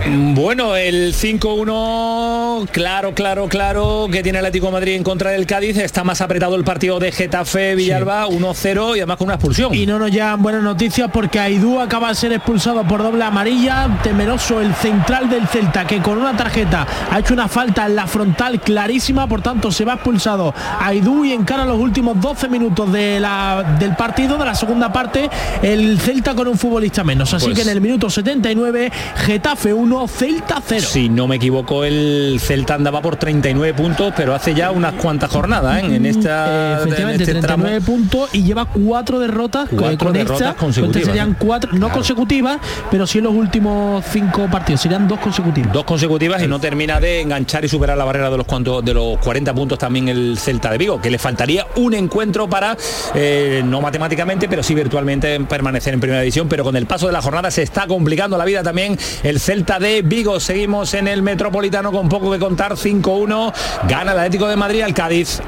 Bueno, 0.06 0.76
el 0.78 1.14
5-1, 1.14 2.70
claro, 2.72 3.14
claro, 3.14 3.48
claro, 3.50 4.08
que 4.10 4.24
tiene 4.24 4.40
el 4.40 4.46
Atlético 4.46 4.68
de 4.68 4.72
Madrid 4.74 4.94
en 4.94 5.04
contra 5.04 5.32
del 5.32 5.46
Cádiz. 5.46 5.76
Está 5.78 6.04
más 6.06 6.22
apretado 6.22 6.56
el 6.56 6.64
partido 6.64 6.98
de 7.00 7.12
Getafe 7.12 7.76
Villalba, 7.76 8.28
1-0 8.28 8.96
y 8.96 9.00
además 9.00 9.18
con 9.18 9.26
una 9.26 9.34
expulsión. 9.36 9.74
Y 9.74 9.86
no 9.86 10.00
nos 10.00 10.12
llegan 10.12 10.42
buenas 10.42 10.64
noticias 10.64 11.10
porque 11.12 11.40
Aidú 11.40 11.80
acaba 11.82 12.10
de 12.10 12.16
ser 12.16 12.32
expulsado 12.32 12.84
por 12.84 13.04
doble 13.04 13.24
amarilla. 13.24 14.00
Temeroso 14.02 14.62
el 14.62 14.74
central 14.76 15.30
del 15.30 15.46
Celta 15.48 15.86
que 15.86 16.00
con 16.02 16.18
una 16.20 16.38
tarjeta 16.38 16.88
ha 17.12 17.20
hecho 17.20 17.34
una 17.34 17.48
falta 17.50 17.86
en 17.86 17.96
la 17.96 18.08
frontal 18.08 18.62
clarísima. 18.62 19.28
Por 19.28 19.42
tanto, 19.42 19.72
se 19.72 19.84
va 19.84 19.96
expulsado 19.96 20.54
Aidú 20.80 21.26
y 21.26 21.34
encara 21.34 21.66
los 21.66 21.80
últimos 21.80 22.22
12 22.22 22.48
minutos 22.48 22.92
de 22.94 23.20
la, 23.20 23.76
del 23.78 23.96
partido, 23.96 24.38
de 24.38 24.46
la 24.46 24.56
segunda 24.56 24.94
parte, 24.94 25.30
el 25.62 26.00
Celta 26.00 26.34
con 26.34 26.48
un 26.48 26.58
futbolista 26.58 27.04
menos. 27.04 27.34
Así 27.34 27.48
Pues- 27.48 27.58
que 27.58 27.64
en 27.64 27.70
el 27.70 27.82
minuto 27.82 28.10
79, 28.10 28.90
Getafe 29.26 29.74
1, 29.74 29.87
Celta 30.08 30.62
0. 30.66 30.86
Si 30.88 31.10
no 31.10 31.28
me 31.28 31.38
equivoco, 31.38 31.84
el 31.84 32.40
Celta 32.42 32.76
andaba 32.76 33.02
por 33.02 33.16
39 33.16 33.74
puntos, 33.74 34.14
pero 34.16 34.34
hace 34.36 34.54
ya 34.54 34.72
unas 34.72 34.94
cuantas 34.94 35.30
jornadas 35.32 35.82
¿eh? 35.84 35.96
en 35.96 36.06
esta 36.06 36.48
Eh, 36.48 36.74
en 36.74 36.88
efectivamente, 36.88 37.24
este 37.24 37.36
tramo. 37.42 37.64
39 37.64 37.86
puntos 37.86 38.30
y 38.34 38.44
lleva 38.44 38.66
cuatro 38.66 39.20
derrotas 39.20 39.70
Cuatro 39.70 40.08
con 40.10 40.14
derrotas 40.14 40.42
esta, 40.50 40.54
consecutivas, 40.56 41.08
serían 41.08 41.36
cuatro 41.40 41.72
no 41.74 41.80
Claro. 41.88 41.94
consecutivas 41.94 42.58
pero 42.92 43.08
sí 43.08 43.18
en 43.20 43.24
los 43.26 43.34
últimos 43.34 44.04
cinco 44.12 44.48
partidos 44.52 44.82
serían 44.82 45.08
dos 45.08 45.20
consecutivas 45.20 45.72
Dos 45.74 45.84
consecutivas 45.86 46.42
y 46.44 46.48
no 46.48 46.60
termina 46.60 47.00
de 47.00 47.22
enganchar 47.22 47.64
y 47.66 47.70
superar 47.70 47.98
la 47.98 48.06
barrera 48.06 48.30
de 48.30 48.38
los 48.38 48.46
cuantos 48.46 48.84
de 48.84 48.94
los 48.94 49.18
40 49.20 49.54
puntos 49.54 49.78
también 49.80 50.10
el 50.10 50.38
Celta 50.38 50.72
de 50.72 50.78
Vigo, 50.78 51.02
que 51.02 51.10
le 51.10 51.18
faltaría 51.18 51.66
un 51.76 51.94
encuentro 51.94 52.50
para 52.50 52.76
eh, 53.16 53.62
no 53.66 53.82
matemáticamente, 53.82 54.48
pero 54.50 54.64
sí 54.64 54.74
virtualmente 54.76 55.40
permanecer 55.42 55.94
en 55.94 56.00
primera 56.00 56.22
división, 56.22 56.48
pero 56.48 56.64
con 56.64 56.76
el 56.76 56.86
paso 56.86 57.08
de 57.08 57.14
la 57.14 57.22
jornada 57.22 57.50
se 57.52 57.64
está 57.64 57.88
complicando 57.88 58.38
la 58.38 58.46
vida 58.46 58.64
también 58.64 58.98
el 59.24 59.40
Celta 59.40 59.77
de 59.80 60.02
Vigo. 60.02 60.40
Seguimos 60.40 60.94
en 60.94 61.08
el 61.08 61.22
Metropolitano 61.22 61.92
con 61.92 62.10
poco 62.10 62.32
que 62.32 62.40
contar 62.40 62.74
5-1, 62.74 63.54
gana 63.88 64.12
el 64.12 64.20
Atlético 64.20 64.48
de 64.48 64.56
Madrid 64.56 64.82
al 64.82 64.94
Cádiz. 64.94 65.42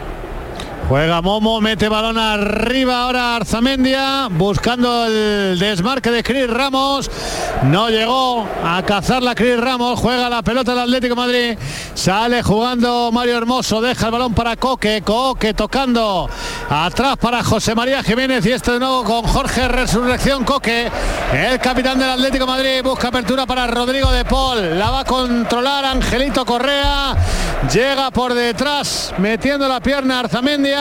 Juega 0.90 1.22
Momo, 1.22 1.62
mete 1.62 1.88
balón 1.88 2.18
arriba 2.18 3.04
ahora 3.04 3.36
Arzamendia, 3.36 4.28
buscando 4.28 5.06
el 5.06 5.60
desmarque 5.60 6.10
de 6.10 6.24
Cris 6.24 6.50
Ramos. 6.50 7.12
No 7.66 7.90
llegó 7.90 8.48
a 8.64 8.82
cazar 8.82 9.22
la 9.22 9.36
Cris 9.36 9.60
Ramos, 9.60 10.00
juega 10.00 10.32
la 10.32 10.42
pelota 10.42 10.72
del 10.72 10.86
Atlético 10.86 11.14
de 11.14 11.22
Madrid. 11.22 11.58
Sale 11.94 12.42
jugando 12.42 13.12
Mario 13.12 13.38
Hermoso, 13.38 13.82
deja 13.82 14.08
el 14.08 14.12
balón 14.12 14.34
para 14.34 14.56
Coque, 14.56 15.04
Coque 15.06 15.54
tocando 15.54 16.28
atrás 16.68 17.18
para 17.18 17.44
José 17.44 17.76
María 17.76 18.02
Jiménez 18.02 18.44
y 18.48 18.52
este 18.52 18.72
de 18.72 18.80
nuevo 18.80 19.04
con 19.04 19.22
Jorge 19.22 19.68
Resurrección 19.68 20.44
Coque. 20.44 20.90
El 21.32 21.60
capitán 21.60 22.00
del 22.00 22.10
Atlético 22.10 22.48
de 22.48 22.52
Madrid 22.52 22.84
busca 22.84 23.10
apertura 23.10 23.46
para 23.46 23.68
Rodrigo 23.68 24.12
de 24.12 24.26
Paul. 24.26 24.80
La 24.80 24.90
va 24.90 25.02
a 25.02 25.06
controlar 25.06 25.86
Angelito 25.86 26.44
Correa. 26.46 27.16
Llega 27.72 28.10
por 28.10 28.34
detrás 28.34 29.14
metiendo 29.20 29.68
la 29.68 29.82
pierna 29.82 30.22
Arzamendia. 30.22 30.79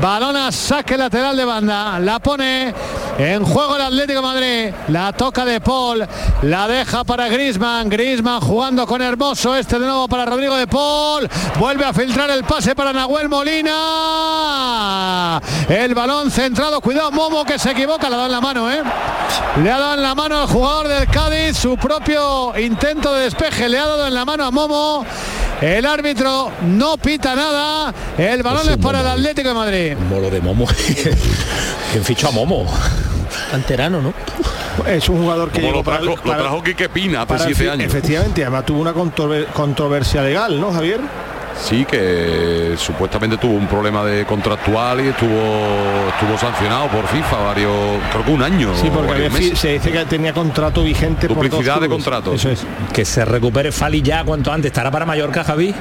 Balón 0.00 0.36
a 0.36 0.50
saque 0.50 0.96
lateral 0.96 1.36
de 1.36 1.44
banda. 1.44 2.00
La 2.00 2.18
pone 2.18 2.74
en 3.18 3.44
juego 3.44 3.76
el 3.76 3.82
Atlético 3.82 4.20
de 4.20 4.26
Madrid. 4.26 4.72
La 4.88 5.12
toca 5.12 5.44
de 5.44 5.60
Paul. 5.60 6.08
La 6.42 6.66
deja 6.66 7.04
para 7.04 7.28
Grisman. 7.28 7.90
Grisman 7.90 8.40
jugando 8.40 8.86
con 8.86 9.02
Hermoso. 9.02 9.54
Este 9.54 9.78
de 9.78 9.84
nuevo 9.86 10.08
para 10.08 10.24
Rodrigo 10.24 10.56
de 10.56 10.66
Paul. 10.66 11.28
Vuelve 11.58 11.84
a 11.84 11.92
filtrar 11.92 12.30
el 12.30 12.42
pase 12.44 12.74
para 12.74 12.92
Nahuel 12.92 13.28
Molina. 13.28 13.72
El 15.68 15.94
balón 15.94 16.30
centrado. 16.30 16.80
Cuidado 16.80 17.10
Momo 17.12 17.44
que 17.44 17.58
se 17.58 17.72
equivoca. 17.72 18.08
Le 18.08 18.14
ha 18.14 18.18
dado 18.18 18.26
en 18.26 18.32
la 18.32 18.40
mano, 18.40 18.72
¿eh? 18.72 18.82
Le 19.62 19.70
ha 19.70 19.78
dado 19.78 19.94
en 19.94 20.02
la 20.02 20.14
mano 20.14 20.40
al 20.40 20.46
jugador 20.48 20.88
del 20.88 21.06
Cádiz. 21.08 21.58
Su 21.58 21.76
propio 21.76 22.58
intento 22.58 23.12
de 23.14 23.24
despeje. 23.24 23.68
Le 23.68 23.78
ha 23.78 23.86
dado 23.86 24.06
en 24.06 24.14
la 24.14 24.24
mano 24.24 24.46
a 24.46 24.50
Momo. 24.50 25.04
El 25.60 25.86
árbitro 25.86 26.50
no 26.62 26.96
pita 26.96 27.36
nada. 27.36 27.94
El 28.18 28.42
balón 28.42 28.62
Pues 28.62 28.76
es 28.76 28.84
para 28.84 29.14
el. 29.14 29.21
Atlético 29.22 29.48
de 29.50 29.54
Madrid. 29.54 29.96
Molo 30.08 30.30
de 30.30 30.40
Momo. 30.40 30.66
¿Quién 31.92 32.04
fichó 32.04 32.28
a 32.28 32.32
Momo? 32.32 32.66
canterano 33.50 34.00
no 34.00 34.12
Es 34.86 35.08
un 35.10 35.22
jugador 35.22 35.50
que 35.50 35.56
Como 35.60 35.66
llegó 35.68 35.78
lo 35.78 35.84
para, 35.84 35.98
trajo, 35.98 36.16
lo 36.16 36.22
para- 36.22 36.38
trajo 36.42 36.62
Quique 36.62 36.88
Pina 36.88 37.22
hace 37.22 37.44
siete 37.54 37.70
años. 37.70 37.86
Efectivamente, 37.86 38.42
además 38.42 38.64
tuvo 38.66 38.80
una 38.80 38.92
controver- 38.92 39.46
controversia 39.48 40.22
legal, 40.22 40.58
¿no, 40.60 40.72
Javier? 40.72 41.00
Sí, 41.62 41.84
que 41.84 42.74
supuestamente 42.78 43.36
tuvo 43.36 43.52
un 43.52 43.66
problema 43.68 44.04
de 44.04 44.24
contractual 44.24 45.00
y 45.04 45.08
estuvo 45.08 45.30
estuvo 46.14 46.36
sancionado 46.38 46.88
por 46.88 47.06
FIFA 47.06 47.36
varios, 47.36 47.76
creo 48.10 48.24
que 48.24 48.30
un 48.32 48.42
año. 48.42 48.70
Sí, 48.74 48.90
porque 48.92 49.28
meses. 49.30 49.58
se 49.58 49.68
dice 49.74 49.92
que 49.92 50.04
tenía 50.06 50.32
contrato 50.32 50.82
vigente 50.82 51.28
por 51.28 51.36
dos 51.36 51.44
Duplicidad 51.50 51.74
de 51.80 51.86
clubes. 51.86 52.04
contratos. 52.04 52.34
Eso 52.34 52.50
es. 52.50 52.64
Que 52.92 53.04
se 53.04 53.24
recupere 53.24 53.70
Fali 53.70 54.00
ya 54.02 54.24
cuanto 54.24 54.50
antes. 54.50 54.70
¿Estará 54.70 54.90
para 54.90 55.04
Mallorca, 55.06 55.44
Javi? 55.44 55.74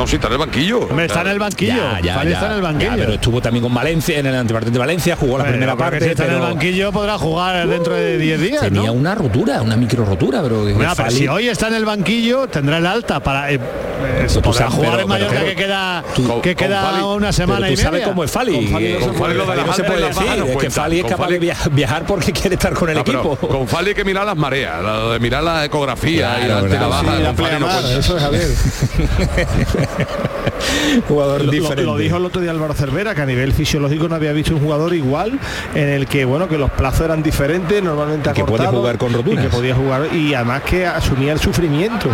No, 0.00 0.06
sí, 0.06 0.16
está 0.16 0.28
en 0.28 0.32
el 0.32 0.38
banquillo. 0.38 0.98
Está 0.98 1.20
en 1.20 1.26
el 1.26 1.38
banquillo. 1.38 1.74
Ya, 1.74 2.00
ya, 2.02 2.14
Fali 2.14 2.30
ya, 2.30 2.36
está 2.36 2.46
en 2.46 2.52
el 2.56 2.62
banquillo. 2.62 2.90
ya, 2.90 2.96
pero 2.96 3.12
estuvo 3.12 3.40
también 3.42 3.62
con 3.62 3.74
Valencia, 3.74 4.18
en 4.18 4.24
el 4.26 4.34
antipartido 4.34 4.72
de 4.72 4.78
Valencia, 4.78 5.14
jugó 5.16 5.36
la 5.38 5.44
primera 5.44 5.76
parte. 5.76 6.00
si 6.00 6.08
está 6.10 6.24
en 6.26 6.32
el 6.34 6.40
banquillo 6.40 6.90
podrá 6.90 7.18
jugar 7.18 7.68
dentro 7.68 7.94
de 7.94 8.16
10 8.16 8.40
días. 8.40 8.60
tenía 8.62 8.84
¿no? 8.84 8.92
una 8.94 9.14
rotura, 9.14 9.60
una 9.60 9.76
micro 9.76 10.04
rotura, 10.06 10.40
pero, 10.42 10.64
que 10.64 10.72
Mira, 10.72 10.94
pero 10.96 11.08
Fali- 11.10 11.16
si 11.18 11.28
hoy 11.28 11.48
está 11.48 11.68
en 11.68 11.74
el 11.74 11.84
banquillo, 11.84 12.48
tendrá 12.48 12.78
el 12.78 12.86
alta 12.86 13.20
para. 13.20 13.50
eh, 13.52 13.56
eh, 13.60 14.26
Tú 14.32 14.40
podrá 14.40 14.58
sabes, 14.70 14.74
jugar 14.74 14.90
pero- 14.92 15.02
en 15.02 15.08
Mallorca 15.08 15.34
pero- 15.34 15.46
que 15.46 15.54
queda, 15.56 16.04
Tú- 16.14 16.40
que 16.40 16.54
con 16.56 16.66
queda 16.66 16.82
Fali- 16.82 17.02
una 17.16 17.32
semana 17.32 17.60
pero 17.60 17.72
y 17.72 17.76
sabes 17.76 17.92
media. 17.92 18.06
cómo 18.06 18.24
es 18.24 18.30
Fali. 18.30 18.52
No 18.70 18.78
se 18.78 18.82
no 19.02 19.12
puede 19.14 20.06
decir. 20.08 20.26
no 20.38 20.44
Es 20.46 20.56
que. 20.56 20.70
Fali 20.70 21.00
es 21.00 21.04
capaz 21.04 21.28
de 21.28 21.38
via- 21.38 21.56
viajar 21.72 22.06
porque 22.06 22.32
quiere 22.32 22.54
estar 22.54 22.72
con 22.72 22.88
el 22.88 22.94
No, 22.94 23.00
equipo. 23.02 23.36
con 23.36 23.68
Fali 23.68 23.90
hay 23.90 23.94
que 23.94 24.04
mirar 24.04 24.24
las 24.24 24.36
mareas, 24.36 24.82
la 24.82 25.10
de 25.12 25.18
mirar 25.20 25.42
la 25.42 25.64
ecografía 25.66 26.40
y 26.42 26.48
la 26.48 26.86
baja. 26.86 27.58
No 27.60 27.68
eso 28.00 28.16
es 28.16 28.22
Javier. 28.22 28.48
jugador 31.08 31.44
Lo- 31.44 31.52
diferente. 31.52 31.82
Lo, 31.84 31.92
lo 31.92 31.98
dijo 31.98 32.16
el 32.16 32.24
otro 32.24 32.40
día 32.40 32.50
Álvaro 32.50 32.74
Cervera, 32.74 33.14
que 33.14 33.22
a 33.22 33.26
nivel 33.26 33.52
fisiológico 33.52 34.08
no 34.08 34.14
había 34.14 34.32
visto 34.32 34.54
un 34.54 34.60
jugador 34.60 34.94
igual, 34.94 35.38
en 35.74 35.88
el 35.88 36.06
que 36.06 36.24
bueno 36.24 36.48
que 36.48 36.58
los 36.58 36.70
plazos 36.70 37.02
eran 37.02 37.22
diferentes, 37.22 37.82
normalmente 37.82 38.30
Y 38.30 38.32
que 38.34 38.44
puede 38.44 38.66
jugar 38.66 38.98
con 38.98 39.10
y 39.12 39.14
roturas. 39.14 39.44
que 39.44 39.50
podía 39.50 39.74
jugar 39.74 40.14
y 40.14 40.34
además 40.34 40.62
que 40.62 40.86
asumía 40.86 41.32
el 41.32 41.40
sufrimiento 41.40 42.08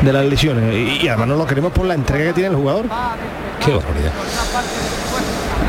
de 0.00 0.12
las 0.12 0.24
lesiones 0.26 0.74
y, 0.74 1.04
y 1.04 1.08
además 1.08 1.28
no 1.28 1.36
lo 1.36 1.46
queremos 1.46 1.72
por 1.72 1.86
la 1.86 1.94
entrega 1.94 2.26
que 2.26 2.32
tiene 2.34 2.50
el 2.50 2.56
jugador. 2.56 2.84
Qué 3.64 3.72
barbaridad. 3.72 4.12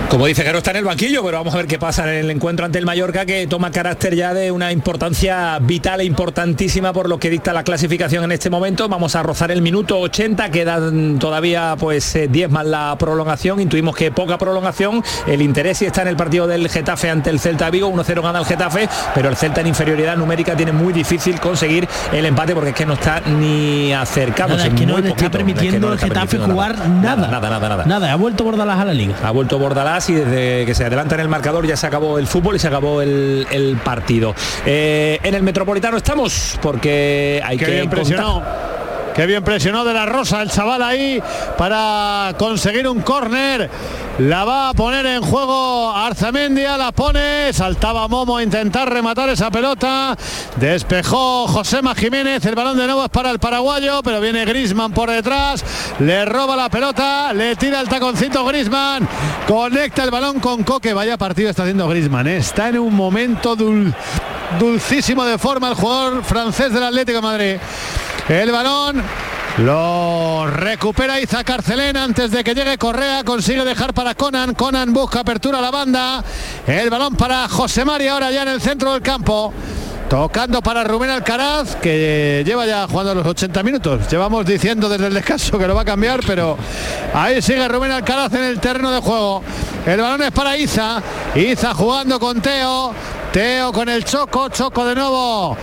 Como 0.10 0.26
dice 0.26 0.46
que 0.46 0.54
no 0.54 0.60
está 0.60 0.72
en 0.72 0.78
el 0.78 0.86
banquillo, 0.86 1.22
pero 1.22 1.38
vamos 1.38 1.54
a 1.54 1.58
ver 1.58 1.68
qué 1.68 1.78
pasa 1.78 2.04
en 2.04 2.26
el 2.26 2.32
encuentro 2.32 2.66
ante 2.66 2.80
el 2.80 2.86
Mallorca, 2.86 3.26
que 3.26 3.46
toma 3.46 3.72
carácter 3.72 4.16
ya 4.16 4.34
de 4.34 4.52
una 4.52 4.72
importancia 4.72 5.60
vital 5.60 6.00
e 6.00 6.06
importantísima 6.06 6.94
por 6.94 7.10
lo 7.10 7.20
que 7.20 7.30
dicta 7.30 7.52
la 7.52 7.66
clasificación 7.66 8.24
en 8.24 8.32
este 8.32 8.50
momento. 8.50 8.88
Vamos 8.88 9.18
a 9.18 9.24
rozar 9.24 9.52
el 9.52 9.62
minuto 9.62 10.00
80, 10.00 10.50
quedan 10.50 11.20
todavía 11.20 11.76
pues 11.78 12.16
eh, 12.16 12.30
10 12.30 12.50
más 12.50 12.66
la 12.66 12.96
prolongación. 12.98 13.60
Intuimos 13.60 13.98
que 13.98 14.10
poca 14.10 14.38
prolongación. 14.38 15.04
El 15.28 15.42
interés 15.42 15.80
sí 15.80 15.86
está 15.86 16.04
en 16.04 16.08
el 16.08 16.16
partido 16.16 16.48
del 16.48 16.70
Getafe 16.70 17.10
ante 17.10 17.30
el 17.30 17.42
Celta 17.42 17.70
Vigo. 17.70 17.92
1-0 17.92 18.22
gana 18.22 18.40
el 18.40 18.46
Getafe, 18.46 18.88
pero 19.14 19.28
el 19.28 19.36
Celta 19.36 19.60
en 19.60 19.68
inferioridad 19.68 20.16
numérica 20.16 20.56
tiene 20.56 20.72
muy 20.72 20.94
difícil 20.94 21.38
conseguir 21.42 21.86
el 22.14 22.26
empate 22.26 22.54
porque 22.54 22.70
es 22.70 22.76
que 22.76 22.86
no 22.86 22.94
está 22.94 23.20
ni 23.20 23.92
acercado. 23.92 24.56
Nada, 24.56 24.68
es 24.68 24.74
que 24.74 24.86
no 24.86 25.00
le 25.00 25.10
está 25.10 25.30
permitiendo 25.30 25.92
el 25.92 26.00
Getafe 26.00 26.38
jugar 26.38 26.88
nada. 26.88 27.28
Nada, 27.28 27.50
nada, 27.50 27.70
nada. 27.70 27.86
Nada, 27.86 28.14
ha 28.14 28.16
vuelto 28.16 28.46
Bordalás 28.46 28.80
a 28.80 28.86
la 28.86 28.94
liga. 28.94 29.14
Ha 29.22 29.32
vuelto 29.32 29.60
Bordalás 29.60 29.97
y 30.10 30.14
desde 30.14 30.66
que 30.66 30.76
se 30.76 30.86
adelanta 30.86 31.16
en 31.16 31.22
el 31.22 31.28
marcador 31.28 31.66
ya 31.66 31.76
se 31.76 31.88
acabó 31.88 32.20
el 32.20 32.28
fútbol 32.28 32.56
y 32.56 32.60
se 32.60 32.68
acabó 32.68 33.02
el, 33.02 33.48
el 33.52 33.78
partido. 33.78 34.36
Eh, 34.66 35.20
en 35.24 35.34
el 35.34 35.44
Metropolitano 35.44 35.98
estamos 35.98 36.58
porque 36.62 37.42
hay 37.44 37.58
Qué 37.58 37.66
que 37.66 37.90
contar-. 37.90 38.67
Qué 39.18 39.26
bien 39.26 39.44
presionó 39.44 39.84
de 39.84 39.94
la 39.96 40.06
Rosa 40.06 40.44
el 40.44 40.52
chaval 40.52 40.84
ahí 40.84 41.20
para 41.58 42.36
conseguir 42.38 42.88
un 42.88 43.02
córner. 43.02 43.68
La 44.20 44.46
va 44.46 44.70
a 44.70 44.74
poner 44.74 45.08
en 45.08 45.22
juego 45.24 45.92
Arzamendia, 45.92 46.78
la 46.78 46.92
pone, 46.92 47.52
saltaba 47.52 48.08
Momo 48.08 48.38
a 48.38 48.44
intentar 48.44 48.88
rematar 48.92 49.30
esa 49.30 49.50
pelota. 49.50 50.16
Despejó 50.58 51.48
Josema 51.48 51.96
Jiménez, 51.96 52.46
el 52.46 52.54
balón 52.54 52.78
de 52.78 52.86
nuevo 52.86 53.04
es 53.06 53.10
para 53.10 53.32
el 53.32 53.40
paraguayo, 53.40 54.02
pero 54.04 54.22
viene 54.22 54.46
Grisman 54.46 54.92
por 54.92 55.10
detrás, 55.10 55.64
le 56.00 56.24
roba 56.26 56.56
la 56.56 56.70
pelota, 56.70 57.34
le 57.34 57.56
tira 57.56 57.82
el 57.82 57.90
taconcito 57.90 58.46
Grisman, 58.46 59.08
conecta 59.48 60.04
el 60.04 60.12
balón 60.12 60.40
con 60.40 60.64
Coque. 60.64 60.94
Vaya 60.94 61.18
partido 61.18 61.50
está 61.50 61.64
haciendo 61.64 61.88
Grisman, 61.88 62.28
¿eh? 62.28 62.38
está 62.38 62.70
en 62.70 62.78
un 62.80 62.96
momento 62.96 63.56
dul- 63.58 63.94
dulcísimo 64.60 65.26
de 65.26 65.40
forma 65.40 65.70
el 65.70 65.76
jugador 65.76 66.24
francés 66.24 66.72
del 66.72 66.84
Atlético 66.84 67.18
de 67.18 67.22
Madrid. 67.22 67.56
El 68.30 68.52
balón 68.52 69.02
lo 69.60 70.48
recupera 70.48 71.22
Iza 71.22 71.46
Carcelén 71.46 71.96
antes 71.96 72.30
de 72.30 72.44
que 72.44 72.54
llegue 72.54 72.78
Correa, 72.78 73.24
consigue 73.24 73.64
dejar 73.64 73.94
para 73.94 74.16
Conan, 74.16 74.54
Conan 74.54 74.92
busca 74.92 75.22
apertura 75.22 75.60
a 75.60 75.62
la 75.62 75.72
banda, 75.72 76.22
el 76.68 76.90
balón 76.90 77.16
para 77.16 77.48
José 77.48 77.86
María 77.86 78.12
ahora 78.12 78.30
ya 78.30 78.42
en 78.42 78.50
el 78.50 78.62
centro 78.62 78.92
del 78.92 79.02
campo. 79.02 79.54
Tocando 80.10 80.62
para 80.62 80.86
Rubén 80.86 81.10
Alcaraz, 81.10 81.76
que 81.78 82.44
lleva 82.46 82.66
ya 82.66 82.88
jugando 82.88 83.14
los 83.14 83.28
80 83.28 83.62
minutos. 83.64 84.10
Llevamos 84.10 84.46
diciendo 84.46 84.88
desde 84.88 85.08
el 85.08 85.14
descanso 85.14 85.58
que 85.58 85.68
lo 85.68 85.76
va 85.76 85.82
a 85.82 85.86
cambiar, 85.86 86.22
pero 86.26 86.58
ahí 87.14 87.42
sigue 87.42 87.68
Rubén 87.68 87.92
Alcaraz 87.92 88.34
en 88.34 88.44
el 88.44 88.60
terreno 88.60 88.92
de 88.92 89.00
juego. 89.00 89.44
El 89.86 90.00
balón 90.00 90.22
es 90.22 90.32
para 90.32 90.58
Iza. 90.58 91.02
Iza 91.36 91.74
jugando 91.74 92.20
con 92.22 92.42
Teo. 92.42 92.94
Teo 93.34 93.74
con 93.74 93.90
el 93.90 94.06
Choco. 94.06 94.48
Choco 94.48 94.86
de 94.86 94.96
nuevo 94.96 95.58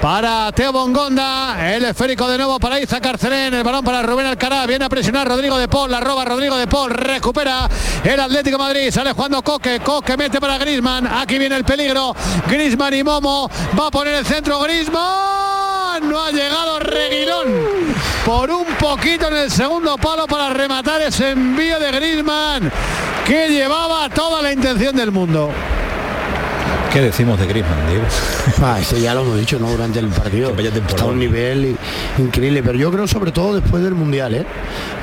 para 0.00 0.52
Teo 0.52 0.72
Bongonda, 0.72 1.74
el 1.74 1.84
esférico 1.84 2.28
de 2.28 2.38
nuevo 2.38 2.58
para 2.60 2.80
Iza 2.80 3.00
Carcelén, 3.00 3.54
el 3.54 3.64
balón 3.64 3.84
para 3.84 4.02
Rubén 4.02 4.26
Alcaraz, 4.26 4.66
viene 4.66 4.84
a 4.84 4.88
presionar 4.88 5.26
Rodrigo 5.26 5.58
de 5.58 5.66
Paul, 5.66 5.90
la 5.90 6.00
roba 6.00 6.24
Rodrigo 6.24 6.56
de 6.56 6.66
Paul, 6.66 6.90
recupera 6.90 7.68
el 8.04 8.20
Atlético 8.20 8.58
Madrid, 8.58 8.90
sale 8.90 9.12
jugando 9.12 9.42
Coque, 9.42 9.80
Coque 9.80 10.16
mete 10.16 10.40
para 10.40 10.58
Grisman, 10.58 11.06
aquí 11.06 11.38
viene 11.38 11.56
el 11.56 11.64
peligro, 11.64 12.14
Grisman 12.48 12.94
y 12.94 13.02
Momo, 13.02 13.50
va 13.78 13.88
a 13.88 13.90
poner 13.90 14.14
el 14.14 14.26
centro 14.26 14.60
Grisman, 14.60 16.08
no 16.08 16.22
ha 16.22 16.30
llegado 16.30 16.78
Reguilón, 16.78 17.48
por 18.24 18.50
un 18.50 18.66
poquito 18.78 19.28
en 19.28 19.36
el 19.36 19.50
segundo 19.50 19.96
palo 19.96 20.26
para 20.26 20.50
rematar 20.50 21.02
ese 21.02 21.30
envío 21.30 21.78
de 21.80 21.90
Grisman, 21.90 22.70
que 23.26 23.48
llevaba 23.48 24.08
toda 24.08 24.42
la 24.42 24.52
intención 24.52 24.94
del 24.94 25.10
mundo. 25.10 25.50
¿Qué 26.92 27.02
decimos 27.02 27.38
de 27.38 27.46
Griezmann, 27.46 27.86
Diego? 27.88 28.04
Ah, 28.62 28.78
este 28.80 29.00
ya 29.00 29.14
lo 29.14 29.20
hemos 29.20 29.38
dicho, 29.38 29.58
¿no? 29.58 29.70
Durante 29.70 29.98
el 29.98 30.06
partido. 30.08 30.52
vaya 30.54 30.70
Está 30.70 31.02
a 31.02 31.06
un 31.06 31.18
nivel 31.18 31.76
increíble, 32.18 32.62
pero 32.62 32.78
yo 32.78 32.90
creo 32.90 33.06
sobre 33.06 33.30
todo 33.30 33.54
después 33.60 33.82
del 33.84 33.94
Mundial, 33.94 34.34
¿eh? 34.34 34.46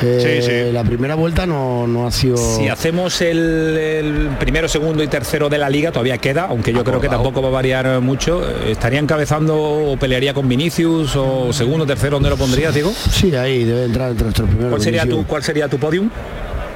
Eh, 0.01 0.41
Sí, 0.41 0.49
sí. 0.49 0.71
La 0.73 0.83
primera 0.83 1.15
vuelta 1.15 1.45
no, 1.45 1.85
no 1.87 2.07
ha 2.07 2.11
sido... 2.11 2.37
Si 2.37 2.67
hacemos 2.67 3.21
el, 3.21 3.37
el 3.77 4.29
primero, 4.39 4.67
segundo 4.67 5.03
y 5.03 5.07
tercero 5.07 5.47
de 5.47 5.57
la 5.59 5.69
liga, 5.69 5.91
todavía 5.91 6.17
queda, 6.17 6.47
aunque 6.49 6.73
yo 6.73 6.83
creo 6.83 6.99
que 6.99 7.07
tampoco 7.07 7.41
va 7.41 7.49
a 7.49 7.51
variar 7.51 8.01
mucho. 8.01 8.43
¿Estaría 8.67 8.99
encabezando 8.99 9.55
o 9.55 9.97
pelearía 9.97 10.33
con 10.33 10.49
Vinicius 10.49 11.15
o 11.15 11.53
segundo, 11.53 11.85
tercero, 11.85 12.15
¿dónde 12.15 12.29
lo 12.29 12.37
pondrías, 12.37 12.73
Diego? 12.73 12.91
Sí, 13.11 13.35
ahí 13.35 13.63
debe 13.63 13.85
entrar 13.85 14.09
entre 14.11 14.25
nuestros 14.25 14.47
primeros. 14.49 14.71
¿Cuál 14.71 14.81
sería, 14.81 15.03
Vinicius. 15.03 15.23
tu, 15.25 15.29
¿Cuál 15.29 15.43
sería 15.43 15.67
tu 15.67 15.77
podium? 15.77 16.09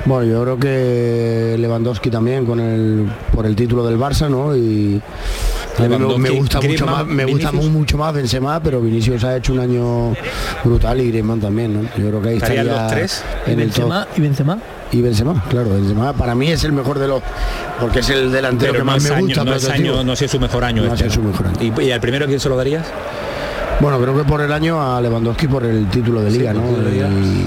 Bueno, 0.05 0.23
yo 0.31 0.41
creo 0.43 0.57
que 0.57 1.55
Lewandowski 1.59 2.09
también 2.09 2.45
con 2.45 2.59
el 2.59 3.07
por 3.33 3.45
el 3.45 3.55
título 3.55 3.85
del 3.85 3.97
Barça, 3.97 4.29
¿no? 4.29 4.55
Y 4.55 5.01
me, 6.17 6.29
gusta 6.31 6.59
mucho 6.61 6.85
más, 6.85 7.05
me 7.05 7.25
gusta 7.25 7.51
Vinicius. 7.51 7.73
mucho 7.73 7.97
más 7.97 8.13
Benzema, 8.13 8.59
pero 8.61 8.81
Vinicius 8.81 9.23
ha 9.23 9.37
hecho 9.37 9.53
un 9.53 9.59
año 9.59 10.13
brutal 10.63 10.99
y 11.01 11.07
Griezmann 11.09 11.39
también, 11.39 11.73
¿no? 11.73 11.81
Yo 11.97 12.09
creo 12.09 12.21
que 12.21 12.29
ahí 12.29 12.35
¿Estarían 12.37 12.67
estaría 12.67 12.83
los 12.83 12.91
tres? 12.91 13.23
¿Y 13.47 13.51
en 13.51 13.59
el 13.59 13.69
top. 13.71 13.75
Benzema? 13.75 14.07
¿Y 14.15 14.21
Benzema? 14.21 14.57
Y 14.91 15.01
Benzema, 15.01 15.43
claro, 15.49 15.69
Benzema 15.69 16.13
para 16.13 16.33
mí 16.33 16.49
es 16.51 16.63
el 16.63 16.71
mejor 16.71 16.97
de 16.97 17.07
los 17.07 17.21
porque 17.79 17.99
es 17.99 18.09
el 18.09 18.31
delantero 18.31 18.71
Pero 18.73 18.83
que 18.83 18.91
más 18.91 19.03
me 19.03 19.09
año, 19.15 19.25
gusta. 19.27 19.43
no, 19.43 19.51
pero 19.51 19.57
es 19.57 19.69
año, 19.69 20.03
no 20.03 20.15
sé 20.15 20.27
su 20.27 20.39
mejor 20.39 20.63
año. 20.63 20.83
No 20.83 20.91
ha 20.91 20.95
este, 20.95 21.09
su 21.09 21.21
mejor 21.21 21.47
año. 21.47 21.73
¿Y, 21.77 21.81
y 21.83 21.91
al 21.91 22.01
primero 22.01 22.25
quién 22.25 22.39
se 22.39 22.49
lo 22.49 22.57
darías? 22.57 22.85
Bueno, 23.79 23.97
creo 24.01 24.17
que 24.17 24.23
por 24.25 24.41
el 24.41 24.51
año 24.51 24.81
a 24.81 24.99
Lewandowski 24.99 25.47
por 25.47 25.63
el 25.63 25.87
título 25.87 26.21
de 26.21 26.31
liga, 26.31 26.53
¿no? 26.53 26.63
Y- 26.91 27.45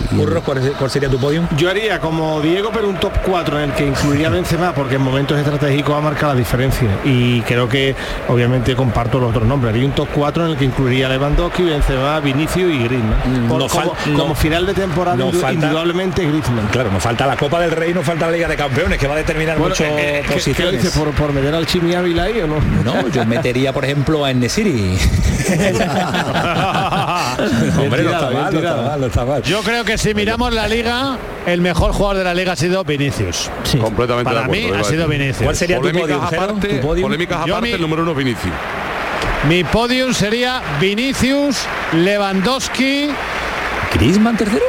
¿cuál, 0.79 0.91
sería 0.91 1.11
tu 1.11 1.19
podium? 1.19 1.47
Yo 1.59 1.69
haría 1.69 2.01
como 2.01 2.41
Diego, 2.41 2.71
pero 2.73 2.89
un 2.89 2.97
top 2.97 3.13
4 3.27 3.59
en 3.61 3.71
el 3.71 3.77
que 3.77 3.87
incluiría 3.87 4.29
a 4.29 4.31
Benzema, 4.31 4.73
porque 4.73 4.95
en 4.95 5.03
momentos 5.03 5.39
estratégicos 5.39 5.93
va 5.95 5.99
a 5.99 6.01
marcar 6.01 6.31
la 6.31 6.35
diferencia. 6.35 6.89
Y 7.05 7.43
creo 7.43 7.69
que 7.69 7.95
obviamente 8.29 8.75
comparto 8.75 9.19
los 9.21 9.29
otros 9.31 9.47
nombres. 9.47 9.75
Haría 9.75 9.85
un 9.87 9.93
top 9.93 10.09
4 10.15 10.47
en 10.47 10.51
el 10.53 10.57
que 10.57 10.65
incluiría 10.65 11.07
a 11.07 11.11
Lewandowski, 11.11 11.65
Benzema, 11.65 12.19
Vinicius 12.21 12.73
y 12.73 12.79
Griezmann. 12.85 13.45
Mm, 13.45 13.49
Por- 13.49 13.59
no 13.61 13.69
como, 13.69 13.85
fal- 13.95 14.13
como 14.17 14.29
no- 14.29 14.35
final 14.35 14.65
de 14.65 14.73
temporada, 14.75 15.17
no 15.19 15.33
falta- 15.33 15.53
indudablemente 15.53 16.25
Griezmann. 16.27 16.67
Claro, 16.71 16.91
nos 16.91 17.03
falta 17.03 17.27
la 17.27 17.37
Copa 17.37 17.61
del 17.61 17.73
Rey, 17.73 17.93
nos 17.93 18.07
falta 18.07 18.27
la 18.27 18.33
Liga 18.33 18.49
de 18.49 18.57
Campeones, 18.57 18.99
que 18.99 19.07
va 19.07 19.15
a 19.15 19.19
determinar 19.19 19.59
Bueno, 19.59 19.75
mucho 19.75 19.85
eh, 19.85 19.89
eh, 19.99 20.23
¿qué- 20.23 20.29
¿qué, 20.29 20.35
posiciones. 20.35 20.83
dices? 20.83 20.99
¿Por, 20.99 21.11
por 21.11 21.33
meter 21.35 21.55
al 21.55 21.67
Chimi 21.67 21.95
Ávila 21.95 22.23
ahí 22.25 22.41
o 22.41 22.47
no? 22.47 22.57
No, 22.83 23.07
yo 23.09 23.27
metería, 23.27 23.73
por 23.75 23.85
ejemplo, 23.85 24.25
a 24.25 24.31
Enesiri. 24.31 24.97
Hombre, 27.79 28.03
no 28.03 28.11
está 28.13 28.31
mal, 28.31 28.53
no 28.53 28.59
está 28.61 28.77
mal, 28.77 29.01
no 29.01 29.07
está 29.07 29.25
mal. 29.25 29.43
Yo 29.43 29.63
creo 29.63 29.85
que 29.85 29.99
si 29.99 30.15
miramos 30.15 30.53
la 30.53 30.67
liga, 30.69 31.17
el 31.47 31.61
mejor 31.61 31.93
jugador 31.93 32.19
de 32.19 32.25
la 32.25 32.35
liga 32.35 32.53
ha 32.53 32.57
sido 32.57 32.85
Vinicius. 32.85 33.51
Sí. 33.65 33.79
Completamente 33.79 34.25
Para 34.25 34.41
de 34.41 34.45
acuerdo. 34.47 34.69
mí 34.75 34.81
ha 34.81 34.85
sido. 34.85 35.09
Vinicius. 35.09 35.43
¿Cuál 35.43 35.57
sería 35.57 35.77
tu 35.77 35.83
Polémicas 35.83 36.09
podium, 36.19 36.29
Jero? 36.31 36.43
aparte, 36.43 36.69
¿Tu 36.69 36.81
podium? 36.87 37.07
polémicas 37.09 37.47
Yo 37.47 37.55
aparte, 37.55 37.69
mi- 37.69 37.75
el 37.75 37.81
número 37.81 38.03
uno 38.03 38.15
Vinicius. 38.15 38.55
Mi 39.49 39.65
podium 39.65 40.13
sería 40.15 40.63
Vinicius, 40.81 41.65
Lewandowski, 41.93 43.09
¿Griezmann 43.95 44.37
tercero? 44.37 44.65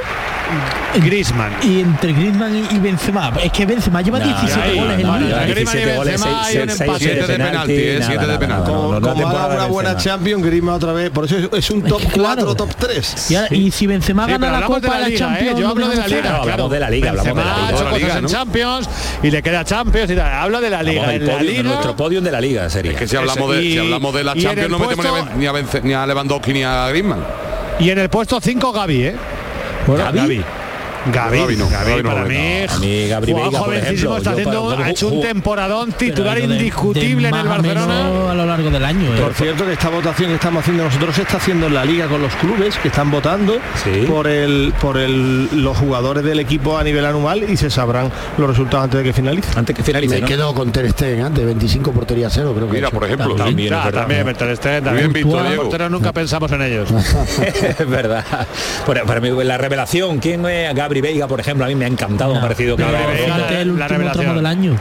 Griezmann. 0.96 1.52
Y 1.64 1.80
entre 1.82 2.14
Griezmann 2.14 2.56
y- 2.72 2.78
Benzema. 2.80 3.32
Es 3.42 3.52
que 3.52 3.66
Benzema 3.66 4.02
lleva 4.02 4.20
No, 4.20 4.26
17 4.26 4.62
ahí, 4.62 4.78
goles 4.80 5.00
en 5.00 5.08
no, 5.08 5.18
liga. 5.20 5.46
Griezmann 5.46 5.52
y 5.78 5.80
17 5.80 5.96
goles, 5.98 6.14
Benzema, 6.14 6.44
hay 6.46 6.56
un 6.56 6.62
empate. 6.62 6.78
seis 6.78 6.92
Siete 7.00 7.28
de 7.28 7.38
penalti, 7.38 7.74
eh, 7.74 7.96
nada, 8.00 8.12
siete 8.12 8.28
de 8.28 8.40
penalti. 8.40 8.72
Como, 8.72 8.82
no, 8.84 9.00
no 9.00 9.02
como 9.02 9.14
temporada 9.16 9.46
haga 9.46 9.54
una 9.56 9.64
de 9.66 9.70
buena. 9.72 9.98
Champions, 9.98 10.44
Griezmann 10.46 10.76
otra 10.76 10.94
vez. 10.94 11.10
Por 11.10 11.26
eso 11.26 11.38
es, 11.38 11.50
es 11.52 11.70
un 11.72 11.82
top 11.84 12.02
Es 12.02 12.08
que 12.08 12.14
claro. 12.14 12.46
4, 12.46 12.56
top 12.56 12.76
3. 12.78 13.32
Y, 13.52 13.72
si 13.72 13.88
Benzema 13.88 14.28
gana 14.28 14.52
la 14.60 14.66
Copa 14.66 14.80
la 14.88 14.94
de 14.96 15.02
la 15.02 15.08
liga, 15.08 15.20
Champions, 15.20 15.52
¿eh? 15.58 15.62
yo 15.62 15.64
¿no 15.66 15.70
hablo 15.72 15.88
de 15.90 15.96
la 15.96 16.08
liga. 16.08 16.36
Hablamos 16.38 16.72
de 16.72 16.80
la 16.80 16.90
liga, 16.90 17.10
hablamos 17.10 17.36
de 17.36 17.84
la 17.84 17.92
liga. 17.98 18.22
Champions 18.28 18.90
y 19.24 19.32
le 19.32 19.42
queda 19.42 19.64
Champions 19.66 20.12
y 20.12 20.16
tal. 20.16 20.34
Hablo 20.34 20.62
de 20.62 20.70
la 20.70 20.84
liga. 20.84 21.14
En 21.14 21.26
la 21.28 21.42
liga 21.42 21.64
nuestro 21.64 21.96
podium 21.96 22.24
de 22.24 22.32
la 22.32 22.42
liga 22.42 22.70
sería. 22.70 22.92
Es 22.92 22.98
que 22.98 23.08
si 23.08 23.16
hablamos 23.16 23.56
de, 23.56 23.62
si 23.62 23.78
hablamos 23.78 24.14
de 24.14 24.24
la 24.24 24.36
Champions 24.36 24.70
no 24.70 24.80
metemos 24.80 25.04
ni 25.06 25.08
a, 25.08 25.12
puesto- 25.12 25.26
Ben- 25.30 25.40
ni 25.40 25.46
a, 25.48 25.52
Bence- 25.54 25.82
ni 25.84 25.94
a 25.94 26.06
Lewandowski 26.06 26.54
ni 26.54 26.64
a 26.64 26.88
Griezmann. 26.90 27.20
y 27.80 27.90
en 27.90 27.98
el 28.00 28.10
puesto 28.10 28.40
5 28.40 28.72
Gaby, 28.72 29.04
¿eh? 29.04 29.16
Bueno, 29.86 30.12
Gaby. 30.14 30.44
Gaby, 31.12 31.38
Gavi 31.40 31.58
no, 31.58 31.68
para 32.10 32.24
mí. 32.26 32.66
A 32.70 32.78
mí 32.80 33.08
Gabri 33.10 33.32
jugador 33.34 33.52
Veiga, 33.52 33.60
por 33.60 33.68
jovencísimo, 33.68 34.16
ejemplo, 34.16 34.18
está 34.18 34.32
haciendo, 34.32 34.70
para- 34.70 34.86
ha 34.86 34.90
hecho 34.90 35.08
un 35.10 35.22
temporadón 35.22 35.92
titular 35.94 36.38
de- 36.38 36.44
indiscutible 36.46 37.30
de 37.30 37.34
en 37.34 37.42
el 37.42 37.48
Barcelona. 37.48 38.32
a 38.32 38.34
lo 38.34 38.46
largo 38.46 38.70
del 38.70 38.86
año. 38.86 39.14
¿eh? 39.14 39.20
Por 39.22 39.34
cierto, 39.34 39.66
que 39.66 39.74
esta 39.74 39.90
votación 39.90 40.30
que 40.30 40.36
estamos 40.36 40.62
haciendo 40.62 40.84
nosotros 40.86 41.16
se 41.16 41.22
está 41.24 41.38
haciendo 41.38 41.68
en 41.68 41.74
la 41.74 41.84
liga 41.86 42.08
con 42.08 42.22
los 42.22 42.34
clubes 42.36 42.78
que 42.78 42.88
están 42.88 43.12
votando 43.12 43.58
Sí. 43.84 44.06
por 44.08 44.28
el 44.28 44.74
por 44.80 44.98
el, 44.98 45.50
los 45.64 45.78
jugadores 45.78 46.24
del 46.24 46.40
equipo 46.40 46.78
a 46.78 46.84
nivel 46.84 47.06
anual 47.06 47.50
y 47.50 47.58
se 47.58 47.70
sabrán 47.70 48.12
los 48.38 48.48
resultados 48.48 48.86
antes 48.86 49.00
de 49.00 49.04
que 49.04 49.14
finalice. 49.14 49.50
Antes 49.58 49.76
que 49.76 49.84
finalice, 49.84 50.16
Me 50.16 50.22
¿no? 50.22 50.28
quedo 50.28 50.54
con 50.54 50.72
Ter 50.72 50.90
Stegen 50.92 51.26
antes, 51.26 51.46
25 51.46 51.92
portería 51.92 52.30
cero, 52.30 52.54
creo 52.56 52.68
que. 52.68 52.74
Mira, 52.76 52.90
por 52.92 53.04
ejemplo. 53.04 53.36
También, 53.36 53.74
es 53.74 53.80
Ah, 53.80 53.86
verdad. 53.86 54.00
también 54.08 54.34
Ter 54.36 54.56
Stegen, 54.58 54.84
Muy 54.84 54.86
también. 54.90 55.14
bien 55.14 55.26
visto, 55.26 55.38
Los 55.40 55.48
Diego. 55.48 55.64
porteros 55.64 55.92
nunca 55.92 56.12
pensamos 56.14 56.52
en 56.52 56.62
ellos. 56.62 56.90
es 57.80 57.90
verdad. 57.90 58.26
Bueno, 58.86 59.02
para 59.06 59.20
mí 59.20 59.30
la 59.44 59.58
revelación, 59.58 60.20
¿quién 60.20 60.46
es 60.46 60.74
Gabri 60.74 60.93
Gabri 60.94 61.02
Veiga, 61.02 61.28
por 61.28 61.40
ejemplo, 61.40 61.66
a 61.66 61.68
mí 61.68 61.74
me 61.76 61.86
ha 61.86 61.88
encantado, 61.88 62.34
me 62.34 62.38
ha 62.38 62.42
parecido 62.42 62.76
que 62.78 62.84
el 62.84 62.92
la 62.92 63.00
último 63.00 63.88
revelación. 63.88 64.12
tramo 64.26 64.36
del 64.36 64.46
año. 64.46 64.72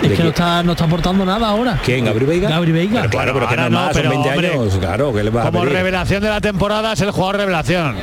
¿De 0.00 0.06
Es 0.06 0.08
que 0.08 0.14
quién? 0.14 0.24
no 0.24 0.30
está, 0.30 0.62
no 0.62 0.72
está 0.72 0.84
aportando 0.84 1.24
nada 1.26 1.46
ahora. 1.48 1.78
¿Quién? 1.84 2.06
¿Gabri 2.06 2.24
Veiga? 2.24 2.48
Gabri 2.48 2.72
Veiga. 2.72 3.00
Pero 3.02 3.10
claro, 3.10 3.34
pero 3.34 3.48
que 3.48 3.56
no, 3.56 3.70
más, 3.70 3.90
pero, 3.92 4.10
son 4.10 4.22
20 4.22 4.28
hombre, 4.30 4.50
años, 4.52 4.78
claro, 4.78 5.12
que 5.12 5.22
le 5.22 5.30
vas 5.30 5.46
a 5.46 5.50
Como 5.50 5.60
pedir? 5.64 5.74
revelación 5.76 6.22
de 6.22 6.28
la 6.30 6.40
temporada 6.40 6.94
es 6.94 7.00
el 7.02 7.10
jugador 7.10 7.36
revelación. 7.36 7.96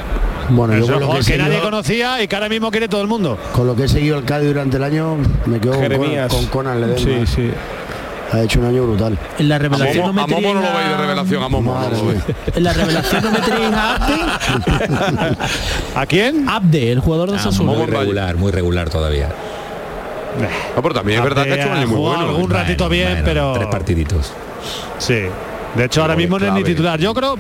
Bueno, 0.50 0.74
yo 0.76 0.80
el 0.80 0.84
con 0.84 0.92
lo, 0.94 1.00
que 1.00 1.06
jugador 1.06 1.24
he 1.24 1.26
que 1.32 1.38
nadie 1.40 1.60
conocía 1.60 2.22
y 2.24 2.28
que 2.28 2.36
ahora 2.36 2.50
mismo 2.50 2.70
quiere 2.72 2.88
todo 2.88 3.02
el 3.02 3.08
mundo. 3.08 3.38
con 3.52 3.66
lo 3.68 3.76
que 3.76 3.86
he 3.86 3.88
seguido 3.88 4.16
al 4.18 4.24
Cádiz 4.26 4.48
durante 4.50 4.78
el 4.78 4.84
año, 4.84 5.18
me 5.48 5.60
quedo 5.60 5.74
con 5.74 6.28
con 6.30 6.46
Conan 6.46 6.82
Ledesma. 6.82 7.26
Sí, 7.26 7.34
sí. 7.36 7.52
Ha 8.32 8.42
hecho 8.42 8.60
un 8.60 8.66
año 8.68 8.84
brutal. 8.86 9.18
En 9.40 9.50
la 9.50 9.56
A 9.56 9.60
revelación 9.60 10.06
Momo, 10.06 10.14
no 10.14 10.22
a 10.24 10.28
Momo 10.28 10.54
no 10.54 10.62
lo 10.62 10.68
veis 10.78 10.88
de 10.88 10.94
a- 10.94 10.98
revelación, 10.98 11.44
a 11.44 11.50
Momo 11.50 11.74
no 11.80 11.90
lo 11.90 12.06
veis. 12.08 12.22
En 12.56 12.64
la 12.64 12.74
revelación 12.74 13.24
no 13.24 13.32
meteríais 13.32 13.74
a 13.74 13.96
Abde. 13.96 15.38
¿A 15.96 16.06
quién? 16.06 16.48
Abde, 16.48 16.92
el 16.92 17.00
jugador 17.00 17.32
de 17.32 17.38
Ah, 17.38 17.40
Sassuolo. 17.40 17.74
muy 17.74 17.86
regular, 17.88 18.36
muy 18.38 18.52
regular 18.52 18.90
todavía. 18.90 19.30
No, 20.76 20.82
pero 20.82 20.94
también 20.94 21.18
es 21.20 21.24
verdad 21.24 21.44
que 21.46 21.54
ha 21.54 21.56
hecho 21.56 21.68
un 21.70 21.74
año 21.74 21.88
muy 21.88 21.98
bueno. 22.00 22.20
algún 22.20 22.50
ratito 22.50 22.88
Bueno, 22.88 22.90
bien, 22.92 23.10
bueno, 23.10 23.26
pero 23.26 23.54
Tres 23.54 23.68
partiditos. 23.68 24.34
sí. 25.00 25.22
De 25.76 25.86
hecho, 25.86 26.02
ahora 26.02 26.16
mismo 26.16 26.40
no 26.40 26.46
es 26.48 26.54
ni 26.54 26.64
titular. 26.64 27.00
Yo 27.00 27.14
creo, 27.14 27.36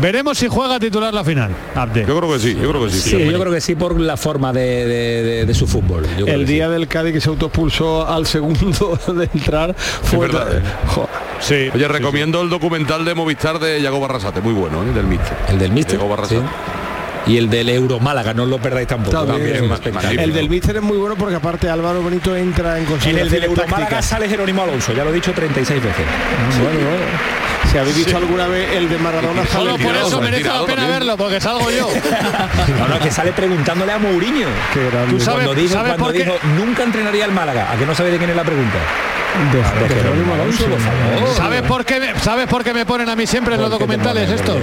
veremos 0.00 0.36
si 0.38 0.48
juega 0.48 0.78
titular 0.78 1.12
la 1.14 1.24
final. 1.24 1.50
Abde. 1.74 2.04
Yo 2.06 2.18
creo 2.18 2.32
que 2.32 2.38
sí, 2.38 2.54
yo 2.60 2.68
creo 2.70 2.84
que 2.84 2.90
sí. 2.90 3.00
Sí, 3.10 3.24
yo 3.30 3.40
creo 3.40 3.52
que 3.52 3.60
sí 3.60 3.74
por 3.74 3.98
la 3.98 4.16
forma 4.16 4.52
de, 4.52 4.86
de- 4.86 5.22
de- 5.22 5.46
de 5.46 5.54
su 5.54 5.66
fútbol. 5.66 6.04
Yo 6.18 6.26
creo 6.26 6.36
El 6.36 6.46
día 6.46 6.66
sí. 6.66 6.72
del 6.72 6.88
Cádiz 6.88 7.12
que 7.14 7.20
se 7.20 7.28
autoexpulsó 7.30 8.06
al 8.06 8.26
segundo 8.26 8.98
de 9.14 9.24
entrar 9.32 9.74
fue 9.76 10.18
verdad, 10.26 10.58
¿eh? 10.58 10.62
Jo, 10.88 11.08
Sí. 11.40 11.68
Oye, 11.74 11.88
recomiendo 11.88 12.40
el 12.42 12.48
documental 12.48 13.04
de 13.04 13.14
Movistar 13.14 13.58
de 13.58 13.80
Yago 13.82 13.98
Barrasate, 14.00 14.40
muy 14.40 14.52
bueno, 14.54 14.82
¿eh? 14.82 14.92
del 14.94 15.06
Mister. 15.06 15.36
El 15.48 15.58
del 15.58 15.72
Mister. 15.72 15.96
Diego 15.98 16.08
Barrasate. 16.08 16.40
sí. 16.40 16.46
Y 17.26 17.38
el 17.38 17.48
del 17.48 17.70
Euro 17.70 18.00
Málaga, 18.00 18.34
no 18.34 18.44
lo 18.44 18.58
perdáis 18.58 18.86
tampoco. 18.86 19.24
También, 19.24 19.66
también. 19.80 20.20
El 20.20 20.34
del 20.34 20.50
Míster 20.50 20.76
es 20.76 20.82
muy 20.82 20.98
bueno 20.98 21.16
porque 21.16 21.34
aparte 21.36 21.70
Álvaro 21.70 22.04
Benito 22.04 22.36
entra 22.36 22.76
en 22.76 22.84
En 22.84 22.90
consideración 22.90 23.26
el 23.26 23.30
del 23.30 23.44
Euro 23.44 23.62
Málaga 23.66 24.02
sale 24.02 24.28
Jerónimo 24.28 24.62
Alonso, 24.62 24.92
ya 24.92 25.04
lo 25.04 25.10
he 25.10 25.14
dicho 25.14 25.32
36 25.32 25.82
veces. 25.82 26.04
Bueno, 26.62 26.78
bueno. 26.80 27.04
Si 27.70 27.78
habéis 27.78 27.96
visto 27.96 28.16
alguna 28.16 28.46
vez 28.46 28.70
el 28.72 28.88
de 28.88 28.98
Maradona 28.98 29.42
Y- 29.42 29.44
y 29.44 29.48
sale 29.48 29.64
Solo 29.64 29.70
por 29.72 29.78
tirado, 29.92 30.08
eso 30.08 30.20
merece 30.20 30.44
la 30.44 30.52
pena 30.60 30.66
también. 30.66 30.90
verlo, 30.90 31.16
porque 31.16 31.40
salgo 31.40 31.70
yo. 31.70 31.88
No, 32.78 32.88
no, 32.88 32.98
que 33.00 33.10
sale 33.10 33.32
preguntándole 33.32 33.92
a 33.92 33.98
Mourinho. 33.98 34.46
Qué 34.72 34.88
grande. 34.90 35.10
Tú 35.14 35.20
sabes- 35.20 35.44
cuando 35.44 35.54
dijo, 35.54 35.74
sabes 35.74 35.94
cuando 35.94 36.12
dijo, 36.12 36.36
nunca 36.56 36.82
entrenaría 36.84 37.24
el 37.24 37.32
Málaga. 37.32 37.70
¿A 37.72 37.76
que 37.76 37.84
no 37.86 37.94
sabe 37.94 38.10
de 38.10 38.18
quién 38.18 38.30
es 38.30 38.36
la 38.36 38.44
pregunta? 38.44 38.78
de, 39.34 39.58
de 39.58 39.64
Jerónimo 39.64 39.88
Jerónimo 39.88 40.34
Alonso. 40.34 40.64
por 40.66 40.78
favor. 40.78 41.36
¿Sabes 41.36 41.62
por 41.62 41.84
qué 41.84 41.98
me, 41.98 42.20
¿sabes 42.20 42.46
por 42.46 42.62
qué 42.62 42.72
me 42.72 42.86
ponen 42.86 43.08
a 43.08 43.16
mí 43.16 43.26
siempre 43.26 43.56
en 43.56 43.62
los 43.62 43.70
¿Por 43.70 43.78
qué 43.80 43.84
te 43.86 43.92
documentales 43.96 44.30
estos? 44.30 44.58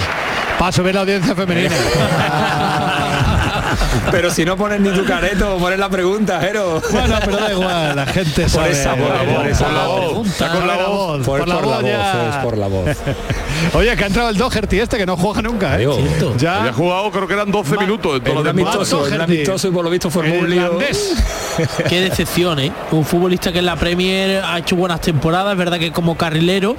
Para 0.58 0.72
subir 0.72 0.96
la 0.96 1.02
audiencia 1.02 1.36
femenina. 1.36 1.76
Pero 4.12 4.30
si 4.32 4.46
no 4.46 4.56
pones 4.58 4.80
ni 4.82 4.90
tu 4.90 5.06
careto, 5.06 5.58
pones 5.58 5.80
la 5.80 5.90
pregunta, 5.90 6.40
Jero. 6.42 6.82
bueno, 6.92 7.16
pero 7.24 7.38
da 7.38 7.52
igual, 7.52 7.96
la 7.96 8.06
gente 8.06 8.42
Por 8.44 8.50
sabe. 8.50 8.72
esa 8.72 8.94
voz, 8.96 9.10
por 9.36 9.48
esa 9.48 9.66
Por 9.66 9.74
la 9.74 9.86
voz. 9.88 10.28
por 10.38 10.66
la 10.66 10.76
voz, 10.78 11.26
Por, 11.26 11.40
por 11.40 11.48
la 11.48 11.56
por 11.56 11.66
voz 11.66 11.84
por 12.44 12.58
la 12.58 12.68
voz. 12.68 12.98
Oye, 13.74 13.96
que 13.96 14.04
ha 14.04 14.08
entrado 14.08 14.30
el 14.30 14.38
Doherty 14.38 14.80
este 14.80 14.98
que 14.98 15.06
no 15.06 15.16
juega 15.18 15.42
nunca, 15.42 15.80
¿eh? 15.80 15.88
Ya. 16.38 16.60
Había 16.62 16.74
jugado, 16.74 17.12
creo 17.12 17.28
que 17.28 17.34
eran 17.34 17.52
12 17.52 17.76
Ma- 17.76 17.82
minutos 17.82 18.18
en 18.18 18.24
toda 18.24 18.44
la 18.44 18.50
amistoso, 18.50 18.98
Doherty. 19.00 19.22
amistoso 19.22 19.68
y 19.68 19.72
por 19.72 19.84
lo 19.84 19.90
visto 19.90 20.10
formó 20.10 20.34
El 20.34 20.40
un 20.44 20.50
lío. 20.50 20.78
Qué 21.90 22.02
decepción, 22.02 22.60
¿eh? 22.60 22.72
Un 22.92 23.06
futbolista 23.06 23.52
que 23.52 23.60
en 23.60 23.66
la 23.66 23.76
Premier 23.76 24.42
ha 24.44 24.58
hecho 24.58 24.76
buenas 24.76 25.02
temporadas, 25.02 25.52
es 25.54 25.58
verdad 25.58 25.78
que 25.80 25.92
como 25.92 26.16
carrilero, 26.18 26.76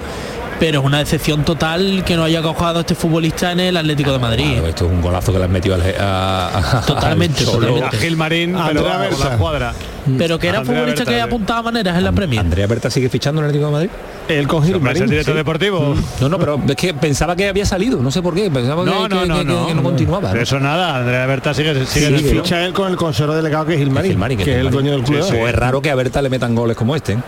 pero 0.63 0.79
es 0.79 0.85
una 0.87 0.99
decepción 1.01 1.43
total 1.45 2.05
que 2.07 2.15
no 2.15 2.23
haya 2.23 2.41
cojado 2.41 2.79
este 2.81 2.95
futbolista 2.95 3.51
en 3.51 3.59
el 3.59 3.77
Atlético 3.77 4.13
de 4.13 4.21
Madrid. 4.21 4.45
Claro, 4.53 4.67
¿eh? 4.67 4.71
esto 4.71 4.87
es 4.87 4.93
un 4.93 5.01
golazo 5.03 5.33
que 5.33 5.39
le 5.39 5.45
has 5.47 5.51
metido 5.51 5.75
al, 5.75 5.83
a, 6.01 6.79
a- 6.79 6.87
Totalmente, 6.87 7.45
totalmente. 7.45 7.85
A 7.97 7.99
Gil 7.99 8.17
Marín, 8.17 8.57
pero 8.69 8.85
la 8.85 9.37
cuadra. 9.39 9.73
Pero 10.17 10.39
que 10.39 10.47
era 10.49 10.59
Andrea 10.59 10.79
futbolista 10.79 11.05
Berta, 11.05 11.13
que 11.17 11.21
apuntaba 11.21 11.63
maneras 11.63 11.97
en 11.99 12.05
la 12.05 12.13
Premier. 12.13 12.41
Andrea 12.41 12.67
Berta 12.69 12.91
sigue 12.91 13.09
fichando 13.09 13.41
en 13.41 13.47
el 13.47 13.49
Atlético 13.51 13.67
de 13.67 13.73
Madrid. 13.73 13.91
El 14.29 14.47
con 14.47 14.59
Hombre, 14.59 14.71
es 14.71 14.77
Gilmarín. 14.79 15.03
el 15.03 15.11
director 15.11 15.35
deportivo. 15.35 15.95
No, 16.21 16.29
no, 16.29 16.39
pero 16.39 16.61
es 16.69 16.77
que 16.77 16.95
pensaba 16.95 17.35
que 17.35 17.49
había 17.49 17.67
salido, 17.67 18.01
no 18.01 18.13
sé 18.13 18.23
por 18.23 18.33
qué, 18.33 18.49
pensaba 18.49 18.85
No, 18.85 19.09
que, 19.09 19.09
no, 19.17 19.23
que- 19.23 19.27
no, 19.29 19.39
que- 19.39 19.45
no. 19.45 19.67
que 19.67 19.75
no 19.75 19.83
continuaba. 19.83 20.31
Pero 20.31 20.45
eso 20.45 20.61
nada, 20.61 20.97
Andrea 20.97 21.27
Berta 21.27 21.55
sigue, 21.55 21.75
sigue 21.87 22.19
Sí, 22.19 22.25
ficha. 22.25 22.65
Él 22.65 22.73
con 22.73 22.89
el 22.89 22.97
consejero 22.97 23.35
delegado 23.35 23.67
que 23.67 23.73
es 23.75 23.79
Gilmarín, 23.81 24.13
Gilmarín, 24.13 24.39
que 24.39 24.45
es 24.53 24.59
el 24.59 24.71
dueño 24.71 24.93
del 24.93 25.03
club. 25.03 25.25
Sí, 25.29 25.35
O 25.35 25.49
es 25.49 25.55
raro 25.57 25.83
que 25.83 25.91
a 25.91 25.97
Berta 25.97 26.23
le 26.23 26.29
metan 26.31 26.55
goles 26.55 26.77
como 26.77 26.95
este. 26.95 27.15
¿eh? 27.15 27.19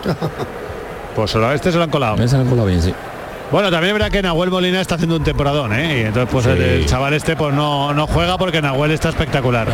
Pues 1.17 1.31
solo 1.31 1.47
a 1.47 1.53
este 1.55 1.69
se 1.71 1.77
lo 1.77 1.83
han 1.83 1.89
colado. 1.89 2.15
Me 2.15 2.27
salen 2.29 2.47
con 2.47 2.57
la 2.57 2.63
bien, 2.65 2.81
sí. 2.81 2.93
Bueno, 3.51 3.69
también 3.71 3.93
verdad 3.93 4.11
que 4.11 4.21
Nahuel 4.21 4.49
Molina 4.49 4.81
está 4.81 4.95
haciendo 4.95 5.15
un 5.17 5.23
temporadón, 5.23 5.73
¿eh? 5.73 5.99
Y 5.99 6.01
entonces 6.05 6.29
pues 6.31 6.45
Sí. 6.45 6.51
el, 6.51 6.61
el 6.61 6.85
chaval 6.85 7.13
este 7.13 7.35
pues 7.35 7.53
no, 7.53 7.93
no 7.93 8.07
juega 8.07 8.37
porque 8.37 8.61
Nahuel 8.61 8.91
está 8.91 9.09
espectacular. 9.09 9.67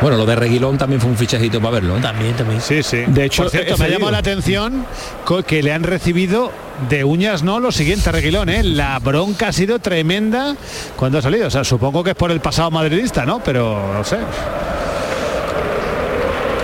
Bueno, 0.00 0.18
lo 0.18 0.26
de 0.26 0.36
Reguilón 0.36 0.76
también 0.76 1.00
fue 1.00 1.10
un 1.10 1.16
fichajito 1.16 1.58
para 1.58 1.72
verlo. 1.74 1.96
¿eh? 1.96 2.00
También, 2.02 2.34
también. 2.34 2.60
Sí, 2.60 2.82
sí. 2.82 3.04
De 3.06 3.24
hecho, 3.24 3.44
Por 3.44 3.50
cierto, 3.50 3.78
me 3.78 3.88
llamado 3.88 4.10
la 4.12 4.18
atención 4.18 4.84
que 5.46 5.62
le 5.62 5.72
han 5.72 5.84
recibido 5.84 6.52
de 6.90 7.02
uñas 7.04 7.42
no 7.42 7.60
lo 7.60 7.72
siguiente 7.72 8.08
a 8.10 8.12
Reguilón, 8.12 8.50
¿eh? 8.50 8.62
La 8.62 8.98
bronca 8.98 9.48
ha 9.48 9.52
sido 9.52 9.78
tremenda 9.78 10.54
cuando 10.96 11.18
ha 11.18 11.22
salido. 11.22 11.46
O 11.46 11.50
sea, 11.50 11.64
supongo 11.64 12.04
que 12.04 12.10
es 12.10 12.16
por 12.16 12.30
el 12.30 12.40
pasado 12.40 12.70
madridista, 12.70 13.24
¿no? 13.24 13.40
Pero 13.40 13.92
no 13.94 14.04
sé. 14.04 14.18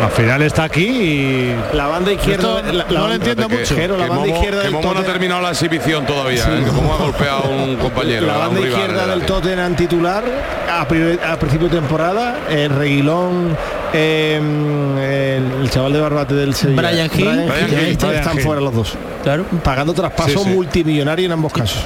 Al 0.03 0.11
final 0.11 0.43
está 0.43 0.65
aquí 0.65 0.85
y 0.85 1.57
La 1.75 1.87
banda 1.87 2.13
izquierda. 2.13 2.59
Esto 2.59 2.73
la- 2.73 2.85
la 2.89 2.99
no 3.01 3.07
lo 3.09 3.15
entiendo 3.15 3.49
Que- 3.49 3.59
mucho. 3.59 3.75
Jero, 3.77 3.97
la 3.97 4.05
que 4.05 4.11
banda 4.11 4.25
Momo- 4.27 4.35
izquierda 4.35 4.59
que 4.59 4.65
del 4.65 4.73
Momo 4.73 4.95
no 4.95 5.01
ha 5.01 5.05
terminado 5.05 5.41
la 5.43 5.51
exhibición 5.51 6.05
todavía, 6.07 6.43
¿eh? 6.45 6.63
que 6.65 6.71
Momo 6.73 6.95
ha 6.95 6.97
golpeado 6.97 7.45
a 7.45 7.49
un 7.49 7.77
compañero. 7.77 8.27
La 8.27 8.37
banda 8.39 8.61
izquierda 8.61 9.07
del. 9.07 9.23
Tottenham 9.23 9.77
titular 9.77 10.25
a, 10.71 10.89
priori- 10.89 11.21
a 11.25 11.39
principio 11.39 11.69
de 11.69 11.77
temporada, 11.77 12.37
el 12.51 12.71
Reguilón, 12.71 13.57
eh, 13.93 14.39
el, 14.39 15.63
el 15.63 15.71
chaval 15.71 15.93
de 15.93 16.01
Barbate 16.01 16.35
del 16.35 16.55
Sevilla. 16.55 16.83
Brian 16.83 17.11
Hill. 17.15 17.25
Brian 17.47 17.71
Hill, 17.71 17.79
están, 17.93 18.09
Brian 18.11 18.23
están 18.23 18.37
Hill. 18.39 18.43
fuera 18.45 18.61
los 18.61 18.75
dos. 18.75 18.95
Claro. 19.23 19.45
Pagando 19.63 19.95
traspaso 19.95 20.31
Sí, 20.41 20.45
sí. 20.45 20.51
multimillonario 20.51 21.27
en 21.27 21.33
ambos 21.33 21.53
casos. 21.53 21.85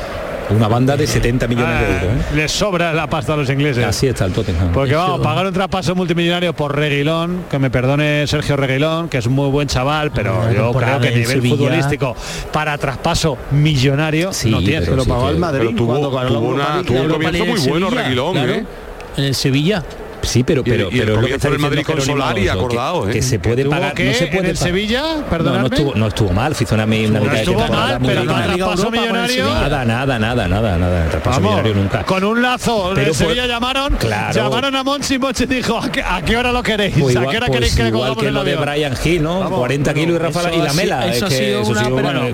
Una 0.51 0.69
banda 0.69 0.97
de 0.97 1.07
70 1.07 1.49
millones 1.49 1.81
de 1.81 1.85
Ah, 1.87 2.03
euros. 2.05 2.17
¿eh? 2.33 2.37
les 2.37 2.53
sobra 2.53 2.93
la 2.93 3.09
pasta 3.09 3.35
a 3.35 3.37
los 3.37 3.51
ingleses. 3.51 3.85
Así 3.85 4.07
está 4.07 4.27
el 4.27 4.33
Tottenham. 4.33 4.73
Porque 4.73 4.95
vamos, 4.95 5.21
pagar 5.21 5.47
un 5.47 5.53
traspaso 5.53 5.95
multimillonario 5.97 6.53
por 6.55 6.77
Reguilón, 6.77 7.45
que 7.51 7.59
me 7.59 7.69
perdone 7.71 8.27
Sergio 8.29 8.57
Reguilón, 8.57 9.09
que 9.09 9.19
es 9.19 9.27
un 9.27 9.33
muy 9.33 9.51
buen 9.51 9.67
chaval, 9.67 10.13
pero 10.13 10.53
yo 10.53 10.73
creo 10.73 11.01
que 11.01 11.11
nivel 11.11 11.27
Sevilla. 11.27 11.57
futbolístico 11.57 12.17
para 12.53 12.79
traspaso 12.79 13.37
millonario 13.51 14.33
Sí, 14.33 14.51
no 14.51 14.61
tiene. 14.61 14.87
pero 14.87 15.03
Se 15.03 15.09
lo 15.09 15.15
pagó 15.15 15.31
el 15.31 15.39
Madrid 15.39 15.59
Pero 15.67 15.77
tuvo, 15.77 15.95
tuvo, 15.99 16.23
Europa 16.23 16.39
una, 16.39 16.65
League. 16.75 16.85
tuvo 16.87 16.97
un 16.99 17.03
Europa 17.05 17.15
comienzo 17.25 17.33
League 17.45 17.51
muy 17.51 17.61
en 17.65 17.69
bueno 17.71 17.87
Sevilla, 17.89 18.03
Reguilón, 18.05 18.33
claro. 18.35 18.53
¿eh? 18.53 18.65
En 19.17 19.25
el 19.25 19.35
Sevilla. 19.35 19.83
Sí, 20.27 20.43
pero, 20.45 20.63
Y 20.65 20.71
el- 20.71 20.77
pero, 20.77 20.89
y 20.91 20.95
el 20.99 21.01
pero 21.01 21.15
es 21.15 21.21
lo 21.23 21.27
que 21.29 21.33
del 21.51 21.59
Madrid 21.61 21.79
diciendo 21.79 21.87
con 21.87 22.05
Jerónimo 22.05 22.25
Solari, 22.27 22.49
Alonso, 22.49 22.67
acordado, 22.67 23.03
que, 23.05 23.11
¿eh? 23.11 23.13
que 23.15 23.23
se 23.23 23.39
puede 23.39 23.63
¿Tuvo 23.63 23.71
pagar, 23.71 23.95
que 23.95 24.05
no 24.05 24.13
se 24.15 24.25
en 24.25 24.31
puede 24.37 24.51
el. 24.51 24.57
Sevilla? 24.57 25.03
No, 25.31 25.67
estuvo, 25.67 25.95
no 25.95 26.07
estuvo 26.09 26.33
mal, 26.33 26.55
hizo 26.59 26.75
una, 26.75 26.85
una 26.85 27.21
mitad 27.21 27.33
de 27.33 27.45
temporada 27.45 27.69
mal, 27.89 28.01
muy 28.01 28.09
pero 28.09 28.23
traspaso 28.25 28.87
el 28.87 28.93
millonario. 28.93 29.45
Nada, 29.47 29.85
nada, 29.85 30.19
nada, 30.19 30.49
nada, 30.49 30.79
nada. 30.79 31.09
Traspaso 31.09 31.41
Vamos, 31.41 31.51
millonario 31.63 31.75
nunca. 31.83 32.03
con 32.05 32.25
un 32.25 32.43
lazo 32.43 32.93
Pero 32.95 33.07
de 33.09 33.15
fue- 33.15 33.27
Sevilla 33.27 33.47
llamaron, 33.47 33.95
Claro. 33.97 34.35
llamaron 34.35 34.75
a 34.77 34.83
Monchi 34.83 35.15
y 35.15 35.19
Monchi 35.19 35.47
dijo 35.47 35.79
¿a 35.79 35.91
qué, 35.91 36.03
a 36.03 36.23
qué 36.23 36.37
hora 36.37 36.53
lo 36.53 36.63
queréis? 36.63 36.95
Pues 36.99 37.17
¿A 37.17 37.21
qué 37.21 37.37
hora 37.37 37.47
pues 37.47 37.51
queréis 37.53 37.75
que 37.77 37.87
igual 37.89 38.01
cojamos 38.15 38.19
que 38.23 38.29
el 38.29 38.35
lo 38.35 38.45
de? 38.45 38.57
Brian 38.57 38.95
Hill, 39.05 39.23
¿no? 39.23 39.41
Vamos, 39.41 39.59
40 39.61 39.93
bueno, 39.93 40.07
kilos 40.07 40.21
y 40.21 40.25
Rafa 40.25 40.41
y 40.55 40.59
la 40.59 40.71
sido- 40.71 40.75
mela. 40.75 41.07
Eso 41.07 41.25
ha 41.25 41.29
es 41.29 41.35
que 41.35 41.45
sido 41.47 41.61
una, 41.63 41.83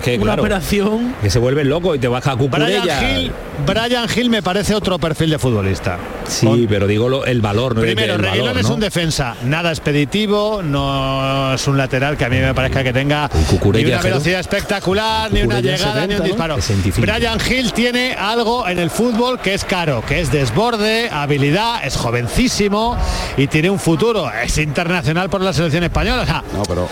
que, 0.01 0.19
operación. 0.19 1.15
que 1.23 1.31
se 1.31 1.39
vuelve 1.39 1.65
loco 1.65 1.95
y 1.95 1.99
te 1.99 2.09
baja 2.09 2.33
a 2.33 2.35
Brian. 2.35 3.05
Hill, 3.21 3.33
Brian 3.67 4.07
Hill 4.15 4.31
me 4.31 4.43
parece 4.43 4.75
otro 4.75 4.99
perfil 4.99 5.31
de 5.31 5.39
futbolista. 5.39 5.99
Sí, 6.27 6.67
pero 6.69 6.87
digo 6.87 7.25
el 7.25 7.41
valor, 7.41 7.75
Primero, 7.87 8.15
el 8.15 8.19
Reguilón 8.21 8.47
valor, 8.47 8.61
es 8.61 8.69
¿no? 8.69 8.75
un 8.75 8.81
defensa 8.81 9.35
nada 9.45 9.71
expeditivo, 9.71 10.63
no 10.63 11.55
es 11.55 11.67
un 11.67 11.77
lateral 11.77 12.17
que 12.17 12.25
a 12.25 12.29
mí 12.29 12.39
me 12.39 12.55
parezca 12.55 12.83
que 12.83 12.93
tenga 12.93 13.29
ni 13.73 13.85
una 13.85 14.01
velocidad 14.03 14.41
espectacular, 14.41 15.31
ni 15.33 15.43
una 15.43 15.61
llegada, 15.61 16.07
ni 16.07 16.15
70, 16.15 16.15
un 16.15 16.19
¿no? 16.19 16.25
disparo. 16.25 16.55
65. 16.57 17.01
Brian 17.13 17.39
Hill 17.49 17.73
tiene 17.73 18.15
algo 18.15 18.67
en 18.69 18.79
el 18.79 18.91
fútbol 18.91 19.41
que 19.41 19.55
es 19.55 19.65
caro, 19.65 20.03
que 20.07 20.21
es 20.21 20.31
desborde, 20.33 21.09
habilidad, 21.11 21.85
es 21.85 21.97
jovencísimo 21.97 22.97
y 23.37 23.47
tiene 23.47 23.71
un 23.71 23.79
futuro. 23.79 24.31
Es 24.31 24.59
internacional 24.59 25.29
por 25.31 25.41
la 25.41 25.53
selección 25.53 25.85
española. 25.85 26.23
O 26.23 26.27
sea, 26.27 26.43
No, 26.55 26.63
pero 26.65 26.89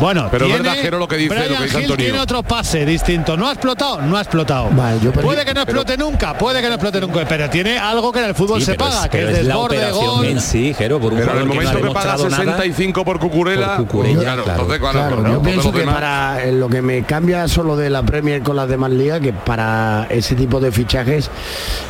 bueno, 0.00 0.28
Pero 0.30 0.46
tiene- 0.46 0.62
verdad, 0.62 0.76
Jero, 0.82 0.98
lo 0.98 1.08
que 1.08 1.16
dice- 1.16 1.34
lo 1.34 1.40
Brian 1.40 1.56
que 1.58 1.64
dice 1.64 1.76
Hill 1.78 1.84
Antonio. 1.84 2.04
tiene 2.06 2.20
otro 2.20 2.42
pase 2.42 2.84
distinto. 2.84 3.36
No 3.36 3.48
ha 3.48 3.52
explotado, 3.52 4.00
no 4.02 4.16
ha 4.16 4.20
explotado. 4.20 4.68
Vale, 4.70 4.98
yo 5.02 5.12
perdí- 5.12 5.22
puede 5.22 5.44
que 5.44 5.54
no 5.54 5.62
explote 5.62 5.96
nunca, 5.96 6.36
puede 6.36 6.60
que 6.60 6.68
no 6.68 6.74
explote 6.74 7.00
nunca, 7.00 7.24
pero 7.28 7.48
tiene 7.50 7.78
algo 7.78 8.12
que 8.12 8.20
en 8.20 8.24
el 8.26 8.34
fútbol 8.34 8.60
Sí, 8.60 8.66
se 8.66 8.74
paga, 8.74 9.04
es, 9.04 9.10
que 9.10 9.22
es 9.22 9.46
desborde, 9.46 9.90
gol. 9.90 10.26
Sí, 10.38 10.74
Jero, 10.74 11.00
por 11.00 11.12
un 11.14 11.18
pero 11.20 11.32
en 11.32 11.38
el 11.38 11.48
jugador 11.48 11.58
que 11.60 11.64
no 11.64 11.70
momento 11.72 11.88
que 11.88 11.94
paga 11.94 12.16
demostrado 12.16 12.44
nada. 12.46 12.56
65 12.58 13.04
por 13.04 13.18
Cucurella, 13.18 13.76
Por 13.76 13.86
Cucurella, 13.86 14.20
claro, 14.20 14.44
claro. 14.44 14.60
entonces, 14.62 14.90
claro, 14.90 15.32
yo 15.32 15.42
pienso 15.42 15.72
que 15.72 15.78
demás- 15.80 15.94
para 15.94 16.44
eh, 16.44 16.52
lo 16.52 16.68
que 16.68 16.82
me 16.82 17.02
cambia 17.02 17.48
solo 17.48 17.76
de 17.76 17.90
la 17.90 18.02
Premier 18.02 18.42
con 18.42 18.54
las 18.56 18.68
demás 18.68 18.90
ligas, 18.90 19.20
que 19.20 19.32
para 19.32 20.06
ese 20.10 20.34
tipo 20.36 20.60
de 20.60 20.70
fichajes 20.70 21.30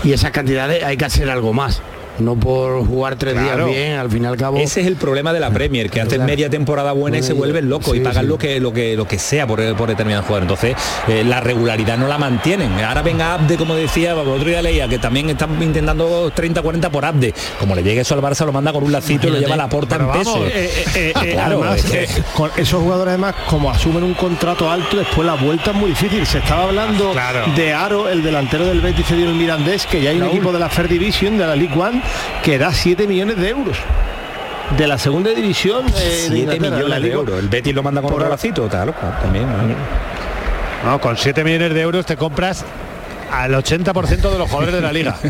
y 0.04 0.12
esas 0.12 0.30
cantidades 0.30 0.82
hay 0.84 0.96
que 0.96 1.04
hacer 1.04 1.28
algo 1.28 1.52
más. 1.52 1.82
No 2.20 2.36
por 2.36 2.86
jugar 2.86 3.16
tres 3.16 3.34
Claro. 3.34 3.66
días 3.66 3.76
bien, 3.78 3.92
al 3.98 4.10
fin 4.10 4.22
y 4.24 4.26
al 4.26 4.36
cabo. 4.36 4.58
Ese 4.58 4.80
es 4.80 4.86
el 4.86 4.96
problema 4.96 5.32
de 5.32 5.40
la 5.40 5.50
Premier, 5.50 5.90
que 5.90 6.00
hacen 6.00 6.16
Claro. 6.16 6.26
media 6.26 6.50
temporada 6.50 6.92
buena 6.92 7.18
y 7.18 7.22
se 7.22 7.32
vuelven 7.32 7.68
locos 7.68 7.96
y 7.96 8.00
pagan 8.00 8.24
sí. 8.24 8.28
lo 8.28 8.38
que 8.38 8.60
lo 8.60 8.72
que 8.72 8.96
lo 8.96 9.06
que 9.06 9.18
sea 9.18 9.46
por, 9.46 9.60
por 9.76 9.88
determinado 9.88 10.22
jugador. 10.24 10.42
Entonces, 10.42 10.76
eh, 11.08 11.24
la 11.24 11.40
regularidad 11.40 11.96
no 11.98 12.06
la 12.08 12.18
mantienen. 12.18 12.72
Ahora 12.84 13.02
venga 13.02 13.34
Abde, 13.34 13.56
como 13.56 13.74
decía, 13.74 14.12
el 14.12 14.18
otro 14.18 14.44
día 14.48 14.62
leía 14.62 14.88
que 14.88 14.98
también 14.98 15.30
están 15.30 15.60
intentando 15.62 16.30
30, 16.34 16.62
40 16.62 16.90
por 16.90 17.04
Abde. 17.04 17.32
Como 17.58 17.74
le 17.74 17.82
llegue 17.82 18.00
eso 18.00 18.14
al 18.14 18.20
Barça, 18.22 18.44
lo 18.46 18.52
manda 18.52 18.72
con 18.72 18.84
un 18.84 18.92
lacito 18.92 19.28
y 19.28 19.30
lo 19.30 19.38
lleva 19.38 19.54
a 19.54 19.58
la 19.58 19.68
porta 19.68 19.96
en 19.96 20.08
peso. 20.10 20.44
eh, 20.46 20.50
eh, 20.54 20.84
eh, 20.94 21.12
eh, 21.24 21.32
Claro, 21.32 21.62
además, 21.62 21.84
eh, 21.94 22.08
con 22.34 22.50
esos 22.56 22.80
jugadores 22.82 23.10
además 23.12 23.34
como 23.48 23.70
asumen 23.70 24.02
un 24.04 24.14
contrato 24.14 24.70
alto 24.70 24.96
después 24.96 25.26
la 25.26 25.34
vuelta 25.34 25.70
es 25.70 25.76
muy 25.76 25.90
difícil 25.90 26.26
se 26.26 26.38
estaba 26.38 26.64
hablando 26.64 27.14
de 27.56 27.72
Aro 27.72 28.08
el 28.08 28.22
delantero 28.22 28.66
del 28.66 28.80
Betis 28.80 29.06
cedido 29.06 29.26
en 29.28 29.32
el 29.34 29.40
Mirandés 29.40 29.86
que 29.86 30.00
ya 30.02 30.10
hay 30.10 30.20
un 30.20 30.26
equipo 30.28 30.52
de 30.52 30.58
la 30.58 30.68
Fair 30.68 30.88
Division 30.88 31.38
de 31.38 31.46
la 31.46 31.56
League 31.56 31.78
One 31.78 32.00
que 32.42 32.58
da 32.58 32.72
7 32.72 33.06
millones 33.06 33.36
de 33.36 33.48
euros 33.48 33.76
de 34.76 34.86
la 34.86 34.98
segunda 34.98 35.30
división 35.30 35.86
eh, 35.88 35.92
de 35.92 36.10
7 36.28 36.36
Inglaterra, 36.56 36.70
la 36.70 36.76
millones 36.76 36.94
de 36.94 37.00
Liga- 37.00 37.14
euros. 37.14 37.38
El 37.40 37.48
Betis 37.48 37.74
lo 37.74 37.82
manda 37.82 38.02
con 38.02 38.12
un 38.14 38.28
lacito, 38.28 38.68
claro, 38.68 38.94
también. 39.22 39.46
¿no? 39.46 40.90
No, 40.92 41.00
con 41.00 41.16
7 41.16 41.42
millones 41.44 41.74
de 41.74 41.80
euros 41.80 42.06
te 42.06 42.16
compras 42.16 42.64
al 43.32 43.52
80% 43.54 44.30
de 44.30 44.38
los 44.38 44.48
jugadores 44.50 44.74
de 44.74 44.80
la 44.80 44.92
liga. 44.92 45.16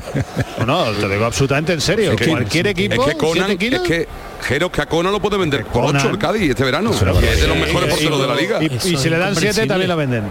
No, 0.66 0.84
te 0.92 1.08
digo 1.08 1.24
absolutamente 1.24 1.72
en 1.72 1.80
serio. 1.80 2.10
Es 2.12 2.16
que- 2.18 2.28
Cualquier 2.28 2.66
equipo, 2.66 3.02
es 3.06 3.14
que 3.14 3.16
Conan, 3.18 3.46
7 3.46 3.56
kilos. 3.58 3.80
es 3.82 3.88
que 3.88 4.08
Jero 4.42 4.70
que 4.70 4.82
a 4.82 4.86
Conan 4.86 5.10
lo 5.12 5.20
puede 5.20 5.38
vender 5.38 5.64
por 5.64 5.84
Conan. 5.86 6.02
8 6.02 6.10
el 6.10 6.18
Cádiz 6.18 6.50
este 6.50 6.64
verano. 6.64 6.90
es 6.92 7.00
de 7.00 7.46
los 7.48 7.56
mejores 7.56 7.88
porteros 7.90 8.20
de 8.20 8.26
la 8.26 8.34
liga. 8.34 8.58
Y, 8.62 8.66
y 8.74 8.96
si 8.98 9.08
le 9.08 9.16
dan 9.18 9.34
7 9.34 9.66
también 9.66 9.88
lo 9.88 9.96
venden. 9.96 10.24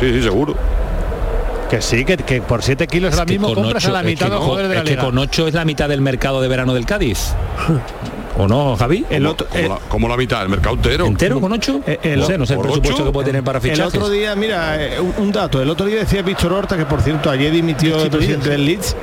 Sí, 0.00 0.12
sí, 0.12 0.22
seguro. 0.22 0.56
Que 1.72 1.80
sí, 1.80 2.04
que, 2.04 2.18
que 2.18 2.42
por 2.42 2.62
7 2.62 2.86
kilos 2.86 3.14
ahora 3.14 3.24
que 3.24 3.32
mismo 3.32 3.46
con 3.48 3.54
compras 3.64 3.82
ocho- 3.84 3.90
a 3.90 3.92
la 3.94 4.00
es 4.00 4.06
mitad 4.06 4.26
de 4.26 4.30
los 4.32 4.40
no, 4.40 4.44
jugadores 4.44 4.68
de 4.68 4.74
la 4.74 4.80
es 4.82 4.84
que 4.84 4.90
liga. 4.90 5.04
con 5.04 5.16
8 5.18 5.48
es 5.48 5.54
la 5.54 5.64
mitad 5.64 5.88
del 5.88 6.02
mercado 6.02 6.42
de 6.42 6.48
verano 6.48 6.74
del 6.74 6.84
Cádiz. 6.84 7.32
¿O 8.38 8.46
no, 8.46 8.76
Javi? 8.76 9.04
El 9.10 9.24
otro- 9.26 9.46
como, 9.46 9.68
la, 9.68 9.78
como 9.88 10.08
la 10.08 10.16
mitad, 10.18 10.42
el 10.42 10.48
mercado 10.50 10.74
entero. 10.76 11.06
¿Entero 11.06 11.40
con 11.40 11.50
8? 11.52 11.80
Eh, 11.86 11.98
el- 12.02 12.20
no 12.20 12.26
sé, 12.26 12.36
no 12.38 12.44
sé 12.46 12.52
el 12.52 12.56
¿por 12.58 12.66
presupuesto 12.66 12.96
ocho? 12.96 13.04
que 13.06 13.12
puede 13.12 13.26
tener 13.26 13.42
para 13.42 13.58
El 13.58 13.62
fichajes. 13.62 13.94
otro 13.94 14.10
día, 14.10 14.34
mira, 14.36 14.82
eh, 14.84 15.00
un, 15.00 15.14
un 15.18 15.32
dato. 15.32 15.62
El 15.62 15.70
otro 15.70 15.86
día 15.86 15.96
decía 16.00 16.20
Víctor 16.22 16.52
Horta, 16.52 16.76
que 16.76 16.84
por 16.84 17.00
cierto 17.00 17.30
ayer 17.30 17.50
dimitió 17.52 18.02
el 18.02 18.10
presidente 18.10 18.50
del 18.50 18.64
Leeds, 18.66 18.94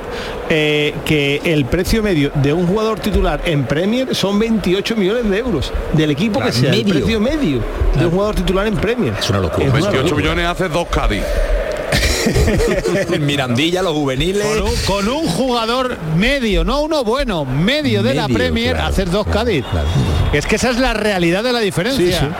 eh, 0.48 0.94
que 1.04 1.40
el 1.44 1.64
precio 1.64 2.02
medio 2.04 2.30
de 2.36 2.52
un 2.52 2.66
jugador 2.68 3.00
titular 3.00 3.40
en 3.46 3.64
Premier 3.64 4.14
son 4.14 4.38
28 4.38 4.94
millones 4.96 5.28
de 5.28 5.38
euros. 5.38 5.72
Del 5.92 6.10
equipo 6.12 6.38
Claro, 6.38 6.52
que 6.52 6.58
sea, 6.58 6.70
medio. 6.70 6.84
el 6.86 7.00
precio 7.00 7.20
medio 7.20 7.60
de 7.98 8.04
un 8.06 8.10
jugador 8.12 8.34
titular 8.36 8.66
en 8.68 8.74
Premier. 8.76 9.14
Es 9.18 9.28
una 9.30 9.40
locura. 9.40 9.66
Es 9.66 9.72
una 9.72 9.80
28 9.80 10.02
locura. 10.02 10.16
millones 10.22 10.46
hace 10.46 10.68
dos 10.68 10.86
Cádiz. 10.88 11.22
el 13.12 13.20
Mirandilla, 13.20 13.82
los 13.82 13.92
juveniles. 13.92 14.44
Con 14.46 14.62
un, 14.62 14.76
con 14.86 15.08
un 15.08 15.26
jugador 15.28 15.96
medio, 16.16 16.64
no 16.64 16.80
uno 16.82 17.04
bueno, 17.04 17.44
medio 17.44 18.02
de 18.02 18.14
la 18.14 18.22
Medio, 18.28 18.38
Premier, 18.38 18.72
claro, 18.76 18.88
hacer 18.88 19.10
dos 19.10 19.24
claro, 19.26 19.40
Cádiz. 19.40 19.64
claro. 19.70 19.88
Es 20.32 20.46
que 20.46 20.56
esa 20.56 20.70
es 20.70 20.78
la 20.78 20.92
realidad 20.94 21.42
de 21.42 21.52
la 21.52 21.60
diferencia. 21.60 22.20
Sí, 22.20 22.26
sí. 22.26 22.32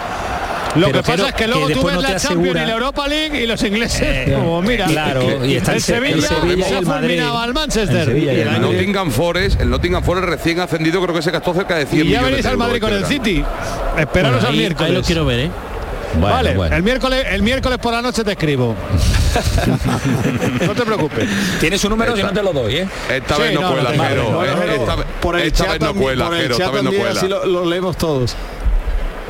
Lo 0.76 0.86
Pero 0.86 1.02
que 1.02 1.10
pasa 1.10 1.28
es 1.30 1.34
que 1.34 1.42
que 1.42 1.46
luego 1.48 1.62
tú 1.62 1.68
después 1.70 1.86
ves 1.86 1.94
no 1.96 2.00
la 2.02 2.08
Champions 2.20 2.42
asegura- 2.46 2.62
y 2.62 2.66
la 2.66 2.72
Europa 2.74 3.08
League 3.08 3.42
y 3.42 3.46
los 3.48 3.60
ingleses, 3.64 4.30
como 4.36 4.62
mira, 4.62 4.86
claro, 4.86 5.44
y 5.44 5.56
está 5.56 5.72
el 5.72 5.78
el 5.78 5.82
Se- 5.82 5.96
el 5.96 6.02
Sevilla, 6.22 6.28
Sevilla 6.28 6.54
y 6.54 6.68
se 6.68 6.74
ha 6.74 6.78
el 6.78 6.86
Madrid. 6.86 7.06
fulminado 7.08 7.38
al 7.38 7.54
Manchester. 7.54 7.96
El 7.98 8.04
Sevilla 8.04 8.32
y 8.32 8.40
el 8.40 8.46
Y 8.46 8.54
El. 8.54 8.60
Nottingham 8.62 9.10
Forest, 9.10 9.60
el 9.60 9.68
Nottingham 9.70 10.04
Forest 10.04 10.28
recién 10.28 10.60
ascendido 10.60 11.02
creo 11.02 11.12
que 11.12 11.22
se 11.22 11.32
gastó 11.32 11.54
cerca 11.54 11.74
de 11.74 11.86
100 11.86 12.06
Y 12.06 12.10
ya 12.10 12.18
millones 12.18 12.30
venís 12.30 12.46
al 12.46 12.56
Madrid 12.56 12.80
con 12.80 12.92
el 12.92 13.04
City. 13.04 13.42
Esperaros 13.98 14.36
Bueno, 14.36 14.48
al 14.48 14.56
miércoles. 14.56 14.90
ahí 14.90 14.96
lo 14.96 15.02
quiero 15.02 15.24
ver, 15.26 15.40
¿eh? 15.40 15.50
Bueno, 16.14 16.34
vale, 16.34 16.54
bueno. 16.56 16.76
el 16.76 16.82
miércoles, 16.82 17.24
el 17.30 17.42
miércoles 17.42 17.78
por 17.78 17.92
la 17.92 18.02
noche 18.02 18.24
te 18.24 18.32
escribo. 18.32 18.74
no 20.66 20.74
te 20.74 20.82
preocupes. 20.84 21.28
Tienes 21.60 21.82
un 21.84 21.90
número, 21.90 22.16
yo 22.16 22.26
no 22.26 22.32
te 22.32 22.42
lo 22.42 22.52
doy, 22.52 22.76
¿eh? 22.78 22.88
Esta 23.10 23.38
vez 23.38 23.54
no, 23.54 23.70
cuela. 23.72 23.92
No, 24.14 24.42
Esta, 24.44 24.96
vez- 24.96 25.06
por 25.20 25.36
el 25.38 25.46
esta 25.46 25.64
chat 25.64 25.72
vez 25.74 25.80
no 25.80 25.86
también- 25.86 26.02
cuela, 26.04 26.30
Jero. 26.36 26.54
Esta 26.56 26.70
vez 26.70 26.82
no 26.82 26.90
así 26.90 26.98
cuela. 26.98 27.22
lo, 27.28 27.46
lo 27.46 27.64
leemos 27.66 27.96
todos. 27.96 28.34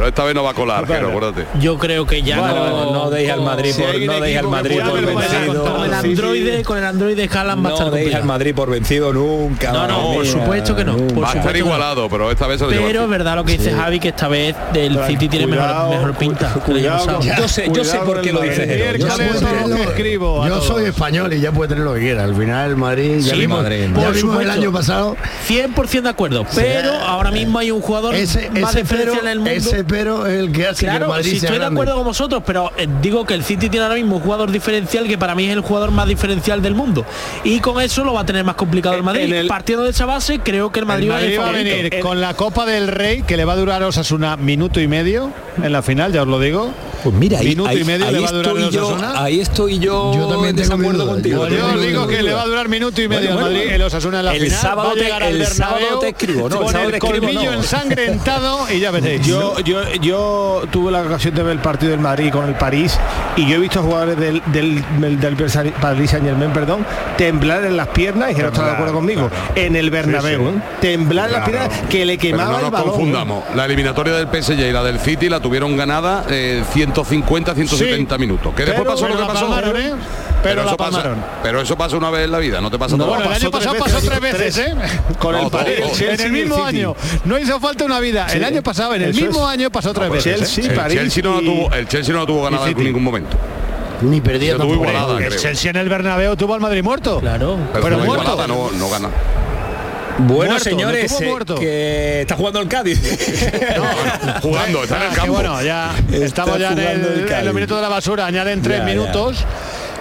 Pero 0.01 0.09
esta 0.09 0.25
vez 0.25 0.35
no 0.35 0.43
va 0.43 0.53
a 0.53 0.55
colar, 0.55 0.87
Jero, 0.87 1.09
acuérdate. 1.09 1.45
Yo 1.61 1.77
creo 1.77 2.07
que 2.07 2.23
ya 2.23 2.41
Bueno, 2.41 2.71
no, 2.71 2.91
no 2.91 3.11
deis 3.11 3.29
al 3.31 3.43
Madrid 3.43 3.73
Si 3.75 3.83
por 3.83 4.01
no 4.01 4.21
deis 4.21 4.39
al 4.39 4.49
Madrid 4.49 4.81
por 4.83 4.95
vencido. 5.05 5.65
con 5.65 5.85
el 5.85 5.91
Sí, 5.91 5.97
sí. 6.01 6.09
androide, 6.09 6.63
con 6.65 6.79
el 6.79 6.85
androide 6.85 7.29
Haaland 7.31 7.67
va 7.67 7.69
a 7.69 7.73
estar 7.75 7.87
No 7.89 7.93
deis 7.93 8.15
al. 8.15 8.25
Madrid 8.25 8.55
por 8.55 8.71
vencido 8.71 9.13
nunca. 9.13 9.73
No, 9.73 9.87
no, 9.87 10.13
por 10.15 10.27
supuesto 10.27 10.75
que 10.75 10.87
no. 10.87 10.97
Por 10.97 11.23
Va 11.25 11.33
a 11.33 11.35
estar 11.35 11.53
no. 11.53 11.59
igualado, 11.59 12.09
pero 12.09 12.31
esta 12.31 12.47
vez 12.47 12.61
se 12.61 12.65
lo 12.65 12.71
Pero 12.71 13.03
es 13.05 13.09
verdad 13.11 13.37
lo 13.37 13.45
que 13.45 13.59
dice 13.59 13.73
Javi 13.73 14.01
que 14.01 14.09
esta 14.09 14.29
vez 14.29 14.57
el 14.73 14.95
Pero 14.95 15.07
City 15.07 15.29
tiene 15.29 15.47
mejor, 15.49 15.67
cuidado, 15.67 15.91
mejor 15.91 16.15
pinta. 16.15 16.49
cuidado. 16.65 17.21
Yo 17.21 17.47
sé, 17.49 17.67
yo 17.71 17.85
sé 17.85 17.99
Cuidado 17.99 18.07
por 18.07 18.21
qué 18.23 18.33
lo 18.33 18.39
Madrid. 18.41 18.53
dice 18.53 18.67
Jero. 18.67 20.49
Yo 20.49 20.61
soy 20.63 20.85
español 20.87 21.31
y 21.35 21.41
ya 21.43 21.53
puede 21.53 21.69
tener 21.69 21.85
lo 21.85 21.93
que 21.93 22.01
quiera. 22.01 22.25
Al 22.25 22.35
final 22.35 22.71
el 22.71 22.77
Madrid 22.79 23.19
ya 23.21 23.35
Sí, 23.35 23.41
vimos, 23.41 23.67
el 23.67 24.51
año 24.51 24.73
pasado 24.73 25.15
100% 25.47 26.01
de 26.05 26.09
acuerdo. 26.09 26.47
Pero 26.55 26.91
ahora 26.95 27.31
mismo 27.31 27.59
hay 27.59 27.71
un 27.71 27.83
jugador 27.83 28.15
ese, 28.15 28.49
más 28.51 28.75
ese 28.75 28.85
pero, 28.89 29.13
diferencial 29.13 29.27
en 29.27 29.33
el 29.33 29.41
mundo. 29.41 29.51
Pero 29.91 30.27
es 30.27 30.39
el 30.39 30.53
que 30.53 30.67
hace 30.69 30.87
que 30.87 30.91
el 30.93 30.97
Claro, 30.99 31.09
Madrid 31.09 31.31
si 31.33 31.41
sea 31.41 31.49
estoy 31.51 31.59
de 31.61 31.67
acuerdo 31.67 31.95
con 31.97 32.05
vosotros, 32.05 32.43
pero 32.47 32.71
eh, 32.79 32.87
digo 33.03 33.25
que 33.27 33.35
el 33.35 33.43
City 33.45 33.69
tiene 33.69 33.85
ahora 33.85 33.97
mismo 33.97 34.17
un 34.17 34.23
jugador 34.23 34.51
diferencial 34.51 35.07
que 35.09 35.19
para 35.19 35.35
mí 35.35 35.45
es 35.47 35.53
el 35.53 35.61
jugador 35.61 35.91
más 35.91 36.07
diferencial 36.07 36.63
del 36.63 36.75
mundo. 36.75 37.05
Y 37.45 37.61
con 37.61 37.81
eso 37.83 38.05
lo 38.05 38.13
va 38.15 38.21
a 38.23 38.27
tener 38.27 38.45
más 38.45 38.55
complicado 38.55 38.95
el 38.95 39.03
Madrid. 39.03 39.33
El- 39.33 39.49
Partiendo 39.49 39.85
de 39.85 39.91
esa 39.91 40.07
base, 40.07 40.39
creo 40.39 40.71
que 40.73 40.81
el 40.81 40.87
Madrid, 40.87 41.07
El 41.07 41.11
va 41.13 41.17
a 41.17 41.21
ir 41.23 41.25
Madrid 41.27 41.39
va 41.39 41.43
a 41.43 41.47
favorito. 41.49 41.77
venir 41.77 41.95
El- 41.95 42.01
con 42.01 42.21
la 42.21 42.35
Copa 42.35 42.65
del 42.67 42.89
Rey 42.89 43.23
que 43.23 43.37
le 43.37 43.45
va 43.45 43.55
a 43.55 43.57
durar 43.57 43.83
a 43.83 43.89
Osasuna 43.89 44.37
minuto 44.37 44.81
y 44.81 44.87
medio 44.89 45.33
en 45.63 45.73
la 45.73 45.83
final, 45.83 46.13
ya 46.13 46.23
os 46.23 46.29
lo 46.29 46.39
digo. 46.39 46.71
Pues 47.03 47.15
mira, 47.15 47.39
ahí, 47.39 47.49
Minuto 47.49 47.71
ahí- 47.71 47.81
y 47.81 47.85
medio 47.85 48.07
ahí 48.07 48.13
le 48.13 48.21
va 48.21 48.29
a 48.29 48.33
durar 48.33 48.57
estoy 48.59 48.71
yo, 48.73 48.87
Osasuna. 48.89 49.23
ahí 49.25 49.41
estoy 49.41 49.79
yo, 49.79 50.13
Yo 50.15 50.27
también 50.29 50.51
en 50.51 50.57
tengo 50.57 50.77
desacuerdo 50.77 51.07
contigo. 51.07 51.49
Yo 51.49 51.57
yo 51.75 51.81
digo 51.81 52.07
que 52.07 52.23
le 52.23 52.35
va 52.35 52.43
a 52.43 52.47
durar 52.47 52.69
minuto 52.69 53.01
y 53.01 53.09
medio 53.09 53.29
Bueno, 53.33 53.41
Madrid 53.41 53.57
bueno. 53.61 53.75
el 53.75 53.83
Osasuna 53.83 54.19
en 54.21 54.25
la 54.27 54.35
El 54.35 54.43
final. 54.43 54.59
sábado 54.61 54.89
va 54.89 54.93
a 54.93 54.95
te- 54.97 55.13
al 55.13 55.23
el 55.41 55.47
sábado 55.47 55.99
te 56.01 56.09
escribo, 56.11 56.49
¿no? 56.51 56.57
El 56.57 56.63
Con 56.63 56.73
sábado 56.73 56.91
el 56.91 57.01
te 57.01 57.07
escribo, 57.07 57.27
colmillo 57.27 57.53
no. 57.53 57.57
ensangrentado 57.59 58.67
y 58.71 58.81
ya 58.81 58.91
veréis. 58.91 59.27
Yo, 59.27 59.59
yo, 59.61 59.80
yo 60.01 60.63
tuve 60.71 60.91
la 60.93 61.03
ocasión 61.03 61.35
de 61.35 61.43
ver 61.43 61.53
el 61.53 61.59
partido 61.61 61.91
del 61.93 62.01
Madrid 62.01 62.31
con 62.33 62.47
el 62.49 62.55
París 62.55 62.99
y 63.37 63.47
yo 63.47 63.57
he 63.57 63.59
visto 63.59 63.81
a 63.81 63.83
jugadores 63.83 64.17
del, 64.19 64.43
del, 64.47 64.85
del, 65.01 65.21
del 65.21 65.37
Paris 65.81 66.11
Saint 66.11 66.27
Germain, 66.27 66.53
perdón, 66.53 66.85
temblar 67.17 67.65
en 67.65 67.77
las 67.77 67.89
piernas, 67.89 68.33
y 68.33 68.35
que 68.35 68.43
no 68.43 68.49
está 68.49 68.65
de 68.67 68.71
acuerdo 68.73 68.95
conmigo, 68.95 69.31
en 69.55 69.77
el 69.77 69.91
Bernabéu, 69.91 70.49
¿eh? 70.49 70.53
temblar 70.81 71.27
en 71.29 71.33
las 71.33 71.49
Claro. 71.49 71.69
piernas 71.69 71.89
que 71.89 72.05
le 72.05 72.19
Pero 72.19 72.37
quemaba 72.37 72.59
no 72.61 72.67
el 72.67 72.71
balón. 72.71 72.89
¿eh? 72.89 72.91
confundamos. 72.93 73.45
La 73.55 73.65
eliminatoria 73.65 74.15
del 74.15 74.29
PSG 74.29 74.59
y 74.69 74.73
la 74.73 74.83
del 74.83 74.99
City 75.01 75.29
la 75.29 75.41
tuvieron 75.41 75.77
ganada 75.77 76.25
eh, 76.29 76.63
150, 76.73 77.55
170 77.55 78.15
Sí. 78.17 78.21
minutos. 78.21 78.53
Que 78.55 78.65
después 78.65 78.81
Pero- 78.83 78.91
pasó 78.91 79.09
lo 79.09 79.17
que 79.19 79.25
pasó. 79.25 79.49
palmaron, 79.49 79.99
¿eh? 80.41 80.43
Pero 80.43 80.63
la 80.63 80.69
eso 80.69 80.77
pasa, 80.77 80.91
palmaron. 81.03 81.25
pero 81.43 81.61
eso 81.61 81.77
pasa 81.77 81.97
una 81.97 82.11
vez 82.11 82.25
en 82.25 82.33
la 82.33 82.39
vida, 82.39 82.61
no 82.61 82.71
te 82.71 82.79
pasa 82.79 82.97
No, 82.97 83.05
todo. 83.05 83.15
Bueno, 83.17 83.31
el 83.31 83.37
año 83.37 83.51
pasado 83.51 83.75
veces, 83.75 83.93
pasó 83.93 84.07
tres 84.07 84.21
tres. 84.21 84.33
veces, 84.35 84.59
¿eh? 84.59 84.75
Con 85.19 85.35
el 85.37 85.43
No, 85.45 85.51
París, 85.51 85.77
todo. 85.81 85.89
el 85.91 85.97
Chelsea 85.97 86.15
en 86.15 86.21
el 86.21 86.27
el 86.27 86.33
mismo 86.33 86.57
City. 86.67 86.79
año. 86.79 86.97
No 87.25 87.39
hizo 87.39 87.61
falta 87.61 87.85
una 87.85 88.01
vida. 88.01 88.27
El 88.33 88.45
año 88.45 88.63
pasado, 88.63 88.95
en 88.95 89.03
el 89.03 89.11
Eso 89.11 89.21
mismo 89.21 89.41
es. 89.47 89.53
año 89.55 89.71
pasó 89.71 89.93
tres 89.93 90.09
pues 90.09 90.25
veces. 90.25 90.41
¿eh? 90.41 90.45
Chelsea, 90.55 90.71
el, 90.73 90.77
París 90.79 90.99
Chelsea 90.99 91.23
no 91.23 91.41
y- 91.41 91.45
tuvo, 91.45 91.73
el 91.75 91.89
Chelsea 91.89 92.15
no 92.15 92.27
tuvo 92.27 92.43
ganada 92.45 92.69
en 92.69 92.77
ningún 92.79 93.05
momento. 93.05 93.37
Ni 94.03 94.21
perdía 94.21 94.55
tuve 94.57 94.61
tampoco. 94.69 94.89
igualada, 94.91 95.25
El. 95.27 95.37
Chelsea 95.37 95.71
en 95.71 95.77
el 95.77 95.89
Bernabéu 95.89 96.35
tuvo 96.37 96.55
al 96.55 96.61
Madrid 96.61 96.83
muerto. 96.83 97.21
Claro. 97.21 97.59
Pero, 97.73 97.85
Pero 97.85 97.97
no, 97.99 98.05
muerto. 98.07 98.25
igualada, 98.33 98.47
no, 98.49 98.71
no 98.73 98.89
gana. 98.89 99.09
Bueno, 100.19 100.53
Muerto, 100.53 100.65
señores, 100.65 101.17
tuvo 101.17 101.39
eh, 101.57 101.61
que 101.61 102.21
está 102.23 102.37
jugando 102.37 102.61
el 102.61 102.69
Cádiz. 102.69 103.01
Jugando, 104.43 104.83
está 104.83 104.97
en 104.97 105.03
el 105.05 105.09
Ah, 105.11 105.15
campo. 105.15 105.33
bueno, 105.33 105.63
ya 105.63 105.95
Está 106.13 106.25
estamos 106.27 106.59
ya 106.59 106.73
en, 106.73 106.79
el 106.79 106.87
el, 107.05 107.33
en 107.33 107.45
los 107.47 107.55
minutos 107.55 107.77
de 107.79 107.83
la 107.83 107.89
basura. 107.89 108.27
Añaden 108.27 108.61
tres 108.61 108.79
Ya, 108.81 108.87
ya. 108.87 108.91
minutos. 108.93 109.39
Eh, 109.41 109.45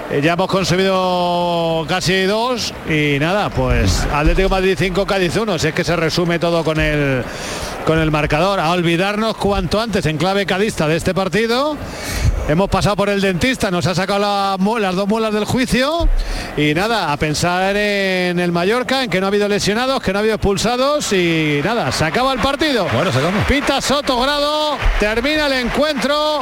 Ya 0.10 0.34
hemos 0.34 0.48
conseguido 0.48 1.86
casi 1.88 2.24
dos 2.24 2.74
y 2.90 3.20
nada, 3.20 3.52
pues 3.52 4.08
Atlético 4.12 4.50
Madrid 4.50 4.76
5, 4.76 5.06
Cádiz 5.06 5.38
1, 5.38 5.60
si 5.60 5.68
es 5.68 5.74
que 5.74 5.84
se 5.84 5.96
resume 5.96 6.40
todo 6.40 6.64
con 6.64 6.80
el 6.80 7.24
con 7.86 8.00
el 8.00 8.10
marcador. 8.10 8.60
A 8.60 8.72
olvidarnos 8.72 9.38
cuanto 9.38 9.80
antes 9.80 10.08
en 10.08 10.18
clave 10.18 10.48
cadista 10.48 10.88
de 10.88 10.96
este 10.96 11.14
partido. 11.14 11.78
Hemos 12.50 12.68
pasado 12.68 12.96
por 12.96 13.10
el 13.10 13.22
dentista, 13.22 13.70
nos 13.70 13.86
ha 13.86 13.94
sacado 13.94 14.20
la 14.20 14.58
las 14.80 14.96
dos 14.96 15.08
muelas 15.08 15.32
del 15.32 15.46
juicio 15.46 16.10
y 16.58 16.74
nada, 16.74 17.12
a 17.12 17.18
pensar 17.18 17.76
en 17.78 18.40
el 18.40 18.52
Mallorca, 18.52 19.04
en 19.04 19.10
que 19.12 19.20
no 19.20 19.28
ha 19.28 19.30
habido 19.30 19.48
lesionados, 19.48 20.02
que 20.02 20.12
no 20.12 20.18
ha 20.18 20.22
habido 20.22 20.34
expulsados 20.34 21.14
y 21.14 21.62
nada, 21.64 21.92
se 21.92 22.06
acaba 22.06 22.34
el 22.34 22.40
partido. 22.40 22.88
Bueno, 22.92 23.12
se 23.12 23.20
acabó. 23.20 23.38
Pita 23.48 23.80
Soto 23.82 24.20
Grado, 24.20 24.80
termina 25.00 25.46
el 25.46 25.54
encuentro. 25.54 26.42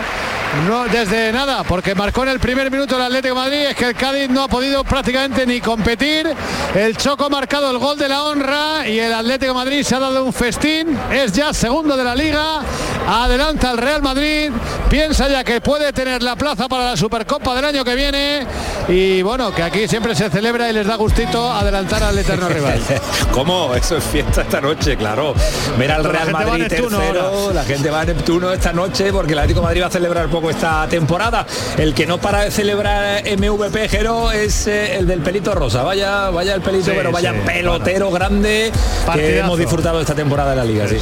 No, 0.65 0.85
desde 0.85 1.33
nada, 1.33 1.63
porque 1.63 1.93
marcó 1.93 2.23
en 2.23 2.29
el 2.29 2.39
primer 2.39 2.71
minuto 2.71 2.95
el 2.95 3.01
Atlético 3.01 3.35
de 3.35 3.41
Madrid, 3.41 3.65
es 3.69 3.75
que 3.75 3.89
el 3.89 3.95
Cádiz 3.95 4.29
no 4.29 4.43
ha 4.43 4.47
podido 4.47 4.85
prácticamente 4.85 5.45
ni 5.45 5.59
competir. 5.59 6.33
El 6.73 6.95
Choco 6.95 7.25
ha 7.25 7.29
marcado 7.29 7.69
el 7.69 7.77
gol 7.77 7.97
de 7.97 8.07
la 8.07 8.23
honra 8.23 8.87
y 8.87 8.97
el 8.97 9.13
Atlético 9.13 9.51
de 9.51 9.57
Madrid 9.57 9.83
se 9.83 9.95
ha 9.95 9.99
dado 9.99 10.23
un 10.23 10.31
festín. 10.31 10.97
Es 11.11 11.33
ya 11.33 11.53
segundo 11.53 11.97
de 11.97 12.03
la 12.05 12.15
liga. 12.15 12.61
Adelanta 13.07 13.71
el 13.71 13.77
Real 13.77 14.01
Madrid. 14.01 14.51
Piensa 14.89 15.27
ya 15.29 15.43
que 15.43 15.61
puede 15.61 15.93
tener 15.93 16.21
la 16.21 16.35
plaza 16.35 16.67
para 16.67 16.85
la 16.91 16.97
Supercopa 16.97 17.55
del 17.55 17.65
año 17.65 17.83
que 17.85 17.95
viene. 17.95 18.45
Y 18.89 19.21
bueno, 19.21 19.53
que 19.53 19.63
aquí 19.63 19.87
siempre 19.87 20.13
se 20.15 20.29
celebra 20.29 20.69
y 20.69 20.73
les 20.73 20.85
da 20.87 20.95
gustito 20.95 21.51
adelantar 21.51 22.03
al 22.03 22.17
eterno 22.17 22.47
rival. 22.49 22.81
¿Cómo? 23.31 23.73
Eso 23.75 23.97
es 23.97 24.03
fiesta 24.03 24.41
esta 24.41 24.61
noche, 24.61 24.95
claro. 24.97 25.33
Ver 25.77 25.91
al 25.91 26.03
Real 26.03 26.31
Madrid 26.31 26.63
Neptuno 26.69 26.99
tercero, 26.99 27.51
la 27.53 27.63
gente 27.63 27.89
va 27.89 28.01
a 28.01 28.05
Neptuno 28.05 28.51
esta 28.51 28.73
noche 28.73 29.11
porque 29.11 29.33
el 29.33 29.39
Atlético 29.39 29.61
de 29.61 29.65
Madrid 29.67 29.81
va 29.83 29.87
a 29.87 29.91
celebrar 29.91 30.27
poco 30.27 30.49
esta 30.49 30.87
temporada. 30.87 31.45
El 31.77 31.93
que 31.93 32.05
no 32.05 32.17
para 32.17 32.41
de 32.41 32.51
celebrar 32.51 33.23
MVP 33.23 33.89
Jero 33.89 34.31
es 34.31 34.67
eh, 34.67 34.97
el 34.97 35.07
del 35.07 35.21
pelito 35.21 35.53
rosa. 35.53 35.83
Vaya, 35.83 36.29
vaya 36.29 36.53
el 36.53 36.61
pelito, 36.61 36.85
Sí, 36.85 36.91
pero 36.95 37.11
vaya 37.11 37.31
sí, 37.33 37.39
pelotero 37.45 38.11
grande 38.11 38.71
que 38.71 39.05
Partidazo. 39.05 39.39
hemos 39.45 39.59
disfrutado 39.59 39.97
de 39.97 40.03
esta 40.03 40.15
temporada 40.15 40.51
de 40.51 40.55
la 40.57 40.65
liga. 40.65 40.87
sí. 40.87 40.97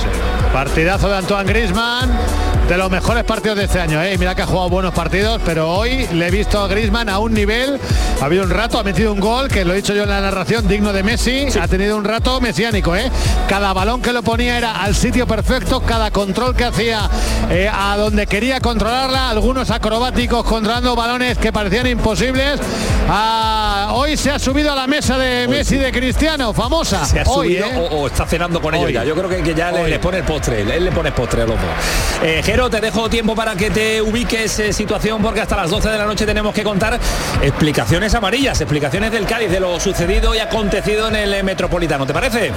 Partidazo 0.54 1.10
de 1.10 1.18
Antoine 1.18 1.52
Grisman, 1.96 2.55
de 2.68 2.78
los 2.78 2.90
mejores 2.90 3.24
partidos 3.24 3.58
de 3.58 3.66
este 3.66 3.80
año. 3.80 4.02
¿eh? 4.02 4.18
Mira 4.18 4.34
que 4.34 4.42
ha 4.42 4.48
jugado 4.48 4.70
buenos 4.70 4.94
partidos, 4.94 5.40
pero 5.46 5.70
hoy 5.72 6.08
le 6.14 6.28
he 6.28 6.32
visto 6.32 6.60
a 6.60 6.68
Grisman 6.68 7.10
a 7.10 7.20
un 7.20 7.34
nivel. 7.34 7.80
Ha 8.22 8.26
habido 8.26 8.44
un 8.44 8.50
rato, 8.50 8.80
ha 8.80 8.84
metido 8.84 9.14
un 9.14 9.20
gol, 9.20 9.48
que 9.50 9.64
lo 9.66 9.74
he 9.74 9.78
dicho 9.78 9.94
yo 9.94 10.04
en 10.04 10.10
la 10.10 10.20
narración, 10.22 10.68
digno 10.68 10.92
de 10.92 11.04
Messi. 11.04 11.48
Ha 11.62 11.68
tenido 11.68 11.96
un 11.98 12.04
rato 12.04 12.42
mesiánico. 12.42 12.96
¿eh? 12.96 13.12
Cada 13.48 13.72
balón 13.74 14.02
que 14.02 14.12
lo 14.14 14.24
ponía 14.24 14.58
era 14.58 14.82
al 14.82 14.96
sitio 14.96 15.28
perfecto, 15.28 15.82
cada 15.82 16.10
control 16.12 16.56
que 16.56 16.64
hacía 16.66 17.08
eh, 17.52 17.70
a 17.72 17.98
donde 17.98 18.26
quería 18.26 18.60
controlarla, 18.60 19.30
algunos 19.30 19.70
acrobáticos 19.70 20.44
controlando 20.44 20.96
balones 20.96 21.38
que 21.38 21.54
parecían 21.54 21.86
imposibles. 21.88 22.60
Ah, 23.08 23.90
hoy 23.94 24.18
se 24.18 24.32
ha 24.32 24.40
subido 24.40 24.72
a 24.72 24.76
la 24.76 24.88
mesa 24.88 25.18
de 25.20 25.48
Messi 25.48 25.78
de 25.78 25.92
Cristiano, 25.92 26.52
famosa. 26.54 27.06
se 27.06 27.20
ha 27.20 27.24
Hoy, 27.28 27.58
subido 27.60 27.66
¿eh? 27.68 27.90
o, 27.92 27.96
o 27.98 28.08
está 28.08 28.26
cenando 28.26 28.60
con 28.60 28.74
ellos 28.74 28.88
Hoy. 28.88 28.94
ya. 28.94 29.04
Yo 29.04 29.14
creo 29.16 29.30
que, 29.30 29.44
que 29.44 29.54
ya 29.54 29.72
le, 29.72 29.88
le 29.88 30.00
pone 30.00 30.18
el 30.18 30.24
postre, 30.24 30.62
él 30.62 30.84
le 30.86 30.92
pone 30.92 31.10
el 31.10 31.16
postre 31.16 31.44
a 31.44 31.46
los 31.46 31.56
dos. 31.56 31.70
Jero, 32.56 32.70
te 32.70 32.80
dejo 32.80 33.10
tiempo 33.10 33.36
para 33.36 33.54
que 33.58 33.70
te 33.70 34.02
ubiques 34.02 34.60
eh, 34.60 34.72
situación 34.72 35.22
porque 35.22 35.42
hasta 35.42 35.58
las 35.58 35.70
12 35.70 35.90
de 35.90 35.98
la 35.98 36.06
noche 36.06 36.26
tenemos 36.26 36.54
que 36.56 36.64
contar 36.64 36.98
explicaciones 37.42 38.14
amarillas, 38.16 38.62
explicaciones 38.62 39.12
del 39.12 39.26
Cádiz 39.26 39.52
de 39.52 39.60
lo 39.60 39.78
sucedido 39.78 40.34
y 40.34 40.40
acontecido 40.40 41.10
en 41.10 41.18
el 41.18 41.34
eh, 41.34 41.44
Metropolitano. 41.44 42.06
¿Te 42.06 42.14
parece? 42.14 42.54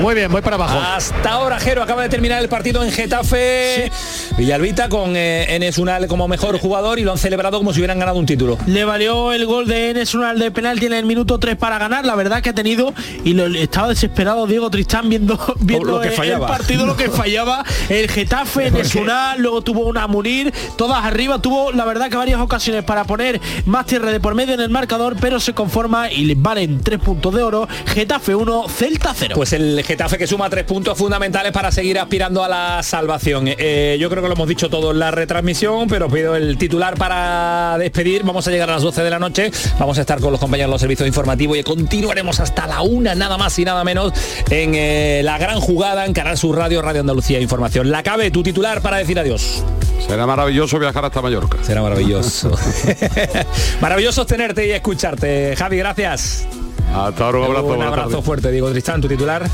Muy 0.00 0.14
bien, 0.14 0.30
voy 0.30 0.40
para 0.40 0.54
abajo. 0.54 0.78
Hasta 0.78 1.30
ahora, 1.32 1.58
Jero, 1.58 1.82
acaba 1.82 2.02
de 2.02 2.10
terminar 2.10 2.40
el 2.42 2.48
partido 2.48 2.84
en 2.84 2.92
Getafe. 2.92 3.90
Villalbita 4.38 4.88
con 4.88 5.16
eh, 5.16 5.52
Enes 5.56 5.78
Unal 5.78 6.06
como 6.06 6.28
mejor 6.28 6.56
jugador 6.60 7.00
y 7.00 7.02
lo 7.02 7.10
han 7.10 7.18
celebrado 7.18 7.58
como 7.58 7.72
si 7.72 7.80
hubieran 7.80 7.98
ganado 7.98 8.18
un 8.18 8.26
título. 8.26 8.56
Le 8.66 8.84
valió 8.84 9.32
el 9.32 9.46
gol 9.46 9.66
de 9.66 9.90
Enes 9.90 10.14
Unal 10.14 10.38
de 10.38 10.52
penalti 10.52 10.86
en 10.86 10.92
el 10.92 11.06
minuto 11.06 11.40
3 11.40 11.56
para 11.56 11.78
ganar. 11.78 12.04
La 12.04 12.14
verdad 12.14 12.40
que 12.40 12.50
ha 12.50 12.54
tenido 12.54 12.94
y 13.24 13.32
lo, 13.32 13.46
estaba 13.46 13.88
desesperado 13.88 14.46
Diego 14.46 14.70
Tristán 14.70 15.08
viendo, 15.08 15.36
viendo 15.58 15.86
lo 15.90 16.00
que 16.00 16.06
el- 16.06 16.12
el 16.12 16.16
fallaba. 16.18 16.46
partido 16.46 16.86
lo 16.86 16.96
que 16.96 17.10
fallaba. 17.10 17.64
El 17.88 18.08
Getafe, 18.08 18.66
Enes 18.68 18.94
Unal, 18.94 19.23
luego 19.38 19.62
tuvo 19.62 19.86
una 19.86 20.06
Munir, 20.06 20.52
todas 20.76 21.04
arriba. 21.04 21.38
Tuvo 21.40 21.72
la 21.72 21.84
verdad 21.84 22.10
que 22.10 22.16
varias 22.16 22.40
ocasiones 22.40 22.84
para 22.84 23.04
poner 23.04 23.40
más 23.66 23.86
tierra 23.86 24.10
de 24.10 24.20
por 24.20 24.34
medio 24.34 24.54
en 24.54 24.60
el 24.60 24.70
marcador, 24.70 25.16
pero 25.20 25.40
se 25.40 25.54
conforma 25.54 26.10
y 26.10 26.24
le 26.24 26.34
valen 26.36 26.80
tres 26.80 27.00
puntos 27.00 27.34
de 27.34 27.42
oro. 27.42 27.68
Getafe 27.86 28.34
1, 28.34 28.68
Celta 28.68 29.12
0. 29.14 29.34
Pues 29.34 29.52
el 29.52 29.82
Getafe 29.84 30.18
que 30.18 30.26
suma 30.26 30.48
tres 30.50 30.64
puntos 30.64 30.96
fundamentales 30.96 31.52
para 31.52 31.72
seguir 31.72 31.98
aspirando 31.98 32.44
a 32.44 32.48
la 32.48 32.82
salvación. 32.82 33.46
Eh, 33.46 33.96
yo 34.00 34.10
creo 34.10 34.22
que 34.22 34.28
lo 34.28 34.34
hemos 34.34 34.48
dicho 34.48 34.68
todo 34.68 34.92
en 34.92 34.98
la 34.98 35.10
retransmisión, 35.10 35.88
pero 35.88 36.08
pido 36.08 36.36
el 36.36 36.58
titular 36.58 36.96
para 36.96 37.76
despedir. 37.78 38.22
Vamos 38.24 38.46
a 38.46 38.50
llegar 38.50 38.70
a 38.70 38.74
las 38.74 38.82
12 38.82 39.02
de 39.02 39.10
la 39.10 39.18
noche. 39.18 39.50
Vamos 39.78 39.98
a 39.98 40.00
estar 40.02 40.20
con 40.20 40.32
los 40.32 40.40
compañeros 40.40 40.68
de 40.68 40.72
los 40.72 40.80
servicios 40.80 41.06
informativos 41.06 41.58
y 41.58 41.62
continuaremos 41.62 42.40
hasta 42.40 42.66
la 42.66 42.82
una, 42.82 43.14
nada 43.14 43.36
más 43.38 43.58
y 43.58 43.64
nada 43.64 43.84
menos, 43.84 44.12
en 44.50 44.74
eh, 44.74 45.22
la 45.24 45.38
gran 45.38 45.60
jugada 45.60 46.06
en 46.06 46.12
Canal 46.12 46.38
Sur 46.38 46.56
Radio, 46.56 46.82
Radio 46.82 47.00
Andalucía 47.00 47.40
Información. 47.40 47.90
La 47.90 48.02
cabe 48.02 48.30
tu 48.30 48.42
titular 48.42 48.80
para 48.80 48.98
decir 48.98 49.13
adiós. 49.18 49.64
Será 50.06 50.26
maravilloso 50.26 50.78
viajar 50.78 51.04
hasta 51.04 51.22
Mallorca. 51.22 51.58
Será 51.62 51.82
maravilloso. 51.82 52.50
maravilloso 53.80 54.26
tenerte 54.26 54.66
y 54.66 54.70
escucharte. 54.72 55.54
Javi, 55.56 55.78
gracias. 55.78 56.46
Hasta 56.94 57.24
ahora 57.24 57.38
un 57.38 57.44
abrazo. 57.44 57.66
Un 57.66 57.82
abrazo 57.82 58.22
fuerte, 58.22 58.50
Diego 58.50 58.70
Tristán, 58.70 59.00
tu 59.00 59.08
titular. 59.08 59.48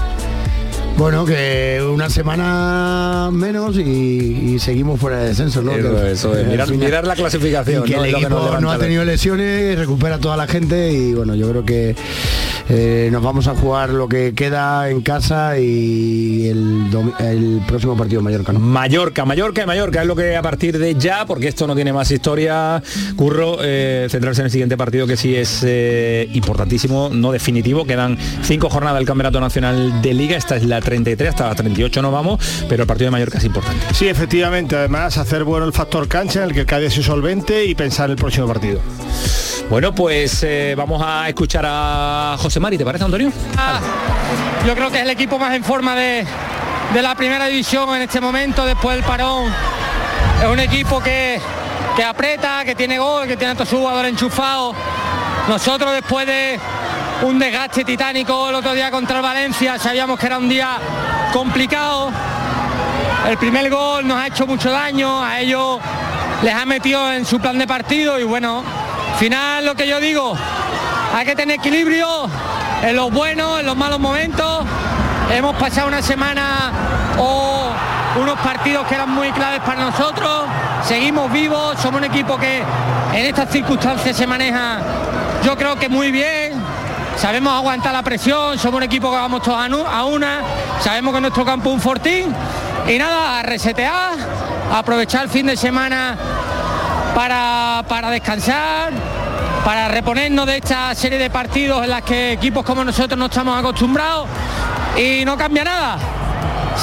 Bueno, 1.00 1.24
que 1.24 1.82
una 1.82 2.10
semana 2.10 3.30
menos 3.32 3.78
y, 3.78 3.80
y 3.80 4.58
seguimos 4.58 5.00
fuera 5.00 5.20
de 5.20 5.28
descenso, 5.28 5.62
¿no? 5.62 5.72
Eso 5.72 6.36
es, 6.36 6.46
mirar- 6.46 7.06
la 7.06 7.14
clasificación, 7.16 7.84
y 7.86 7.90
que 7.90 7.96
¿no? 7.96 8.04
el 8.04 8.14
equipo 8.14 8.36
ha 8.36 8.78
tenido 8.78 9.02
lesiones, 9.06 9.78
recupera 9.78 10.18
toda 10.18 10.36
la 10.36 10.46
gente 10.46 10.92
y 10.92 11.14
bueno, 11.14 11.34
yo 11.34 11.48
creo 11.48 11.64
que 11.64 11.96
eh, 12.68 13.08
nos 13.10 13.22
vamos 13.22 13.48
a 13.48 13.54
jugar 13.54 13.88
lo 13.88 14.08
que 14.08 14.34
queda 14.34 14.90
en 14.90 15.00
casa 15.00 15.58
y 15.58 16.48
el, 16.48 17.60
próximo 17.66 17.96
partido 17.96 18.20
Mallorca, 18.20 18.52
¿no? 18.52 18.60
Mallorca, 18.60 19.24
Mallorca 19.24 19.62
y 19.62 19.66
Mallorca 19.66 20.02
es 20.02 20.06
lo 20.06 20.14
que 20.14 20.36
a 20.36 20.42
partir 20.42 20.78
de 20.78 20.94
ya, 20.96 21.24
porque 21.24 21.48
esto 21.48 21.66
no 21.66 21.74
tiene 21.74 21.94
más 21.94 22.10
historia, 22.10 22.82
Curro, 23.16 23.56
eh, 23.62 24.06
centrarse 24.10 24.42
en 24.42 24.46
el 24.46 24.50
siguiente 24.52 24.76
partido 24.76 25.06
que 25.06 25.16
sí 25.16 25.34
es 25.34 25.64
eh, 25.66 26.28
importantísimo, 26.34 27.08
no 27.10 27.32
definitivo, 27.32 27.86
quedan 27.86 28.18
cinco 28.42 28.68
jornadas 28.68 28.98
del 28.98 29.06
Campeonato 29.06 29.40
Nacional 29.40 30.02
de 30.02 30.12
Liga, 30.12 30.36
esta 30.36 30.56
es 30.56 30.64
la 30.64 30.80
33, 30.90 31.30
hasta 31.30 31.48
la 31.48 31.54
38 31.54 32.02
no 32.02 32.10
vamos, 32.10 32.40
pero 32.68 32.82
el 32.82 32.86
partido 32.86 33.06
de 33.06 33.10
Mallorca 33.12 33.38
es 33.38 33.44
importante. 33.44 33.94
Sí, 33.94 34.08
efectivamente, 34.08 34.76
además 34.76 35.16
hacer 35.16 35.44
bueno 35.44 35.64
el 35.66 35.72
factor 35.72 36.08
cancha 36.08 36.40
en 36.40 36.48
el 36.48 36.52
que 36.52 36.60
el 36.60 36.66
Cádiz 36.66 36.98
es 36.98 37.04
solvente 37.04 37.64
y 37.64 37.74
pensar 37.76 38.06
en 38.06 38.12
el 38.12 38.16
próximo 38.16 38.46
partido. 38.48 38.80
Bueno, 39.70 39.94
pues 39.94 40.42
eh, 40.42 40.74
vamos 40.76 41.00
a 41.04 41.28
escuchar 41.28 41.64
a 41.64 42.36
José 42.38 42.58
Mari, 42.58 42.76
¿te 42.76 42.84
parece, 42.84 43.04
Antonio? 43.04 43.30
Yo 44.66 44.74
creo 44.74 44.90
que 44.90 44.96
es 44.96 45.02
el 45.04 45.10
equipo 45.10 45.38
más 45.38 45.54
en 45.54 45.62
forma 45.62 45.94
de, 45.94 46.26
de 46.92 47.02
la 47.02 47.14
primera 47.14 47.46
división 47.46 47.88
en 47.94 48.02
este 48.02 48.20
momento, 48.20 48.66
después 48.66 48.96
del 48.96 49.04
parón. 49.04 49.44
Es 50.42 50.48
un 50.48 50.58
equipo 50.58 51.00
que, 51.00 51.40
que 51.96 52.02
aprieta, 52.02 52.64
que 52.64 52.74
tiene 52.74 52.98
gol, 52.98 53.28
que 53.28 53.36
tiene 53.36 53.52
a 53.52 53.54
todos 53.54 53.68
sus 53.68 53.78
jugadores 53.78 54.10
enchufados. 54.10 54.74
Nosotros 55.48 55.92
después 55.92 56.26
de 56.26 56.58
un 57.22 57.38
desgaste 57.38 57.84
titánico 57.84 58.48
el 58.48 58.54
otro 58.54 58.72
día 58.72 58.90
contra 58.90 59.16
el 59.16 59.22
Valencia, 59.22 59.78
sabíamos 59.78 60.18
que 60.18 60.26
era 60.26 60.38
un 60.38 60.48
día 60.48 60.78
complicado. 61.32 62.10
El 63.28 63.36
primer 63.36 63.70
gol 63.70 64.06
nos 64.06 64.18
ha 64.18 64.26
hecho 64.26 64.46
mucho 64.46 64.70
daño, 64.70 65.22
a 65.22 65.38
ellos 65.40 65.78
les 66.42 66.54
ha 66.54 66.64
metido 66.64 67.12
en 67.12 67.26
su 67.26 67.38
plan 67.38 67.58
de 67.58 67.66
partido 67.66 68.18
y 68.18 68.24
bueno, 68.24 68.62
final 69.18 69.66
lo 69.66 69.74
que 69.74 69.86
yo 69.86 70.00
digo, 70.00 70.34
hay 71.14 71.26
que 71.26 71.36
tener 71.36 71.58
equilibrio 71.58 72.06
en 72.82 72.96
los 72.96 73.12
buenos, 73.12 73.60
en 73.60 73.66
los 73.66 73.76
malos 73.76 74.00
momentos. 74.00 74.64
Hemos 75.30 75.54
pasado 75.56 75.88
una 75.88 76.02
semana 76.02 76.72
o 77.18 77.70
unos 78.20 78.38
partidos 78.40 78.86
que 78.86 78.94
eran 78.94 79.10
muy 79.10 79.30
claves 79.32 79.60
para 79.60 79.84
nosotros. 79.84 80.44
Seguimos 80.84 81.30
vivos, 81.30 81.78
somos 81.80 82.00
un 82.00 82.04
equipo 82.04 82.38
que 82.38 82.62
en 83.12 83.26
estas 83.26 83.50
circunstancias 83.50 84.16
se 84.16 84.26
maneja, 84.26 84.78
yo 85.44 85.56
creo 85.56 85.76
que 85.76 85.88
muy 85.88 86.10
bien. 86.10 86.49
Sabemos 87.20 87.52
aguantar 87.52 87.92
la 87.92 88.02
presión, 88.02 88.58
somos 88.58 88.78
un 88.78 88.82
equipo 88.82 89.10
que 89.10 89.16
vamos 89.18 89.42
todos 89.42 89.58
a 89.58 90.04
una, 90.04 90.40
sabemos 90.80 91.12
que 91.14 91.20
nuestro 91.20 91.44
campo 91.44 91.68
es 91.68 91.74
un 91.74 91.80
fortín. 91.82 92.34
Y 92.88 92.96
nada, 92.96 93.40
a 93.40 93.42
resetear, 93.42 94.14
a 94.72 94.78
aprovechar 94.78 95.24
el 95.24 95.28
fin 95.28 95.44
de 95.44 95.54
semana 95.54 96.16
para, 97.14 97.84
para 97.86 98.08
descansar, 98.08 98.94
para 99.66 99.88
reponernos 99.88 100.46
de 100.46 100.56
esta 100.56 100.94
serie 100.94 101.18
de 101.18 101.28
partidos 101.28 101.84
en 101.84 101.90
las 101.90 102.00
que 102.04 102.32
equipos 102.32 102.64
como 102.64 102.82
nosotros 102.86 103.18
no 103.18 103.26
estamos 103.26 103.58
acostumbrados 103.58 104.26
y 104.96 105.22
no 105.26 105.36
cambia 105.36 105.64
nada. 105.64 105.98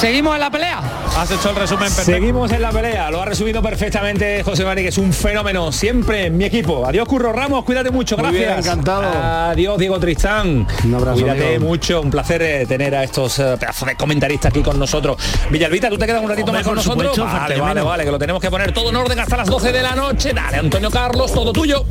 ¿Seguimos 0.00 0.34
en 0.34 0.40
la 0.40 0.50
pelea? 0.50 0.80
Has 1.16 1.28
hecho 1.32 1.50
el 1.50 1.56
resumen 1.56 1.88
perfecto. 1.88 2.12
Seguimos 2.12 2.52
en 2.52 2.62
la 2.62 2.70
pelea, 2.70 3.10
lo 3.10 3.20
ha 3.20 3.24
resumido 3.24 3.60
perfectamente 3.60 4.44
José 4.44 4.64
Mari, 4.64 4.82
que 4.82 4.88
es 4.90 4.98
un 4.98 5.12
fenómeno 5.12 5.72
siempre 5.72 6.26
en 6.26 6.36
mi 6.36 6.44
equipo. 6.44 6.86
Adiós, 6.86 7.08
Curro 7.08 7.32
Ramos, 7.32 7.64
cuídate 7.64 7.90
mucho, 7.90 8.16
gracias. 8.16 8.64
Encantado. 8.64 9.02
Adiós, 9.02 9.76
Diego 9.76 9.98
Tristán. 9.98 10.68
Un 10.84 10.94
abrazo. 10.94 11.20
Cuídate 11.20 11.58
mucho, 11.58 12.00
un 12.00 12.10
placer 12.10 12.42
eh, 12.42 12.66
tener 12.66 12.94
a 12.94 13.02
estos 13.02 13.40
eh, 13.40 13.56
pedazos 13.58 13.88
de 13.88 13.96
comentaristas 13.96 14.50
aquí 14.50 14.62
con 14.62 14.78
nosotros. 14.78 15.16
Villalvita, 15.50 15.88
¿tú 15.88 15.98
te 15.98 16.06
quedas 16.06 16.22
un 16.22 16.28
ratito 16.28 16.46
Hombre, 16.52 16.60
más 16.60 16.66
con 16.66 16.76
nosotros? 16.76 17.18
Vale, 17.18 17.60
vale, 17.60 17.82
vale, 17.82 18.04
que 18.04 18.10
lo 18.12 18.18
tenemos 18.20 18.40
que 18.40 18.50
poner 18.50 18.72
todo 18.72 18.90
en 18.90 18.96
orden 18.96 19.18
hasta 19.18 19.36
las 19.38 19.48
12 19.48 19.72
de 19.72 19.82
la 19.82 19.96
noche. 19.96 20.32
Dale, 20.32 20.58
Antonio 20.58 20.92
Carlos, 20.92 21.32
todo 21.32 21.52
tuyo. 21.52 21.84